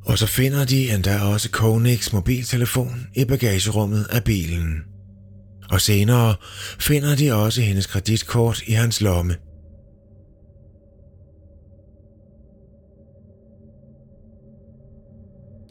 og 0.05 0.17
så 0.17 0.27
finder 0.27 0.65
de 0.65 0.91
endda 0.91 1.19
også 1.19 1.49
Konigs 1.49 2.13
mobiltelefon 2.13 3.07
i 3.15 3.25
bagagerummet 3.25 4.07
af 4.09 4.23
bilen. 4.23 4.92
Og 5.73 5.81
senere 5.81 6.35
finder 6.79 7.15
de 7.15 7.33
også 7.33 7.61
hendes 7.61 7.85
kreditkort 7.85 8.61
i 8.67 8.71
hans 8.71 9.01
lomme. 9.01 9.35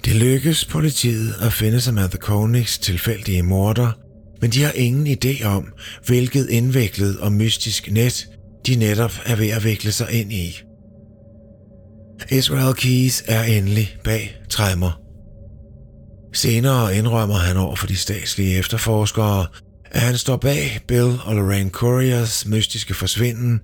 Det 0.04 0.16
lykkes 0.16 0.64
politiet 0.64 1.34
at 1.42 1.52
finde 1.52 1.80
Samantha 1.80 2.18
Koenigs 2.18 2.78
tilfældige 2.78 3.42
morder, 3.42 3.92
men 4.40 4.50
de 4.50 4.62
har 4.62 4.72
ingen 4.72 5.06
idé 5.06 5.44
om, 5.44 5.72
hvilket 6.06 6.48
indviklet 6.48 7.18
og 7.20 7.32
mystisk 7.32 7.90
net 7.90 8.28
de 8.66 8.76
netop 8.76 9.12
er 9.26 9.36
ved 9.36 9.48
at 9.48 9.64
vikle 9.64 9.92
sig 9.92 10.12
ind 10.12 10.32
i. 10.32 10.60
Israel 12.30 12.74
Keys 12.74 13.22
er 13.28 13.42
endelig 13.42 13.96
bag 14.04 14.40
træmmer. 14.48 15.00
Senere 16.32 16.96
indrømmer 16.96 17.38
han 17.38 17.56
over 17.56 17.76
for 17.76 17.86
de 17.86 17.96
statslige 17.96 18.58
efterforskere, 18.58 19.46
at 19.92 20.00
han 20.00 20.16
står 20.16 20.36
bag 20.36 20.80
Bill 20.88 21.18
og 21.24 21.34
Lorraine 21.34 21.70
Couriers 21.70 22.46
mystiske 22.46 22.94
forsvinden, 22.94 23.60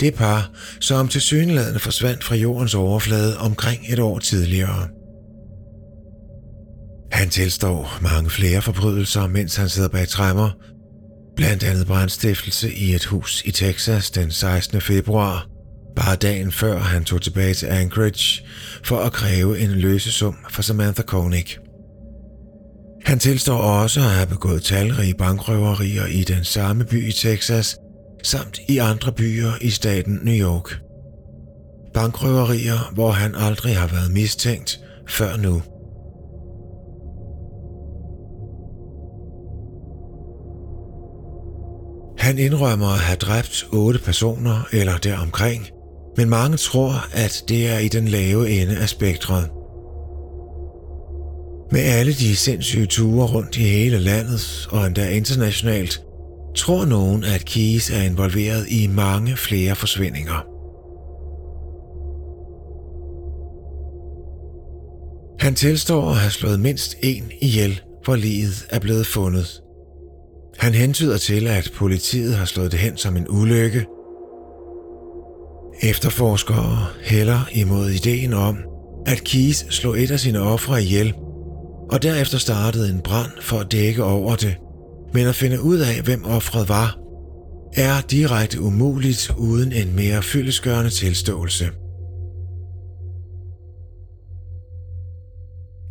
det 0.00 0.14
par, 0.14 0.50
som 0.80 1.08
til 1.08 1.20
synlædende 1.20 1.80
forsvandt 1.80 2.24
fra 2.24 2.34
jordens 2.34 2.74
overflade 2.74 3.38
omkring 3.38 3.80
et 3.88 3.98
år 3.98 4.18
tidligere. 4.18 4.88
Han 7.12 7.30
tilstår 7.30 7.98
mange 8.02 8.30
flere 8.30 8.62
forbrydelser, 8.62 9.26
mens 9.26 9.56
han 9.56 9.68
sidder 9.68 9.88
bag 9.88 10.08
træmmer, 10.08 10.50
blandt 11.36 11.64
andet 11.64 11.86
brandstiftelse 11.86 12.74
i 12.74 12.94
et 12.94 13.04
hus 13.04 13.42
i 13.44 13.50
Texas 13.50 14.10
den 14.10 14.30
16. 14.30 14.80
februar, 14.80 15.46
bare 15.96 16.16
dagen 16.16 16.52
før 16.52 16.78
han 16.78 17.04
tog 17.04 17.22
tilbage 17.22 17.54
til 17.54 17.66
Anchorage 17.66 18.46
for 18.84 18.98
at 18.98 19.12
kræve 19.12 19.58
en 19.58 19.70
løsesum 19.70 20.36
for 20.50 20.62
Samantha 20.62 21.02
Koenig. 21.02 21.46
Han 23.04 23.18
tilstår 23.18 23.56
også 23.58 24.00
at 24.00 24.06
have 24.06 24.26
begået 24.26 24.62
talrige 24.62 25.14
bankrøverier 25.14 26.06
i 26.06 26.24
den 26.24 26.44
samme 26.44 26.84
by 26.84 27.08
i 27.08 27.12
Texas, 27.12 27.76
samt 28.22 28.58
i 28.68 28.78
andre 28.78 29.12
byer 29.12 29.52
i 29.60 29.70
staten 29.70 30.20
New 30.22 30.34
York. 30.34 30.80
Bankrøverier, 31.94 32.92
hvor 32.94 33.10
han 33.10 33.34
aldrig 33.34 33.76
har 33.76 33.86
været 33.86 34.12
mistænkt 34.12 34.80
før 35.08 35.36
nu. 35.36 35.62
Han 42.18 42.38
indrømmer 42.38 42.86
at 42.86 42.98
have 42.98 43.16
dræbt 43.16 43.66
otte 43.72 43.98
personer 43.98 44.68
eller 44.72 44.98
deromkring, 44.98 45.66
men 46.16 46.28
mange 46.28 46.56
tror, 46.56 46.92
at 47.12 47.44
det 47.48 47.68
er 47.68 47.78
i 47.78 47.88
den 47.88 48.08
lave 48.08 48.50
ende 48.50 48.76
af 48.76 48.88
spektret. 48.88 49.50
Med 51.72 51.80
alle 51.80 52.12
de 52.12 52.36
sindssyge 52.36 52.86
ture 52.86 53.26
rundt 53.26 53.56
i 53.56 53.62
hele 53.62 53.98
landet 53.98 54.68
og 54.70 54.86
endda 54.86 55.08
internationalt, 55.08 56.02
tror 56.56 56.84
nogen, 56.84 57.24
at 57.24 57.44
Keys 57.44 57.90
er 57.90 58.02
involveret 58.02 58.66
i 58.68 58.86
mange 58.86 59.36
flere 59.36 59.74
forsvindinger. 59.74 60.46
Han 65.40 65.54
tilstår 65.54 66.10
at 66.10 66.16
have 66.16 66.30
slået 66.30 66.60
mindst 66.60 66.96
en 67.02 67.24
ihjel, 67.40 67.80
hvor 68.04 68.16
livet 68.16 68.66
er 68.70 68.78
blevet 68.78 69.06
fundet. 69.06 69.62
Han 70.58 70.74
hentyder 70.74 71.18
til, 71.18 71.46
at 71.46 71.70
politiet 71.74 72.34
har 72.34 72.44
slået 72.44 72.72
det 72.72 72.80
hen 72.80 72.96
som 72.96 73.16
en 73.16 73.26
ulykke. 73.28 73.86
Efterforskere 75.82 76.86
hælder 77.02 77.48
imod 77.52 77.90
ideen 77.90 78.32
om, 78.32 78.56
at 79.06 79.24
Keys 79.24 79.64
slog 79.70 80.00
et 80.00 80.10
af 80.10 80.20
sine 80.20 80.40
ofre 80.40 80.82
ihjel, 80.82 81.14
og 81.92 82.02
derefter 82.02 82.38
startede 82.38 82.90
en 82.90 83.00
brand 83.00 83.30
for 83.40 83.58
at 83.58 83.72
dække 83.72 84.04
over 84.04 84.36
det. 84.36 84.56
Men 85.14 85.26
at 85.26 85.34
finde 85.34 85.62
ud 85.62 85.78
af, 85.78 86.02
hvem 86.02 86.24
offret 86.24 86.68
var, 86.68 86.98
er 87.76 88.00
direkte 88.00 88.60
umuligt 88.60 89.30
uden 89.36 89.72
en 89.72 89.96
mere 89.96 90.22
fyldesgørende 90.22 90.90
tilståelse. 90.90 91.70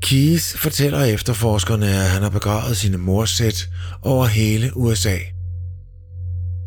Keyes 0.01 0.53
fortæller 0.57 1.03
efterforskerne, 1.03 1.85
at 1.85 2.09
han 2.09 2.21
har 2.21 2.29
begravet 2.29 2.77
sine 2.77 2.97
morsæt 2.97 3.69
over 4.01 4.25
hele 4.25 4.77
USA. 4.77 5.17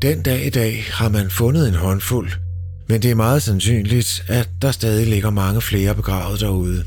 Den 0.03 0.23
dag 0.23 0.47
i 0.47 0.51
dag 0.51 0.85
har 0.91 1.09
man 1.09 1.31
fundet 1.31 1.69
en 1.69 1.75
håndfuld, 1.75 2.31
men 2.89 3.03
det 3.03 3.11
er 3.11 3.15
meget 3.15 3.43
sandsynligt, 3.43 4.25
at 4.29 4.51
der 4.63 4.71
stadig 4.71 5.07
ligger 5.07 5.31
mange 5.31 5.61
flere 5.61 5.95
begravet 5.95 6.41
derude. 6.41 6.85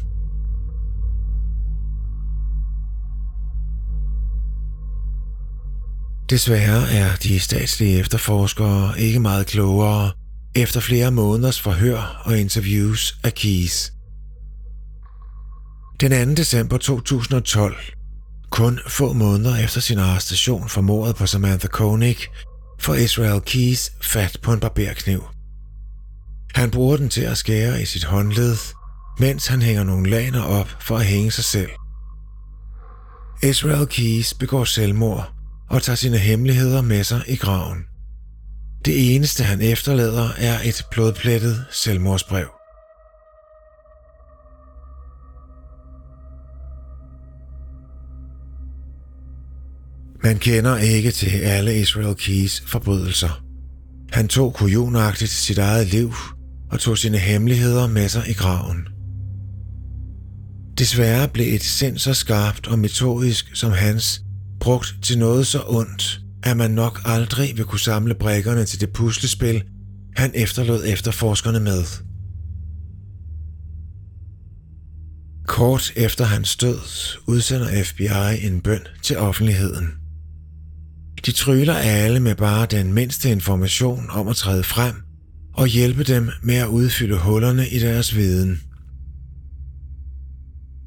Desværre 6.29 6.91
er 6.91 7.15
de 7.15 7.39
statslige 7.39 7.99
efterforskere 7.99 8.99
ikke 8.99 9.19
meget 9.19 9.47
klogere 9.47 10.11
efter 10.55 10.79
flere 10.79 11.11
måneders 11.11 11.61
forhør 11.61 12.21
og 12.25 12.37
interviews 12.37 13.17
af 13.23 13.33
Keys. 13.33 13.91
Den 15.99 16.27
2. 16.27 16.33
december 16.33 16.77
2012, 16.77 17.75
kun 18.49 18.79
få 18.87 19.13
måneder 19.13 19.55
efter 19.57 19.81
sin 19.81 19.99
arrestation 19.99 20.69
for 20.69 20.81
mordet 20.81 21.15
på 21.15 21.25
Samantha 21.25 21.67
Koenig, 21.67 22.17
får 22.79 22.93
Israel 22.95 23.41
Keys 23.41 23.91
fat 24.01 24.37
på 24.43 24.53
en 24.53 24.59
barberkniv. 24.59 25.23
Han 26.55 26.71
bruger 26.71 26.97
den 26.97 27.09
til 27.09 27.21
at 27.21 27.37
skære 27.37 27.81
i 27.81 27.85
sit 27.85 28.03
håndled, 28.03 28.57
mens 29.19 29.47
han 29.47 29.61
hænger 29.61 29.83
nogle 29.83 30.09
laner 30.09 30.41
op 30.41 30.75
for 30.79 30.97
at 30.97 31.05
hænge 31.05 31.31
sig 31.31 31.43
selv. 31.43 31.69
Israel 33.43 33.87
Keys 33.87 34.33
begår 34.33 34.63
selvmord 34.63 35.34
og 35.69 35.83
tager 35.83 35.95
sine 35.95 36.17
hemmeligheder 36.17 36.81
med 36.81 37.03
sig 37.03 37.21
i 37.27 37.35
graven. 37.35 37.77
Det 38.85 39.15
eneste 39.15 39.43
han 39.43 39.61
efterlader 39.61 40.29
er 40.37 40.59
et 40.63 40.85
blodplettet 40.91 41.65
selvmordsbrev. 41.71 42.47
Man 50.23 50.37
kender 50.37 50.77
ikke 50.77 51.11
til 51.11 51.29
alle 51.29 51.79
Israel 51.79 52.15
Keys 52.15 52.63
forbrydelser. 52.67 53.43
Han 54.11 54.27
tog 54.27 54.53
kujonagtigt 54.53 55.31
sit 55.31 55.57
eget 55.57 55.87
liv 55.87 56.13
og 56.71 56.79
tog 56.79 56.97
sine 56.97 57.17
hemmeligheder 57.17 57.87
med 57.87 58.09
sig 58.09 58.29
i 58.29 58.33
graven. 58.33 58.87
Desværre 60.77 61.27
blev 61.27 61.55
et 61.55 61.63
sind 61.63 61.97
så 61.97 62.13
skarpt 62.13 62.67
og 62.67 62.79
metodisk 62.79 63.55
som 63.55 63.71
hans 63.71 64.21
brugt 64.65 64.95
til 65.01 65.19
noget 65.19 65.47
så 65.47 65.63
ondt, 65.67 66.21
at 66.43 66.57
man 66.57 66.71
nok 66.71 67.01
aldrig 67.05 67.57
vil 67.57 67.65
kunne 67.65 67.79
samle 67.79 68.15
brækkerne 68.15 68.65
til 68.65 68.81
det 68.81 68.89
puslespil, 68.89 69.63
han 70.15 70.31
efterlod 70.35 70.83
efterforskerne 70.85 71.59
med. 71.59 71.83
Kort 75.47 75.93
efter 75.95 76.25
hans 76.25 76.55
død 76.55 76.79
udsender 77.27 77.83
FBI 77.83 78.47
en 78.47 78.61
bøn 78.61 78.81
til 79.01 79.17
offentligheden. 79.17 79.87
De 81.25 81.31
tryller 81.31 81.75
alle 81.75 82.19
med 82.19 82.35
bare 82.35 82.67
den 82.71 82.93
mindste 82.93 83.29
information 83.29 84.05
om 84.09 84.27
at 84.27 84.35
træde 84.35 84.63
frem 84.63 84.95
og 85.53 85.67
hjælpe 85.67 86.03
dem 86.03 86.29
med 86.43 86.55
at 86.55 86.67
udfylde 86.67 87.17
hullerne 87.17 87.69
i 87.69 87.79
deres 87.79 88.15
viden. 88.15 88.61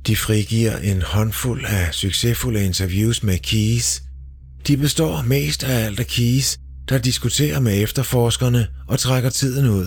De 0.06 0.16
frigiver 0.16 0.76
en 0.76 1.02
håndfuld 1.02 1.64
af 1.64 1.94
succesfulde 1.94 2.64
interviews 2.64 3.22
med 3.22 3.38
Keys. 3.38 4.02
De 4.66 4.76
består 4.76 5.22
mest 5.22 5.64
af 5.64 5.84
alt 5.84 6.00
af 6.00 6.06
Keys, 6.06 6.58
der 6.88 6.98
diskuterer 6.98 7.60
med 7.60 7.82
efterforskerne 7.82 8.66
og 8.86 8.98
trækker 8.98 9.30
tiden 9.30 9.68
ud. 9.68 9.86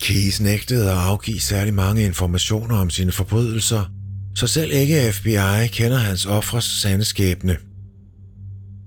Keys 0.00 0.40
nægtede 0.40 0.90
at 0.90 0.96
afgive 0.96 1.40
særlig 1.40 1.74
mange 1.74 2.04
informationer 2.04 2.76
om 2.76 2.90
sine 2.90 3.12
forbrydelser, 3.12 3.90
så 4.34 4.46
selv 4.46 4.72
ikke 4.72 5.12
FBI 5.12 5.66
kender 5.66 5.96
hans 5.96 6.26
ofres 6.26 6.64
sande 6.64 7.04
skæbne. 7.04 7.56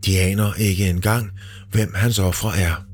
De 0.06 0.20
aner 0.20 0.54
ikke 0.54 0.90
engang, 0.90 1.30
hvem 1.72 1.94
hans 1.96 2.20
ofre 2.20 2.58
er. 2.58 2.87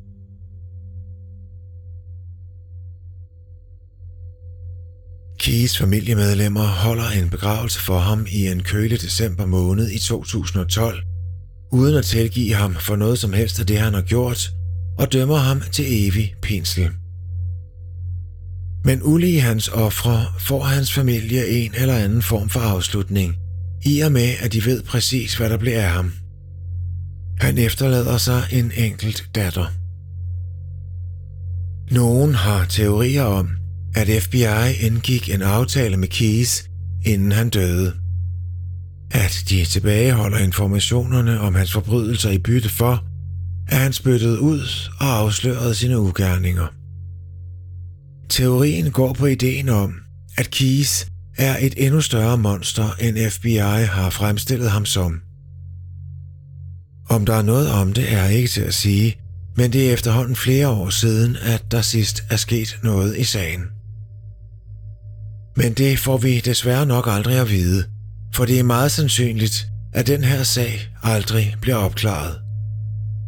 Keys 5.43 5.77
familiemedlemmer 5.77 6.63
holder 6.63 7.09
en 7.09 7.29
begravelse 7.29 7.79
for 7.79 7.99
ham 7.99 8.25
i 8.31 8.47
en 8.47 8.63
kølig 8.63 9.01
december 9.01 9.45
måned 9.45 9.91
i 9.91 9.99
2012, 9.99 11.03
uden 11.71 11.95
at 11.95 12.05
tilgive 12.05 12.53
ham 12.53 12.75
for 12.75 12.95
noget 12.95 13.19
som 13.19 13.33
helst 13.33 13.59
af 13.59 13.65
det, 13.65 13.79
han 13.79 13.93
har 13.93 14.01
gjort, 14.01 14.51
og 14.97 15.13
dømmer 15.13 15.37
ham 15.37 15.61
til 15.71 15.85
evig 16.07 16.35
pinsel. 16.41 16.89
Men 18.83 18.99
ulige 19.03 19.41
hans 19.41 19.67
ofre 19.67 20.25
får 20.39 20.63
hans 20.63 20.93
familie 20.93 21.47
en 21.47 21.73
eller 21.75 21.95
anden 21.95 22.21
form 22.21 22.49
for 22.49 22.59
afslutning, 22.59 23.35
i 23.85 23.99
og 23.99 24.11
med 24.11 24.33
at 24.39 24.53
de 24.53 24.65
ved 24.65 24.83
præcis, 24.83 25.35
hvad 25.35 25.49
der 25.49 25.57
bliver 25.57 25.81
af 25.81 25.89
ham. 25.89 26.11
Han 27.39 27.57
efterlader 27.57 28.17
sig 28.17 28.43
en 28.51 28.71
enkelt 28.77 29.29
datter. 29.35 29.65
Nogen 31.91 32.35
har 32.35 32.65
teorier 32.65 33.23
om, 33.23 33.49
at 33.95 34.23
FBI 34.23 34.85
indgik 34.85 35.29
en 35.29 35.41
aftale 35.41 35.97
med 35.97 36.07
Keys, 36.07 36.63
inden 37.05 37.31
han 37.31 37.49
døde. 37.49 37.93
At 39.11 39.43
de 39.49 39.65
tilbageholder 39.65 40.37
informationerne 40.37 41.39
om 41.39 41.55
hans 41.55 41.71
forbrydelser 41.71 42.29
i 42.29 42.37
bytte 42.37 42.69
for, 42.69 43.03
at 43.67 43.77
han 43.77 43.93
spyttede 43.93 44.39
ud 44.39 44.89
og 44.99 45.17
afslørede 45.17 45.75
sine 45.75 45.99
ugerninger. 45.99 46.67
Teorien 48.29 48.91
går 48.91 49.13
på 49.13 49.25
ideen 49.25 49.69
om, 49.69 49.93
at 50.37 50.49
Keys 50.49 51.07
er 51.37 51.57
et 51.61 51.73
endnu 51.77 52.01
større 52.01 52.37
monster, 52.37 52.95
end 52.99 53.29
FBI 53.29 53.85
har 53.85 54.09
fremstillet 54.09 54.71
ham 54.71 54.85
som. 54.85 55.21
Om 57.09 57.25
der 57.25 57.33
er 57.33 57.41
noget 57.41 57.69
om 57.69 57.93
det, 57.93 58.13
er 58.13 58.27
ikke 58.27 58.49
til 58.49 58.61
at 58.61 58.73
sige, 58.73 59.15
men 59.57 59.73
det 59.73 59.89
er 59.89 59.93
efterhånden 59.93 60.35
flere 60.35 60.67
år 60.67 60.89
siden, 60.89 61.37
at 61.41 61.63
der 61.71 61.81
sidst 61.81 62.23
er 62.29 62.35
sket 62.35 62.79
noget 62.83 63.17
i 63.17 63.23
sagen. 63.23 63.61
Men 65.55 65.73
det 65.73 65.99
får 65.99 66.17
vi 66.17 66.39
desværre 66.39 66.85
nok 66.85 67.07
aldrig 67.07 67.37
at 67.37 67.49
vide, 67.49 67.83
for 68.33 68.45
det 68.45 68.59
er 68.59 68.63
meget 68.63 68.91
sandsynligt, 68.91 69.67
at 69.93 70.07
den 70.07 70.23
her 70.23 70.43
sag 70.43 70.89
aldrig 71.03 71.55
bliver 71.61 71.75
opklaret. 71.75 72.35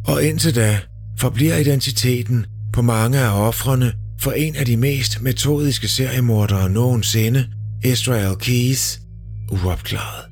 Og 0.06 0.24
indtil 0.24 0.54
da 0.54 0.78
forbliver 1.18 1.56
identiteten 1.56 2.46
på 2.72 2.82
mange 2.82 3.18
af 3.18 3.46
offrene 3.48 3.92
for 4.20 4.32
en 4.32 4.56
af 4.56 4.66
de 4.66 4.76
mest 4.76 5.22
metodiske 5.22 5.88
seriemordere 5.88 6.70
nogensinde, 6.70 7.46
Israel 7.84 8.36
Keys, 8.36 9.00
uopklaret. 9.50 10.25